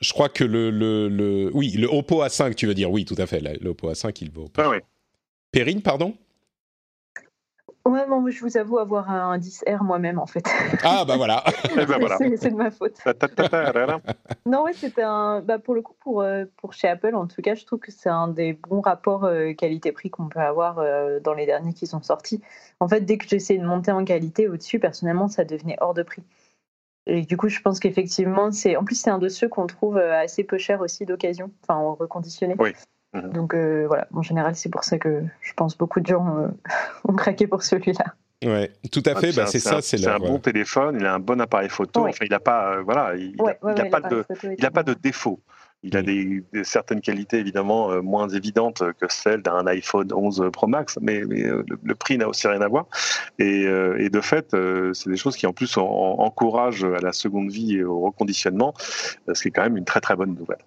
je 0.00 0.12
crois 0.12 0.28
que 0.28 0.44
le, 0.44 0.70
le, 0.70 1.08
le, 1.08 1.50
Oui, 1.52 1.72
le 1.72 1.86
Oppo 1.86 2.22
A5, 2.22 2.54
tu 2.54 2.66
veux 2.66 2.74
dire. 2.74 2.90
Oui, 2.90 3.04
tout 3.04 3.16
à 3.18 3.26
fait. 3.26 3.40
Le 3.40 3.70
Oppo 3.70 3.90
A5, 3.90 4.16
il 4.20 4.30
vaut. 4.30 4.48
Ah 4.56 4.70
oui. 4.70 4.78
Perrine, 5.50 5.82
pardon? 5.82 6.14
Ouais, 7.84 8.06
bon, 8.06 8.28
je 8.30 8.40
vous 8.40 8.56
avoue 8.56 8.78
avoir 8.78 9.10
un 9.10 9.36
10R 9.38 9.82
moi-même, 9.82 10.18
en 10.18 10.26
fait. 10.26 10.44
Ah, 10.84 11.04
bah 11.04 11.16
voilà. 11.16 11.42
Eh 11.76 11.86
ben 11.86 12.36
c'est 12.36 12.50
de 12.50 12.56
ma 12.56 12.70
faute. 12.70 12.96
non, 14.46 14.64
ouais, 14.64 14.72
c'était 14.72 15.02
un. 15.02 15.40
Bah, 15.40 15.58
pour 15.58 15.74
le 15.74 15.82
coup, 15.82 15.94
pour, 16.00 16.20
euh, 16.20 16.44
pour 16.56 16.74
chez 16.74 16.86
Apple, 16.88 17.14
en 17.14 17.26
tout 17.26 17.42
cas, 17.42 17.54
je 17.54 17.64
trouve 17.64 17.80
que 17.80 17.90
c'est 17.90 18.08
un 18.08 18.28
des 18.28 18.52
bons 18.52 18.80
rapports 18.80 19.24
euh, 19.24 19.52
qualité-prix 19.52 20.10
qu'on 20.10 20.28
peut 20.28 20.40
avoir 20.40 20.78
euh, 20.78 21.18
dans 21.20 21.34
les 21.34 21.46
derniers 21.46 21.72
qui 21.72 21.86
sont 21.86 22.02
sortis. 22.02 22.40
En 22.78 22.88
fait, 22.88 23.00
dès 23.00 23.18
que 23.18 23.26
j'essayais 23.26 23.58
de 23.58 23.66
monter 23.66 23.90
en 23.90 24.04
qualité 24.04 24.48
au-dessus, 24.48 24.78
personnellement, 24.78 25.28
ça 25.28 25.44
devenait 25.44 25.76
hors 25.80 25.94
de 25.94 26.02
prix. 26.02 26.22
Et 27.06 27.22
du 27.22 27.36
coup, 27.36 27.48
je 27.48 27.60
pense 27.60 27.80
qu'effectivement, 27.80 28.52
c'est. 28.52 28.76
En 28.76 28.84
plus, 28.84 28.94
c'est 28.94 29.10
un 29.10 29.18
de 29.18 29.28
ceux 29.28 29.48
qu'on 29.48 29.66
trouve 29.66 29.96
assez 29.96 30.44
peu 30.44 30.58
cher 30.58 30.80
aussi 30.82 31.04
d'occasion, 31.04 31.50
enfin, 31.62 31.96
reconditionné. 31.98 32.54
Oui. 32.58 32.74
Mhm. 33.14 33.32
Donc 33.32 33.54
euh, 33.54 33.84
voilà, 33.86 34.06
en 34.12 34.22
général, 34.22 34.54
c'est 34.54 34.70
pour 34.70 34.84
ça 34.84 34.98
que 34.98 35.22
je 35.40 35.52
pense 35.54 35.76
beaucoup 35.76 36.00
de 36.00 36.06
gens 36.06 36.38
euh, 36.38 36.48
ont 37.04 37.14
craqué 37.14 37.46
pour 37.46 37.62
celui-là. 37.62 38.04
Ouais, 38.44 38.72
tout 38.90 39.02
à 39.06 39.14
fait. 39.14 39.32
Bah, 39.32 39.46
c'est 39.46 39.60
ça, 39.60 39.80
c'est 39.82 40.04
un 40.06 40.18
bon 40.18 40.38
téléphone. 40.38 40.96
Il 40.98 41.06
a 41.06 41.14
un 41.14 41.20
bon 41.20 41.40
appareil 41.40 41.68
photo. 41.68 42.08
Enfin, 42.08 42.24
il 42.24 42.30
n'a 42.30 42.40
pas, 42.40 42.74
euh, 42.74 42.82
voilà, 42.82 43.14
il, 43.14 43.36
a, 43.40 43.84
pas 43.84 44.00
de, 44.00 44.24
il 44.58 44.66
a 44.66 44.70
pas 44.72 44.82
de 44.82 44.94
défaut. 44.94 45.38
Il 45.84 45.96
a 45.96 46.02
mm. 46.02 46.04
des, 46.04 46.64
certaines 46.64 47.00
qualités 47.00 47.38
évidemment 47.38 48.02
moins 48.02 48.28
évidentes 48.28 48.82
que 49.00 49.06
celles 49.08 49.42
d'un 49.42 49.64
iPhone 49.68 50.12
11 50.12 50.50
Pro 50.52 50.66
Max, 50.66 50.98
mais, 51.00 51.20
le, 51.20 51.94
prix 51.94 52.18
n'a 52.18 52.28
aussi 52.28 52.48
rien 52.48 52.60
à 52.62 52.68
voir. 52.68 52.86
Et, 53.38 53.62
et 53.62 54.10
de 54.10 54.20
fait, 54.20 54.56
c'est 54.92 55.10
des 55.10 55.16
choses 55.16 55.36
qui 55.36 55.46
en 55.46 55.52
plus 55.52 55.76
encouragent 55.76 56.84
à 56.84 57.00
la 57.00 57.12
seconde 57.12 57.50
vie 57.50 57.76
et 57.76 57.84
au 57.84 58.00
reconditionnement, 58.00 58.74
ce 59.32 59.40
qui 59.40 59.48
est 59.48 59.50
quand 59.52 59.62
même 59.62 59.76
une 59.76 59.84
très 59.84 60.00
très 60.00 60.16
bonne 60.16 60.34
nouvelle. 60.34 60.58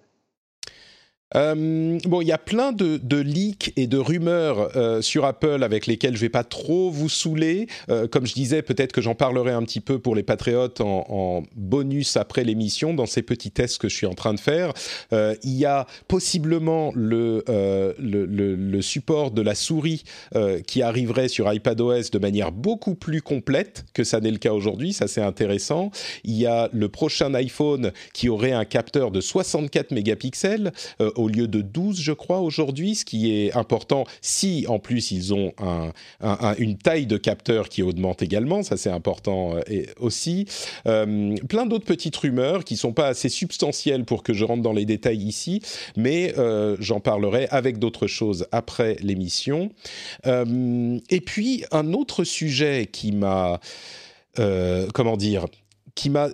Euh, 1.34 1.98
bon, 2.04 2.20
il 2.20 2.28
y 2.28 2.32
a 2.32 2.38
plein 2.38 2.72
de, 2.72 3.16
leaks 3.16 3.72
et 3.76 3.86
de 3.86 3.98
rumeurs 3.98 4.76
euh, 4.76 5.02
sur 5.02 5.24
Apple 5.24 5.62
avec 5.62 5.86
lesquelles 5.86 6.14
je 6.14 6.20
vais 6.20 6.28
pas 6.28 6.44
trop 6.44 6.90
vous 6.90 7.08
saouler. 7.08 7.66
Euh, 7.90 8.06
comme 8.06 8.26
je 8.26 8.34
disais, 8.34 8.62
peut-être 8.62 8.92
que 8.92 9.00
j'en 9.00 9.14
parlerai 9.14 9.52
un 9.52 9.62
petit 9.62 9.80
peu 9.80 9.98
pour 9.98 10.14
les 10.14 10.22
patriotes 10.22 10.80
en, 10.80 11.42
bonus 11.54 12.16
après 12.16 12.44
l'émission 12.44 12.94
dans 12.94 13.06
ces 13.06 13.22
petits 13.22 13.50
tests 13.50 13.78
que 13.78 13.88
je 13.88 13.96
suis 13.96 14.06
en 14.06 14.14
train 14.14 14.34
de 14.34 14.40
faire. 14.40 14.72
Il 15.12 15.52
y 15.52 15.64
a 15.64 15.86
possiblement 16.08 16.92
le, 16.94 17.42
le, 17.48 18.26
le, 18.26 18.54
le, 18.54 18.82
support 18.82 19.30
de 19.30 19.42
la 19.42 19.54
souris 19.54 20.04
qui 20.66 20.82
arriverait 20.82 21.28
sur 21.28 21.52
iPadOS 21.52 22.10
de 22.12 22.18
manière 22.18 22.52
beaucoup 22.52 22.94
plus 22.94 23.22
complète 23.22 23.84
que 23.94 24.04
ça 24.04 24.20
n'est 24.20 24.30
le 24.30 24.38
cas 24.38 24.52
aujourd'hui. 24.52 24.92
Ça, 24.92 25.08
c'est 25.08 25.22
intéressant. 25.22 25.90
Il 26.24 26.36
y 26.36 26.46
a 26.46 26.68
le 26.72 26.88
prochain 26.88 27.32
iPhone 27.34 27.92
qui 28.12 28.28
aurait 28.28 28.52
un 28.52 28.64
capteur 28.64 29.10
de 29.10 29.20
64 29.20 29.90
mégapixels 29.90 30.72
au 31.16 31.28
lieu 31.28 31.48
de 31.48 31.60
12, 31.60 32.00
je 32.00 32.12
crois, 32.12 32.40
aujourd'hui, 32.40 32.94
ce 32.94 33.04
qui 33.04 33.32
est 33.32 33.54
important 33.56 34.04
si, 34.20 34.66
en 34.68 34.78
plus, 34.78 35.10
ils 35.10 35.34
ont 35.34 35.52
une 36.58 36.78
taille 36.78 37.06
de 37.06 37.16
capteur 37.16 37.68
qui 37.68 37.82
augmente 37.82 38.22
également, 38.22 38.62
ça 38.62 38.76
c'est 38.76 38.90
important 38.90 39.56
euh, 39.56 39.84
aussi. 39.98 40.46
Euh, 40.86 41.34
plein 41.48 41.66
d'autres 41.66 41.84
petites 41.84 42.16
rumeurs 42.16 42.64
qui 42.64 42.76
sont 42.76 42.92
pas 42.92 43.08
assez 43.08 43.28
substantielles 43.28 44.04
pour 44.04 44.22
que 44.22 44.32
je 44.32 44.44
rentre 44.44 44.62
dans 44.62 44.72
les 44.72 44.84
détails 44.84 45.22
ici, 45.22 45.62
mais 45.96 46.34
euh, 46.38 46.76
j'en 46.80 47.00
parlerai 47.00 47.48
avec 47.50 47.78
d'autres 47.78 48.06
choses 48.06 48.46
après 48.52 48.96
l'émission. 49.00 49.70
et 50.24 51.20
puis, 51.20 51.64
un 51.72 51.92
autre 51.92 52.24
sujet 52.24 52.88
qui 52.90 53.12
m'a... 53.12 53.60
comment 54.92 55.16
dire, 55.16 55.46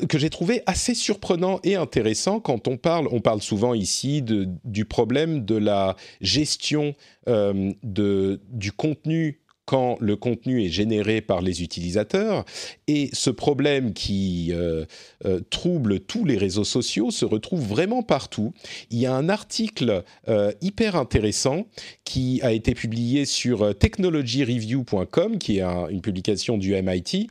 que 0.09 0.19
j'ai 0.19 0.31
trouvé 0.31 0.63
assez 0.67 0.95
surprenant 0.95 1.61
et 1.65 1.77
intéressant 1.77 2.41
quand 2.41 2.69
on 2.69 2.77
parle, 2.77 3.09
on 3.11 3.21
parle 3.21 3.41
souvent 3.41 3.75
ici 3.75 4.23
de, 4.23 4.49
du 4.65 4.85
problème 4.85 5.45
de 5.45 5.57
la 5.57 5.97
gestion 6.21 6.95
euh, 7.29 7.73
de, 7.83 8.41
du 8.51 8.73
contenu 8.73 9.39
quand 9.65 9.97
le 10.01 10.17
contenu 10.17 10.65
est 10.65 10.69
généré 10.69 11.21
par 11.21 11.41
les 11.41 11.63
utilisateurs. 11.63 12.45
Et 12.89 13.11
ce 13.13 13.31
problème 13.31 13.95
qui 13.95 14.49
euh, 14.51 14.85
euh, 15.25 15.41
trouble 15.51 16.01
tous 16.01 16.25
les 16.25 16.37
réseaux 16.37 16.65
sociaux 16.65 17.13
se 17.13 17.25
retrouve 17.25 17.65
vraiment 17.65 18.03
partout. 18.03 18.53
Il 18.91 18.99
y 18.99 19.07
a 19.07 19.15
un 19.15 19.29
article 19.29 20.03
hyper 20.61 20.97
intéressant 20.97 21.67
qui 22.05 22.41
a 22.43 22.53
été 22.53 22.75
publié 22.75 23.25
sur 23.25 23.79
technologyreview.com, 23.79 25.39
qui 25.39 25.59
est 25.59 25.63
une 25.63 26.01
publication 26.01 26.59
du 26.59 26.75
MIT 26.75 27.29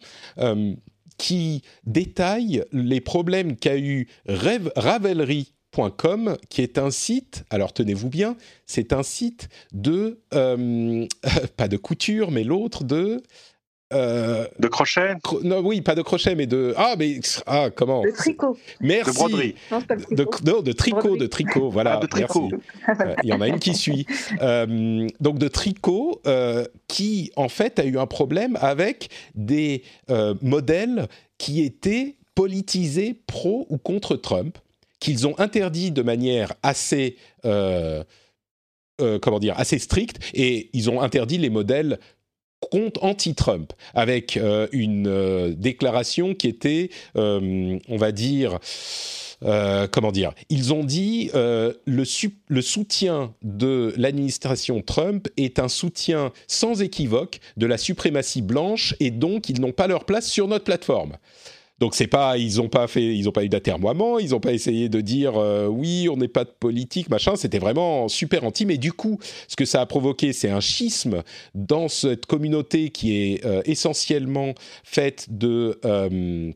qui 1.22 1.62
détaille 1.86 2.64
les 2.72 3.00
problèmes 3.00 3.56
qu'a 3.56 3.78
eu 3.78 4.08
Ravelry.com, 4.28 6.36
qui 6.50 6.64
est 6.64 6.80
un 6.80 6.90
site, 6.90 7.44
alors 7.52 7.74
tenez-vous 7.74 8.10
bien, 8.10 8.36
c'est 8.66 8.92
un 8.92 9.04
site 9.04 9.48
de, 9.72 10.20
euh, 10.34 11.06
pas 11.58 11.68
de 11.68 11.78
couture, 11.78 12.32
mais 12.32 12.44
l'autre 12.44 12.84
de 12.84 13.22
euh, 13.94 14.48
de 14.60 14.68
crochet 14.68 15.16
Non, 15.44 15.60
oui, 15.60 15.82
pas 15.82 15.96
de 15.96 16.02
crochet, 16.02 16.36
mais 16.36 16.46
de 16.46 16.74
ah, 16.78 16.96
mais 16.98 17.20
ah, 17.46 17.70
comment? 17.76 18.02
De 18.02 18.12
tricot. 18.12 18.58
Merci. 18.80 19.12
De 19.12 19.16
broderie. 19.16 19.56
Non, 19.72 19.80
de, 19.80 20.62
de, 20.62 20.72
tricot, 20.72 21.18
de 21.18 21.28
tricot. 21.28 21.70
Voilà. 21.70 21.98
Ah, 21.98 22.00
de 22.00 22.08
tricot. 22.08 22.50
Euh, 22.90 23.16
il 23.24 23.30
y 23.30 23.34
en 23.34 23.42
a 23.42 23.48
une 23.48 23.60
qui 23.60 23.74
suit. 23.74 24.06
Euh, 24.42 25.08
donc 25.20 25.38
de 25.38 25.48
tricot, 25.48 26.22
qui 26.88 27.32
en 27.36 27.50
fait 27.50 27.80
a 27.80 27.86
eu 27.86 27.98
un 27.98 28.08
problème 28.08 28.58
avec 28.62 29.10
des 29.36 29.84
modèles 30.42 31.08
qui 31.38 31.62
étaient 31.64 32.16
politisés 32.34 33.20
pro 33.28 33.68
ou 33.70 33.78
contre 33.78 34.16
Trump, 34.16 34.58
qu'ils 35.00 35.28
ont 35.28 35.38
interdit 35.38 35.92
de 35.92 36.02
manière 36.02 36.54
assez 36.64 37.18
comment 37.42 39.40
dire, 39.40 39.56
assez 39.58 39.80
stricte, 39.80 40.20
et 40.34 40.70
ils 40.74 40.90
ont 40.90 41.02
interdit 41.02 41.38
les 41.38 41.50
modèles 41.50 42.00
compte 42.62 43.00
anti-Trump, 43.02 43.74
avec 43.94 44.38
euh, 44.38 44.68
une 44.72 45.08
euh, 45.08 45.54
déclaration 45.56 46.34
qui 46.34 46.48
était, 46.48 46.90
euh, 47.18 47.78
on 47.88 47.98
va 47.98 48.12
dire, 48.12 48.60
comment 49.92 50.12
dire 50.12 50.34
Ils 50.50 50.72
ont 50.72 50.84
dit 50.84 51.32
le, 51.34 51.80
le, 52.48 52.62
soutien 52.62 53.34
de 53.42 53.92
l'administration 53.98 54.84
Trump 54.84 55.28
est 55.36 55.58
un 55.58 55.68
soutien 55.68 56.32
sans 56.46 56.84
équivoque 56.84 57.40
de 57.58 57.66
la 57.66 57.80
suprématie 57.80 58.44
blanche 58.44 58.94
et 59.00 59.10
donc 59.10 59.50
ils 59.50 59.60
n'ont 59.60 59.72
pas 59.72 59.88
leur 59.88 60.06
place 60.06 60.28
sur 60.28 60.48
notre 60.48 60.66
plateforme. 60.66 61.18
Donc 61.82 61.96
c'est 61.96 62.06
pas, 62.06 62.38
ils 62.38 62.58
n'ont 62.58 62.70
pas 62.70 62.86
fait, 62.86 63.04
ils 63.04 63.28
ont 63.28 63.32
pas 63.32 63.44
eu 63.44 63.50
d'atermoiement, 63.50 64.20
ils 64.20 64.30
n'ont 64.30 64.40
pas 64.40 64.54
essayé 64.54 64.88
de 64.88 65.02
dire 65.02 65.34
euh, 65.36 65.66
oui, 65.66 66.08
on 66.10 66.16
n'est 66.16 66.28
pas 66.28 66.44
de 66.44 66.52
politique, 66.52 67.10
machin. 67.10 67.36
C'était 67.36 67.58
vraiment 67.58 68.08
super 68.08 68.44
anti. 68.44 68.68
Mais 68.68 68.78
du 68.78 68.94
coup, 68.94 69.18
ce 69.48 69.56
que 69.56 69.66
ça 69.66 69.82
a 69.82 69.88
provoqué, 69.88 70.32
c'est 70.32 70.52
un 70.52 70.60
schisme 70.60 71.24
dans 71.56 71.88
cette 71.88 72.28
communauté 72.28 72.92
qui 72.92 73.16
est 73.16 73.46
euh, 73.46 73.64
essentiellement 73.66 74.54
faite 74.84 75.26
de 75.32 75.80
euh, 75.84 76.52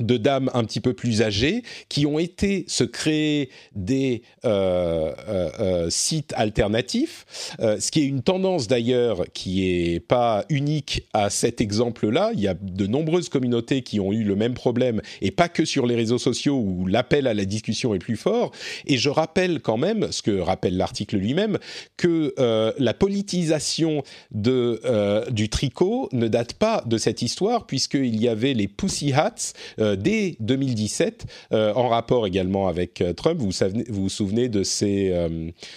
de 0.00 0.16
dames 0.16 0.50
un 0.54 0.64
petit 0.64 0.80
peu 0.80 0.92
plus 0.92 1.22
âgées 1.22 1.62
qui 1.88 2.06
ont 2.06 2.18
été 2.18 2.64
se 2.68 2.84
créer 2.84 3.50
des 3.74 4.22
euh, 4.44 5.12
euh, 5.28 5.50
euh, 5.60 5.90
sites 5.90 6.32
alternatifs, 6.36 7.26
ce 7.58 7.90
qui 7.90 8.00
est 8.00 8.06
une 8.06 8.22
tendance 8.22 8.68
d'ailleurs 8.68 9.24
qui 9.32 9.68
est 9.68 10.00
pas 10.00 10.44
unique 10.48 11.06
à 11.12 11.30
cet 11.30 11.60
exemple-là. 11.60 12.30
Il 12.34 12.40
y 12.40 12.48
a 12.48 12.54
de 12.54 12.86
nombreuses 12.86 13.28
communautés 13.28 13.82
qui 13.82 14.00
ont 14.00 14.12
eu 14.12 14.24
le 14.24 14.36
même 14.36 14.54
problème 14.54 15.00
et 15.20 15.30
pas 15.30 15.48
que 15.48 15.64
sur 15.64 15.86
les 15.86 15.94
réseaux 15.94 16.18
sociaux 16.18 16.56
où 16.56 16.86
l'appel 16.86 17.26
à 17.26 17.34
la 17.34 17.44
discussion 17.44 17.94
est 17.94 17.98
plus 17.98 18.16
fort. 18.16 18.52
Et 18.86 18.98
je 18.98 19.08
rappelle 19.08 19.60
quand 19.60 19.76
même, 19.76 20.10
ce 20.10 20.22
que 20.22 20.38
rappelle 20.38 20.76
l'article 20.76 21.16
lui-même, 21.16 21.58
que 21.96 22.34
la 22.78 22.94
politisation 22.94 24.02
du 24.30 25.48
tricot 25.48 26.08
ne 26.12 26.28
date 26.28 26.54
pas 26.54 26.82
de 26.86 26.98
cette 26.98 27.22
histoire 27.22 27.66
puisqu'il 27.66 28.20
y 28.20 28.28
avait 28.28 28.54
les 28.54 28.68
Pussy 28.68 29.12
Hats 29.12 29.52
dès 29.96 30.36
2017, 30.40 31.26
euh, 31.52 31.72
en 31.74 31.88
rapport 31.88 32.26
également 32.26 32.68
avec 32.68 33.00
euh, 33.00 33.12
Trump. 33.12 33.38
Vous, 33.38 33.50
vous 33.88 34.02
vous 34.02 34.08
souvenez 34.08 34.48
de 34.48 34.62
ces, 34.62 35.14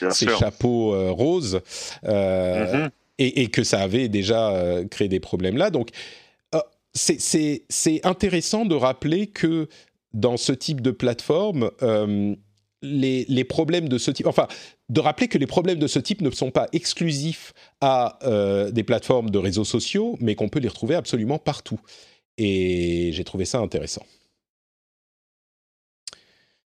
ces 0.09 0.27
chapeaux 0.27 1.13
roses. 1.13 1.61
Mm-hmm. 2.03 2.89
et, 3.17 3.47
que 3.47 3.63
ça 3.63 3.79
avait 3.79 4.07
déjà 4.07 4.81
créé 4.89 5.07
des 5.07 5.19
problèmes 5.19 5.57
là. 5.57 5.69
Donc 5.69 5.89
c'est 6.93 8.01
intéressant 8.03 8.65
de 8.65 8.75
rappeler 8.75 9.27
que 9.27 9.67
dans 10.13 10.37
ce 10.37 10.51
type 10.51 10.81
de 10.81 10.91
plateforme, 10.91 11.71
les, 12.81 13.25
les, 13.27 13.43
problèmes 13.43 13.87
de 13.89 13.97
ce 13.97 14.11
type, 14.11 14.27
enfin, 14.27 14.47
de 14.89 14.99
rappeler 14.99 15.27
que 15.27 15.37
les 15.37 15.47
problèmes 15.47 15.79
de 15.79 15.87
ce 15.87 15.99
type 15.99 16.21
ne 16.21 16.31
sont 16.31 16.51
pas 16.51 16.67
exclusifs 16.73 17.53
à 17.79 18.19
des 18.71 18.83
plateformes 18.83 19.29
de 19.29 19.37
réseaux 19.37 19.65
sociaux, 19.65 20.17
mais 20.19 20.35
qu'on 20.35 20.49
peut 20.49 20.59
les 20.59 20.69
retrouver 20.69 20.95
absolument 20.95 21.37
partout. 21.37 21.79
Et 22.37 23.11
j'ai 23.13 23.23
trouvé 23.23 23.45
ça 23.45 23.59
intéressant. 23.59 24.05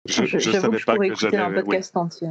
Je 0.05 0.23
ne 0.23 0.39
savais 0.39 0.79
pas 0.79 0.97
que 0.97 1.15
j'avais 1.15 1.37
un 1.37 1.53
podcast 1.53 1.95
entier. 1.95 2.29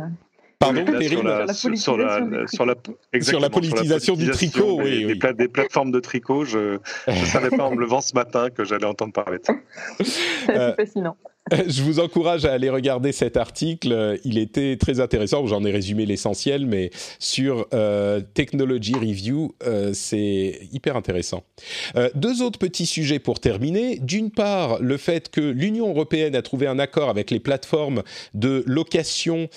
Pardon, 0.59 0.85
sur 0.85 1.23
la, 1.23 1.55
sur, 1.55 1.71
la, 1.97 2.47
sur, 2.47 2.67
la, 2.67 2.75
sur 3.23 3.41
la 3.41 3.49
politisation 3.49 4.15
du 4.15 4.31
tricot, 4.31 4.83
oui, 4.83 5.07
oui. 5.07 5.19
Des, 5.19 5.33
des, 5.33 5.49
plateformes 5.49 5.91
de 5.91 6.01
tricot, 6.01 6.45
je 6.45 6.79
ne 7.09 7.15
savais 7.25 7.49
pas 7.49 7.65
en 7.65 7.71
me 7.75 7.81
levant 7.81 8.03
ce 8.03 8.13
matin 8.15 8.51
que 8.51 8.63
j'allais 8.65 8.85
entendre 8.85 9.15
parler 9.15 9.39
de 9.39 9.45
ça. 9.47 9.55
C'est 10.05 10.51
euh, 10.51 10.75
fascinant. 10.75 11.17
Je 11.69 11.83
vous 11.83 12.01
encourage 12.01 12.45
à 12.45 12.53
aller 12.53 12.69
regarder 12.69 13.13
cet 13.13 13.37
article. 13.37 14.19
Il 14.25 14.39
était 14.39 14.77
très 14.77 15.01
intéressant. 15.01 15.47
J'en 15.47 15.65
ai 15.65 15.71
résumé 15.71 16.07
l'essentiel, 16.07 16.67
mais 16.67 16.91
sur 17.19 17.67
euh, 17.73 18.21
Technology 18.35 18.95
Review, 18.95 19.55
euh, 19.67 19.93
c'est 19.95 20.61
hyper 20.73 20.97
intéressant. 20.97 21.43
Euh, 21.97 22.11
deux 22.15 22.43
autres 22.43 22.59
petits 22.59 22.87
sujets 22.87 23.19
pour 23.19 23.41
terminer. 23.41 23.99
D'une 23.99 24.31
part, 24.31 24.81
le 24.81 24.97
fait 24.97 25.31
que 25.31 25.41
l'Union 25.41 25.89
européenne 25.89 26.37
a 26.37 26.43
trouvé 26.43 26.67
un 26.67 26.79
accord 26.79 27.09
avec 27.09 27.31
les 27.31 27.41
plateformes 27.41 28.03
de 28.35 28.63
location 28.67 29.49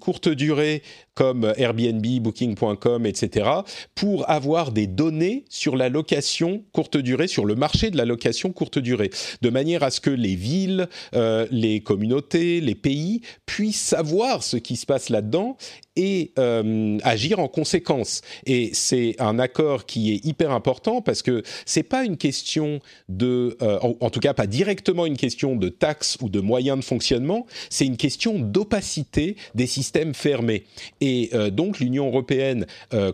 courte 0.00 0.28
durée 0.28 0.82
comme 1.14 1.52
Airbnb, 1.56 2.04
Booking.com, 2.20 3.06
etc., 3.06 3.48
pour 3.94 4.28
avoir 4.28 4.72
des 4.72 4.86
données 4.86 5.44
sur 5.48 5.76
la 5.76 5.88
location 5.88 6.64
courte 6.72 6.96
durée, 6.96 7.28
sur 7.28 7.44
le 7.44 7.54
marché 7.54 7.90
de 7.90 7.96
la 7.96 8.04
location 8.04 8.52
courte 8.52 8.78
durée, 8.78 9.10
de 9.42 9.50
manière 9.50 9.82
à 9.82 9.90
ce 9.90 10.00
que 10.00 10.10
les 10.10 10.34
villes, 10.34 10.88
euh, 11.14 11.46
les 11.50 11.80
communautés, 11.80 12.60
les 12.60 12.74
pays 12.74 13.20
puissent 13.46 13.80
savoir 13.80 14.42
ce 14.42 14.56
qui 14.56 14.76
se 14.76 14.86
passe 14.86 15.08
là-dedans 15.08 15.56
et 15.96 16.32
euh, 16.38 16.98
agir 17.02 17.38
en 17.38 17.48
conséquence. 17.48 18.22
Et 18.46 18.70
c'est 18.72 19.14
un 19.18 19.38
accord 19.38 19.86
qui 19.86 20.12
est 20.12 20.24
hyper 20.24 20.50
important 20.50 21.00
parce 21.00 21.22
que 21.22 21.42
c'est 21.66 21.82
pas 21.82 22.04
une 22.04 22.16
question 22.16 22.80
de, 23.08 23.56
euh, 23.62 23.78
en, 23.78 24.10
tout 24.10 24.20
cas 24.20 24.34
pas 24.34 24.46
directement 24.46 25.06
une 25.06 25.16
question 25.16 25.56
de 25.56 25.68
taxes 25.68 26.18
ou 26.20 26.28
de 26.28 26.40
moyens 26.40 26.78
de 26.78 26.84
fonctionnement, 26.84 27.46
c'est 27.70 27.86
une 27.86 27.96
question 27.96 28.38
d'opacité 28.38 29.36
des 29.54 29.66
systèmes 29.66 30.14
fermés. 30.14 30.64
Et 31.00 31.30
euh, 31.32 31.50
donc 31.50 31.78
l'Union 31.78 32.06
européenne 32.06 32.66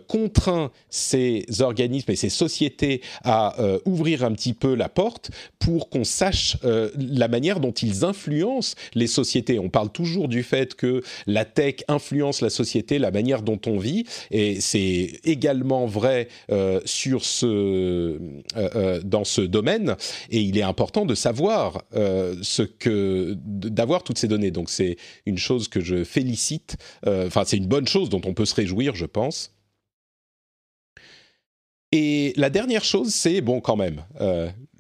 contraint 0.09 0.71
ces 0.89 1.45
organismes 1.61 2.11
et 2.11 2.17
ces 2.17 2.29
sociétés 2.29 3.01
à 3.25 3.57
ouvrir 3.85 4.25
un 4.25 4.33
petit 4.33 4.53
peu 4.53 4.75
la 4.75 4.89
porte 4.89 5.31
pour 5.59 5.89
qu'on 5.89 6.05
sache 6.05 6.57
la 6.63 7.29
manière 7.29 7.61
dont 7.61 7.73
ils 7.73 8.05
influencent 8.05 8.75
les 8.95 9.07
sociétés. 9.07 9.59
On 9.59 9.69
parle 9.69 9.91
toujours 9.91 10.29
du 10.29 10.43
fait 10.43 10.75
que 10.75 11.03
la 11.27 11.45
tech 11.45 11.77
influence 11.89 12.41
la 12.41 12.51
société 12.51 12.70
la 12.91 13.11
manière 13.11 13.43
dont 13.43 13.61
on 13.67 13.79
vit, 13.79 14.05
et 14.31 14.61
c'est 14.61 15.21
également 15.25 15.87
vrai 15.87 16.29
euh, 16.51 16.81
sur 16.85 17.25
ce, 17.25 17.47
euh, 17.47 18.19
euh, 18.57 19.01
dans 19.03 19.25
ce 19.25 19.41
domaine, 19.41 19.97
et 20.31 20.41
il 20.41 20.59
est 20.59 20.63
important 20.63 21.07
de 21.07 21.15
savoir 21.15 21.83
ce 21.93 22.63
que, 22.63 23.37
d'avoir 23.37 24.03
toutes 24.03 24.19
ces 24.19 24.29
données. 24.29 24.51
Donc 24.51 24.71
c'est 24.71 24.97
une 25.27 25.39
chose 25.39 25.69
que 25.69 25.81
je 25.81 26.05
félicite, 26.05 26.77
enfin 27.07 27.43
c'est 27.47 27.57
une 27.57 27.67
bonne 27.67 27.89
chose 27.89 28.09
dont 28.09 28.23
on 28.25 28.35
peut 28.35 28.47
se 28.47 28.55
réjouir, 28.55 28.95
je 28.95 29.07
pense. 29.07 29.55
Et 31.93 32.33
la 32.37 32.51
dernière 32.51 32.85
chose, 32.85 33.13
c'est, 33.13 33.41
bon, 33.41 33.61
quand 33.61 33.77
même, 33.77 34.05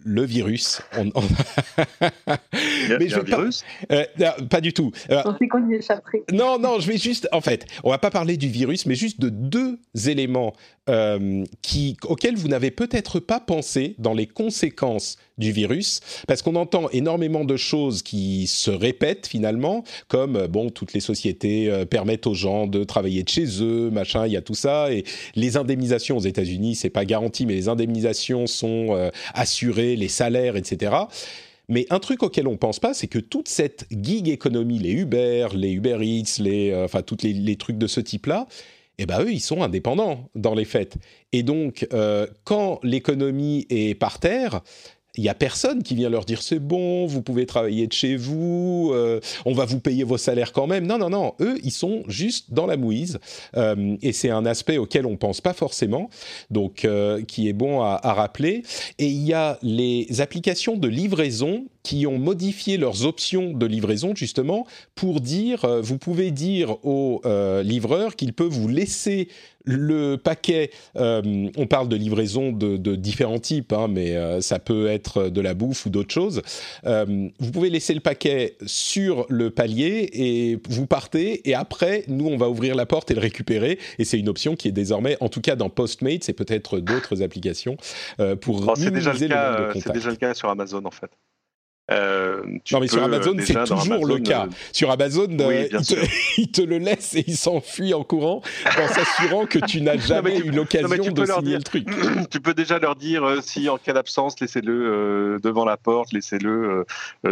le 0.05 0.25
virus. 0.25 0.83
On, 0.97 1.05
mais 2.99 3.09
je 3.09 3.21
virus 3.21 3.65
euh, 3.91 4.05
pas, 4.49 4.61
du 4.61 4.73
tout. 4.73 4.93
Euh, 5.11 5.23
qu'on 5.23 5.71
y 5.71 5.75
échapperait. 5.75 6.23
Non, 6.33 6.59
non, 6.59 6.81
je 6.81 6.87
vais 6.87 6.99
juste. 6.99 7.29
En 7.33 7.41
fait, 7.41 7.67
on 7.85 7.91
va 7.91 7.99
pas 7.99 8.11
parler 8.11 8.37
du 8.37 8.49
virus, 8.49 8.87
mais 8.87 8.95
juste 8.95 9.21
de 9.21 9.29
deux 9.29 9.79
éléments 10.07 10.55
euh, 10.89 11.45
qui, 11.63 11.97
auxquels 12.05 12.37
vous 12.37 12.49
n'avez 12.49 12.71
peut-être 12.71 13.21
pas 13.21 13.41
pensé 13.41 13.95
dans 13.99 14.15
les 14.15 14.27
conséquences 14.27 15.19
du 15.41 15.51
virus, 15.51 16.01
parce 16.28 16.43
qu'on 16.43 16.55
entend 16.55 16.88
énormément 16.91 17.45
de 17.45 17.57
choses 17.57 18.03
qui 18.03 18.47
se 18.47 18.70
répètent 18.70 19.26
finalement, 19.26 19.82
comme 20.07 20.36
euh, 20.36 20.47
bon, 20.47 20.70
toutes 20.70 20.93
les 20.93 21.01
sociétés 21.01 21.68
euh, 21.68 21.84
permettent 21.84 22.26
aux 22.26 22.34
gens 22.34 22.66
de 22.66 22.84
travailler 22.84 23.24
de 23.24 23.28
chez 23.28 23.47
eux, 23.62 23.91
machin, 23.91 24.26
il 24.26 24.32
y 24.32 24.36
a 24.36 24.43
tout 24.43 24.55
ça, 24.55 24.93
et 24.93 25.05
les 25.34 25.57
indemnisations 25.57 26.18
aux 26.18 26.20
États-Unis, 26.20 26.76
c'est 26.76 26.91
pas 26.91 27.05
garanti, 27.05 27.47
mais 27.47 27.55
les 27.55 27.68
indemnisations 27.68 28.47
sont 28.47 28.88
euh, 28.91 29.11
assurées, 29.34 29.97
les 29.97 30.09
salaires, 30.09 30.57
etc. 30.57 30.93
Mais 31.68 31.86
un 31.91 32.01
truc 32.01 32.22
auquel 32.22 32.47
on 32.47 32.57
pense 32.57 32.78
pas, 32.78 32.95
c'est 32.95 33.07
que 33.07 33.18
toute 33.18 33.49
cette 33.49 33.86
gig 33.91 34.28
économie, 34.28 34.78
les 34.78 34.93
Uber, 34.93 35.49
les 35.55 35.70
Uber 35.70 35.99
Eats, 36.03 36.43
les, 36.43 36.74
enfin, 36.74 37.01
tous 37.03 37.18
les, 37.22 37.57
trucs 37.57 37.78
de 37.78 37.86
ce 37.86 38.01
type-là, 38.01 38.47
eh 38.99 39.07
ben 39.07 39.22
eux, 39.22 39.32
ils 39.32 39.41
sont 39.41 39.62
indépendants 39.62 40.28
dans 40.34 40.55
les 40.55 40.64
faits. 40.64 40.97
Et 41.32 41.45
donc, 41.45 41.86
quand 42.43 42.80
l'économie 42.82 43.66
est 43.70 43.95
par 43.95 44.18
terre, 44.18 44.62
il 45.17 45.25
y 45.25 45.29
a 45.29 45.35
personne 45.35 45.83
qui 45.83 45.95
vient 45.95 46.09
leur 46.09 46.25
dire 46.25 46.43
c'est 46.43 46.59
bon, 46.59 47.07
vous 47.07 47.23
pouvez 47.23 47.47
travailler 47.47 47.87
de 47.87 47.93
chez 47.93 48.17
vous, 48.17 48.91
euh, 48.95 49.21
on 49.45 49.53
va 49.53 49.65
vous 49.65 49.81
payer 49.81 50.05
vos 50.05 50.19
salaires 50.19 50.53
quand 50.53 50.67
même. 50.67 50.87
Non, 50.87 50.99
non, 50.99 51.11
non, 51.11 51.35
eux, 51.41 51.59
ils 51.65 51.73
sont 51.73 52.05
juste 52.07 52.53
dans 52.53 52.67
la 52.67 52.77
mouise. 52.77 53.19
Euh, 53.57 53.97
et 54.03 54.13
c'est 54.13 54.31
un 54.31 54.47
aspect 54.47 54.79
auquel 54.79 55.07
on 55.07 55.17
pense 55.17 55.41
pas 55.41 55.53
forcément, 55.53 56.11
donc 56.51 56.85
euh, 56.85 57.23
qui 57.23 57.49
est 57.49 57.53
bon 57.53 57.83
à, 57.83 57.99
à, 58.03 58.15
rappeler. 58.15 58.63
Et 58.99 59.07
il 59.07 59.23
y 59.27 59.33
a 59.33 59.59
les 59.63 60.21
applications 60.21 60.77
de 60.77 60.89
livraison 60.89 61.67
qui 61.83 62.07
ont 62.07 62.19
modifié 62.19 62.77
leurs 62.77 63.07
options 63.07 63.53
de 63.53 63.67
livraison 63.67 64.15
justement 64.15 64.67
pour 64.95 65.21
dire, 65.21 65.67
vous 65.81 65.97
pouvez 65.97 66.31
dire 66.31 66.77
au 66.85 67.23
livreur 67.63 68.17
qu'il 68.17 68.35
peut 68.35 68.45
vous 68.45 68.69
laisser 68.69 69.29
le 69.65 70.17
paquet, 70.17 70.71
euh, 70.97 71.49
on 71.57 71.67
parle 71.67 71.89
de 71.89 71.97
livraison 71.97 72.53
de, 72.53 72.97
différents 72.97 73.39
types, 73.39 73.73
hein, 73.73 73.89
mais 73.89 74.17
euh, 74.17 74.41
ça 74.41 74.59
peut 74.59 74.89
être 74.89 75.29
de 75.29 75.41
la 75.41 75.55
bouffe 75.55 75.87
ou 75.87 75.91
d'autres 75.91 76.13
choses. 76.13 76.43
Euh, 76.87 77.29
vous 77.39 77.51
pouvez 77.51 77.71
laisser 77.71 77.95
le 77.95 78.01
paquet 78.01 78.57
sur 78.67 79.27
le 79.29 79.51
palier 79.51 80.11
et 80.13 80.59
vous 80.69 80.87
partez. 80.87 81.49
Et 81.49 81.55
après, 81.55 82.05
nous, 82.09 82.27
on 82.27 82.37
va 82.37 82.49
ouvrir 82.49 82.75
la 82.75 82.87
porte 82.87 83.11
et 83.11 83.15
le 83.15 83.21
récupérer. 83.21 83.79
Et 83.99 84.05
c'est 84.05 84.19
une 84.19 84.29
option 84.29 84.57
qui 84.57 84.69
est 84.69 84.73
désormais, 84.73 85.17
en 85.21 85.29
tout 85.29 85.41
cas 85.41 85.57
dans 85.57 85.69
Postmates, 85.69 86.25
c'est 86.25 86.33
peut-être 86.33 86.79
d'autres 86.81 87.23
applications 87.23 87.77
pour 88.41 88.67
oh, 88.69 88.75
minimiser 88.79 89.29
le, 89.29 89.35
cas, 89.35 89.73
de 89.75 89.81
C'est 89.81 89.93
déjà 89.93 90.11
le 90.11 90.17
cas 90.17 90.35
sur 90.35 90.49
Amazon, 90.49 90.85
en 90.85 90.91
fait. 90.91 91.11
Euh, 91.91 92.43
non, 92.72 92.80
mais 92.80 92.88
sur 92.88 93.03
Amazon, 93.03 93.34
c'est 93.41 93.64
toujours 93.64 94.07
le 94.07 94.18
cas. 94.18 94.45
Euh, 94.45 94.51
sur 94.72 94.91
Amazon, 94.91 95.28
euh, 95.41 95.68
il, 96.38 96.51
te, 96.51 96.62
le 96.62 96.78
laisse 96.78 97.14
et 97.14 97.24
il 97.26 97.36
s'enfuit 97.36 97.95
en 97.95 98.05
courant 98.05 98.43
en 98.66 98.88
s'assurant 98.88 99.47
que 99.47 99.59
tu 99.59 99.80
n'as 99.80 99.97
jamais 100.07 100.38
eu 100.38 100.51
l'occasion 100.51 101.12
de 101.12 101.24
signer 101.24 101.57
le 101.57 101.62
truc. 101.62 101.88
Tu 102.30 102.41
peux 102.41 102.55
déjà 102.55 102.78
leur 102.78 102.97
dire 102.97 103.38
si 103.43 103.68
en 103.68 103.78
cas 103.78 103.93
d'absence, 103.93 104.38
laissez-le 104.41 105.38
devant 105.43 105.64
la 105.64 105.76
porte, 105.76 106.12
laissez-le 106.12 106.84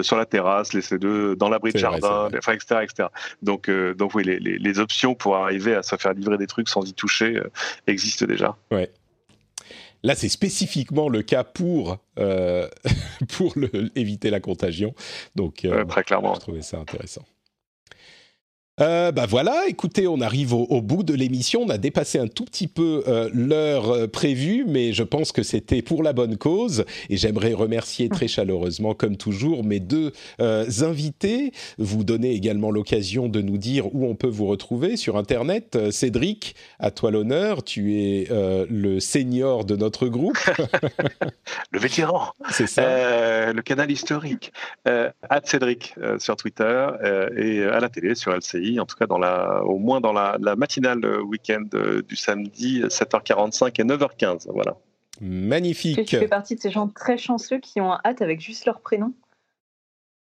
sur 0.02 0.16
la 0.16 0.26
terrasse, 0.26 0.72
laissez-le 0.72 1.36
dans 1.36 1.48
l'abri 1.48 1.72
de 1.72 1.78
jardin, 1.78 2.28
enfin, 2.36 2.52
etc., 2.52 2.80
etc. 2.82 3.08
Donc, 3.42 3.70
donc 3.70 4.14
oui, 4.14 4.24
les, 4.24 4.38
les, 4.38 4.58
les, 4.58 4.78
options 4.78 5.14
pour 5.14 5.36
arriver 5.36 5.74
à 5.74 5.82
se 5.82 5.96
faire 5.96 6.12
livrer 6.14 6.38
des 6.38 6.46
trucs 6.46 6.68
sans 6.68 6.88
y 6.88 6.94
toucher 6.94 7.40
existent 7.86 8.26
déjà. 8.26 8.56
Ouais. 8.70 8.90
Là, 10.02 10.14
c'est 10.14 10.28
spécifiquement 10.28 11.08
le 11.08 11.22
cas 11.22 11.44
pour, 11.44 11.98
euh, 12.18 12.68
pour 13.36 13.54
éviter 13.94 14.30
la 14.30 14.40
contagion. 14.40 14.94
Donc, 15.34 15.64
euh, 15.64 15.84
très 15.84 16.04
clairement. 16.04 16.34
je 16.34 16.40
trouvais 16.40 16.62
ça 16.62 16.78
intéressant. 16.78 17.24
Euh, 18.80 19.10
bah 19.10 19.26
voilà, 19.26 19.64
écoutez, 19.68 20.06
on 20.06 20.20
arrive 20.20 20.54
au, 20.54 20.80
bout 20.80 21.02
de 21.02 21.14
l'émission. 21.14 21.62
On 21.62 21.68
a 21.68 21.78
dépassé 21.78 22.18
un 22.18 22.28
tout 22.28 22.44
petit 22.44 22.68
peu 22.68 23.02
euh, 23.08 23.28
l'heure 23.32 23.90
euh, 23.90 24.06
prévue, 24.06 24.64
mais 24.68 24.92
je 24.92 25.02
pense 25.02 25.32
que 25.32 25.42
c'était 25.42 25.82
pour 25.82 26.02
la 26.02 26.12
bonne 26.12 26.36
cause. 26.36 26.84
Et 27.10 27.16
j'aimerais 27.16 27.52
remercier 27.52 28.08
très 28.08 28.28
chaleureusement, 28.28 28.94
comme 28.94 29.16
toujours, 29.16 29.64
mes 29.64 29.80
deux 29.80 30.12
invités. 30.38 31.52
Vous 31.78 32.04
donnez 32.04 32.32
également 32.32 32.70
l'occasion 32.70 33.28
de 33.28 33.40
nous 33.40 33.58
dire 33.58 33.94
où 33.94 34.06
on 34.06 34.14
peut 34.14 34.28
vous 34.28 34.46
retrouver 34.46 34.96
sur 34.96 35.16
Internet. 35.16 35.90
Cédric, 35.90 36.54
à 36.78 36.90
toi 36.90 37.10
l'honneur. 37.10 37.64
Tu 37.64 38.00
es 38.00 38.28
le 38.30 39.00
senior 39.00 39.64
de 39.64 39.76
notre 39.76 40.08
groupe. 40.08 40.38
le 41.72 41.78
vétéran. 41.78 42.32
C'est 42.50 42.66
ça. 42.66 43.52
le 43.52 43.62
canal 43.62 43.90
historique. 43.90 44.52
Euh, 44.86 45.10
Cédric 45.44 45.94
sur 46.18 46.36
Twitter 46.36 46.88
et 47.36 47.62
à 47.62 47.80
la 47.80 47.88
télé 47.88 48.14
sur 48.14 48.32
LCI 48.32 48.67
en 48.78 48.86
tout 48.86 48.96
cas 48.96 49.06
dans 49.06 49.18
la, 49.18 49.62
au 49.64 49.78
moins 49.78 50.00
dans 50.00 50.12
la, 50.12 50.38
matinale 50.56 51.04
week-end 51.22 51.64
euh, 51.74 52.02
du 52.02 52.16
samedi, 52.16 52.82
7h45 52.82 53.80
et 53.80 53.84
9h15. 53.84 54.48
Voilà. 54.52 54.76
Magnifique. 55.20 56.06
Tu 56.06 56.18
fais 56.18 56.28
partie 56.28 56.54
de 56.54 56.60
ces 56.60 56.70
gens 56.70 56.88
très 56.88 57.16
chanceux 57.18 57.58
qui 57.58 57.80
ont 57.80 57.92
hâte 58.04 58.22
avec 58.22 58.40
juste 58.40 58.66
leur 58.66 58.80
prénom. 58.80 59.12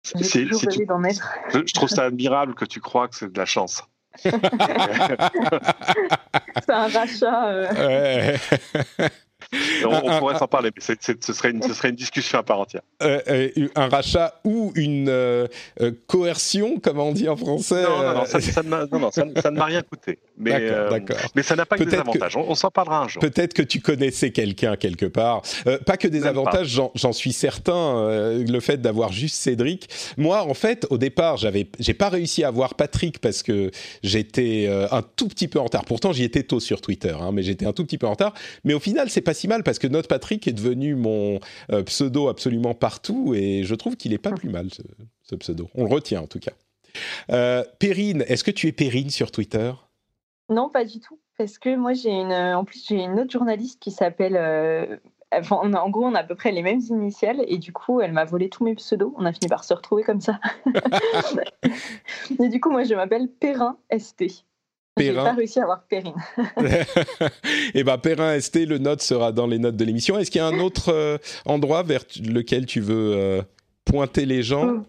Toujours 0.03 0.62
d'en 0.86 1.05
être. 1.05 1.28
Je, 1.53 1.72
trouve 1.74 1.88
ça 1.88 2.05
admirable 2.05 2.55
que 2.55 2.64
tu 2.64 2.80
crois 2.80 3.07
que 3.09 3.16
c'est 3.16 3.30
de 3.32 3.38
la 3.38 3.45
chance. 3.45 3.82
c'est 4.22 4.32
un 6.68 6.88
rachat. 6.88 7.70
Ouais 7.72 8.36
on, 9.84 10.18
pourrait 10.18 10.38
s'en 10.38 10.46
parler, 10.46 10.70
mais 10.74 10.82
ce, 10.82 10.94
serait 11.32 11.51
une, 11.51 11.62
ce 11.62 11.74
serait 11.74 11.90
une 11.90 11.96
discussion 11.96 12.38
à 12.38 12.42
part 12.42 12.61
entière. 12.61 12.82
Euh, 13.03 13.20
euh, 13.28 13.68
un 13.74 13.88
rachat 13.88 14.40
ou 14.44 14.72
une 14.76 15.09
euh, 15.09 15.46
coercion, 16.07 16.78
comme 16.78 17.01
on 17.01 17.12
dit 17.12 17.28
en 17.28 17.36
français 17.36 17.82
Non, 17.82 18.03
non, 18.03 18.98
non, 19.01 19.11
ça, 19.11 19.24
ne 19.24 19.57
m'a 19.57 19.64
rien 19.64 19.82
coûté. 19.82 20.18
Mais, 20.38 20.70
mais 21.34 21.42
ça 21.42 21.57
n'a 21.57 21.66
pas 21.66 21.76
que 21.76 21.84
des 21.84 21.96
avantages. 21.96 22.36
On, 22.36 22.55
s'en 22.55 22.70
parlera 22.70 23.03
un 23.03 23.09
jour. 23.09 23.20
Peut-être 23.20 23.55
que 23.55 23.62
tu 23.62 23.80
connaissais 23.80 24.30
quelqu'un 24.30 24.76
quelque 24.76 25.07
part. 25.07 25.42
pas 25.84 25.96
que 25.96 26.09
des 26.09 26.26
avantages, 26.26 26.80
j'en 26.94 27.12
suis 27.12 27.32
certain. 27.32 28.09
le 28.09 28.61
fait 28.61 28.80
d'avoir 28.80 29.12
juste 29.12 29.36
Cédric. 29.36 29.88
Moi, 30.16 30.42
en 30.42 30.55
fait, 30.55 30.86
au 30.90 30.98
départ, 30.98 31.36
j'avais, 31.36 31.66
j'ai 31.78 31.94
pas 31.94 32.09
réussi 32.09 32.44
à 32.44 32.48
avoir 32.48 32.74
Patrick 32.74 33.18
parce 33.18 33.42
que 33.42 33.70
j'étais 34.03 34.68
un 34.90 35.03
tout 35.03 35.28
petit 35.28 35.48
peu 35.48 35.59
en 35.59 35.64
retard. 35.64 35.84
Pourtant, 35.84 36.12
j'y 36.12 36.24
étais 36.24 36.44
tôt 36.44 36.61
sur 36.61 36.80
Twitter, 36.80 37.14
hein, 37.18 37.30
mais 37.32 37.42
j'étais 37.42 37.66
un 37.66 37.72
tout 37.72 37.84
petit 37.84 37.98
peu 37.98 38.07
en 38.07 38.12
retard. 38.12 38.34
Mais 38.64 38.74
au 38.74 38.80
final, 38.80 39.11
c'est 39.11 39.20
pas 39.20 39.34
si 39.41 39.49
mal 39.49 39.62
parce 39.62 39.78
que 39.78 39.86
notre 39.86 40.09
Patrick 40.09 40.47
est 40.47 40.53
devenu 40.53 40.95
mon 40.95 41.41
euh, 41.72 41.82
pseudo 41.84 42.28
absolument 42.28 42.74
partout 42.74 43.32
et 43.34 43.64
je 43.64 43.74
trouve 43.74 43.97
qu'il 43.97 44.12
est 44.12 44.18
pas 44.18 44.32
plus 44.32 44.51
mal 44.51 44.68
ce, 45.22 45.34
pseudo. 45.36 45.70
On 45.74 45.84
le 45.84 45.91
retient 45.91 46.20
en 46.20 46.26
tout 46.26 46.41
cas. 46.41 46.53
Euh, 47.30 47.64
Perrine, 47.78 48.24
est-ce 48.28 48.45
que 48.45 48.51
tu 48.51 48.66
es 48.66 48.72
Perrine 48.72 49.11
sur 49.11 49.30
Twitter? 49.30 49.72
Non, 50.51 50.68
pas 50.68 50.84
du 50.84 51.01
tout. 51.01 51.18
Parce 51.38 51.59
que 51.59 51.74
moi, 51.74 51.95
j'ai 51.95 52.11
une, 52.11 52.32
en 52.32 52.64
plus, 52.64 52.84
j'ai 52.86 53.03
une 53.03 53.18
autre 53.18 53.30
journaliste 53.30 53.80
qui 53.80 53.93
s'appelle. 53.93 54.36
Euh, 54.36 54.97
en 55.51 55.88
gros, 55.88 56.05
on 56.05 56.14
a 56.14 56.18
à 56.18 56.24
peu 56.24 56.34
près 56.34 56.51
les 56.51 56.62
mêmes 56.62 56.80
initiales 56.80 57.43
et 57.47 57.57
du 57.57 57.72
coup, 57.72 58.01
elle 58.01 58.12
m'a 58.12 58.24
volé 58.24 58.51
tous 58.51 58.64
mes 58.64 58.74
pseudos. 58.74 59.14
On 59.16 59.24
a 59.24 59.32
fini 59.32 59.49
par 59.49 59.62
se 59.62 59.72
retrouver 59.72 60.03
comme 60.03 60.20
ça. 60.20 60.41
et 62.43 62.49
du 62.49 62.61
coup, 62.61 62.70
moi, 62.70 62.82
je 62.82 62.95
m'appelle 62.95 63.28
Perrin 63.28 63.78
ST. 63.97 64.45
J'ai 64.99 65.14
pas 65.14 65.32
réussi 65.32 65.59
à 65.61 65.62
avoir 65.62 65.82
Perrine. 65.84 66.14
Eh 67.74 67.84
bien, 67.84 67.99
Perrin 67.99 68.38
ST, 68.38 68.66
le 68.66 68.78
note 68.78 69.03
sera 69.03 69.32
dans 69.32 69.47
les 69.47 69.59
notes 69.59 69.76
de 69.76 69.84
l'émission. 69.84 70.18
Est-ce 70.18 70.30
qu'il 70.30 70.41
y 70.41 70.45
a 70.45 70.47
un 70.47 70.59
autre 70.59 70.93
euh, 70.93 71.18
endroit 71.47 71.82
vers 71.82 72.03
lequel 72.22 72.66
tu 72.66 72.80
veux 72.80 73.14
euh, 73.14 73.43
pointer 73.84 74.26
les 74.26 74.43
gens? 74.43 74.68
Euh, 74.68 74.80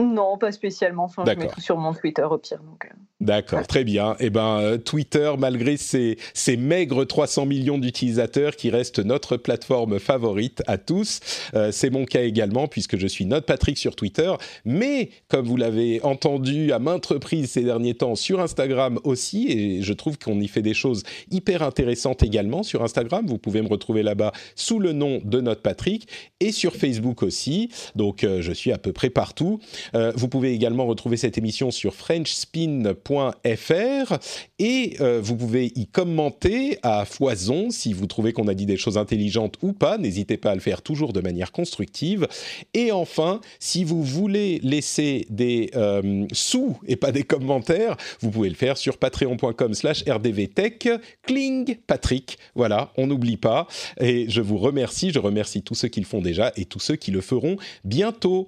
non, 0.00 0.38
pas 0.38 0.52
spécialement. 0.52 1.04
Enfin, 1.04 1.24
je 1.26 1.32
mets 1.32 1.48
tout 1.48 1.60
sur 1.60 1.76
mon 1.76 1.92
Twitter 1.92 2.22
au 2.22 2.38
pire. 2.38 2.60
Euh. 2.62 2.88
D'accord, 3.20 3.66
très 3.66 3.84
bien. 3.84 4.16
Eh 4.20 4.30
ben, 4.30 4.58
euh, 4.58 4.78
Twitter, 4.78 5.30
malgré 5.38 5.76
ses, 5.76 6.16
maigres 6.56 7.06
300 7.06 7.44
millions 7.44 7.76
d'utilisateurs, 7.76 8.56
qui 8.56 8.70
reste 8.70 9.00
notre 9.00 9.36
plateforme 9.36 9.98
favorite 9.98 10.62
à 10.66 10.78
tous, 10.78 11.20
euh, 11.54 11.70
c'est 11.72 11.90
mon 11.90 12.06
cas 12.06 12.22
également, 12.22 12.68
puisque 12.68 12.96
je 12.96 13.06
suis 13.06 13.26
notre 13.26 13.44
Patrick 13.44 13.76
sur 13.76 13.94
Twitter. 13.94 14.32
Mais, 14.64 15.10
comme 15.28 15.46
vous 15.46 15.58
l'avez 15.58 16.02
entendu 16.02 16.72
à 16.72 16.78
maintes 16.78 17.06
reprises 17.06 17.50
ces 17.50 17.62
derniers 17.62 17.94
temps, 17.94 18.14
sur 18.14 18.40
Instagram 18.40 18.98
aussi, 19.04 19.48
et 19.50 19.82
je 19.82 19.92
trouve 19.92 20.18
qu'on 20.18 20.40
y 20.40 20.48
fait 20.48 20.62
des 20.62 20.74
choses 20.74 21.02
hyper 21.30 21.62
intéressantes 21.62 22.22
également 22.22 22.62
sur 22.62 22.82
Instagram. 22.82 23.26
Vous 23.26 23.38
pouvez 23.38 23.60
me 23.60 23.68
retrouver 23.68 24.02
là-bas 24.02 24.32
sous 24.56 24.78
le 24.78 24.94
nom 24.94 25.20
de 25.22 25.42
notre 25.42 25.60
Patrick, 25.60 26.08
et 26.40 26.50
sur 26.50 26.76
Facebook 26.76 27.22
aussi. 27.22 27.68
Donc, 27.94 28.22
je 28.22 28.52
suis 28.52 28.72
à 28.72 28.78
peu 28.78 28.92
près 28.94 29.10
partout. 29.10 29.60
Euh, 29.94 30.12
vous 30.14 30.28
pouvez 30.28 30.52
également 30.52 30.86
retrouver 30.86 31.16
cette 31.16 31.38
émission 31.38 31.70
sur 31.70 31.94
frenchspin.fr 31.94 34.18
et 34.58 34.96
euh, 35.00 35.20
vous 35.22 35.36
pouvez 35.36 35.72
y 35.74 35.86
commenter 35.86 36.78
à 36.82 37.04
foison 37.04 37.70
si 37.70 37.92
vous 37.92 38.06
trouvez 38.06 38.32
qu'on 38.32 38.48
a 38.48 38.54
dit 38.54 38.66
des 38.66 38.76
choses 38.76 38.98
intelligentes 38.98 39.56
ou 39.62 39.72
pas. 39.72 39.98
N'hésitez 39.98 40.36
pas 40.36 40.52
à 40.52 40.54
le 40.54 40.60
faire 40.60 40.82
toujours 40.82 41.12
de 41.12 41.20
manière 41.20 41.52
constructive. 41.52 42.28
Et 42.74 42.92
enfin, 42.92 43.40
si 43.58 43.84
vous 43.84 44.02
voulez 44.02 44.60
laisser 44.62 45.26
des 45.30 45.70
euh, 45.74 46.26
sous 46.32 46.78
et 46.86 46.96
pas 46.96 47.12
des 47.12 47.22
commentaires, 47.22 47.96
vous 48.20 48.30
pouvez 48.30 48.48
le 48.48 48.54
faire 48.54 48.76
sur 48.76 48.98
patreon.com 48.98 49.74
slash 49.74 50.04
rdvtech. 50.08 50.88
Kling 51.22 51.76
Patrick. 51.86 52.38
Voilà, 52.54 52.92
on 52.96 53.06
n'oublie 53.06 53.36
pas. 53.36 53.66
Et 54.00 54.26
je 54.28 54.40
vous 54.40 54.58
remercie. 54.58 55.10
Je 55.10 55.18
remercie 55.18 55.62
tous 55.62 55.74
ceux 55.74 55.88
qui 55.88 56.00
le 56.00 56.06
font 56.06 56.20
déjà 56.20 56.52
et 56.56 56.64
tous 56.64 56.80
ceux 56.80 56.96
qui 56.96 57.10
le 57.10 57.20
feront 57.20 57.56
bientôt. 57.84 58.46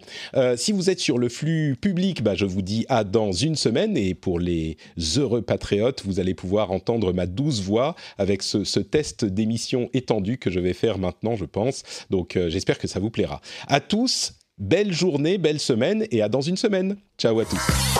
si 0.56 0.72
vous 0.72 0.90
êtes 0.90 1.00
sur 1.00 1.18
le 1.18 1.23
le 1.24 1.30
flux 1.30 1.74
public, 1.80 2.22
bah, 2.22 2.34
je 2.34 2.44
vous 2.44 2.60
dis 2.60 2.84
à 2.90 3.02
dans 3.02 3.32
une 3.32 3.56
semaine. 3.56 3.96
Et 3.96 4.14
pour 4.14 4.38
les 4.38 4.76
heureux 5.16 5.40
patriotes, 5.40 6.02
vous 6.04 6.20
allez 6.20 6.34
pouvoir 6.34 6.70
entendre 6.70 7.14
ma 7.14 7.24
douce 7.24 7.62
voix 7.62 7.96
avec 8.18 8.42
ce, 8.42 8.78
test 8.80 9.24
d'émission 9.24 9.88
étendu 9.94 10.36
que 10.36 10.50
je 10.50 10.60
vais 10.60 10.74
faire 10.74 10.98
maintenant, 10.98 11.34
je 11.34 11.46
pense. 11.46 11.82
Donc 12.10 12.36
euh, 12.36 12.50
j'espère 12.50 12.78
que 12.78 12.86
ça 12.86 13.00
vous 13.00 13.10
plaira. 13.10 13.40
À 13.68 13.80
tous, 13.80 14.34
belle 14.58 14.92
journée, 14.92 15.38
belle 15.38 15.60
semaine 15.60 16.06
et 16.10 16.20
à 16.20 16.28
dans 16.28 16.42
une 16.42 16.58
semaine. 16.58 16.96
Ciao 17.16 17.40
à 17.40 17.46
tous. 17.46 17.93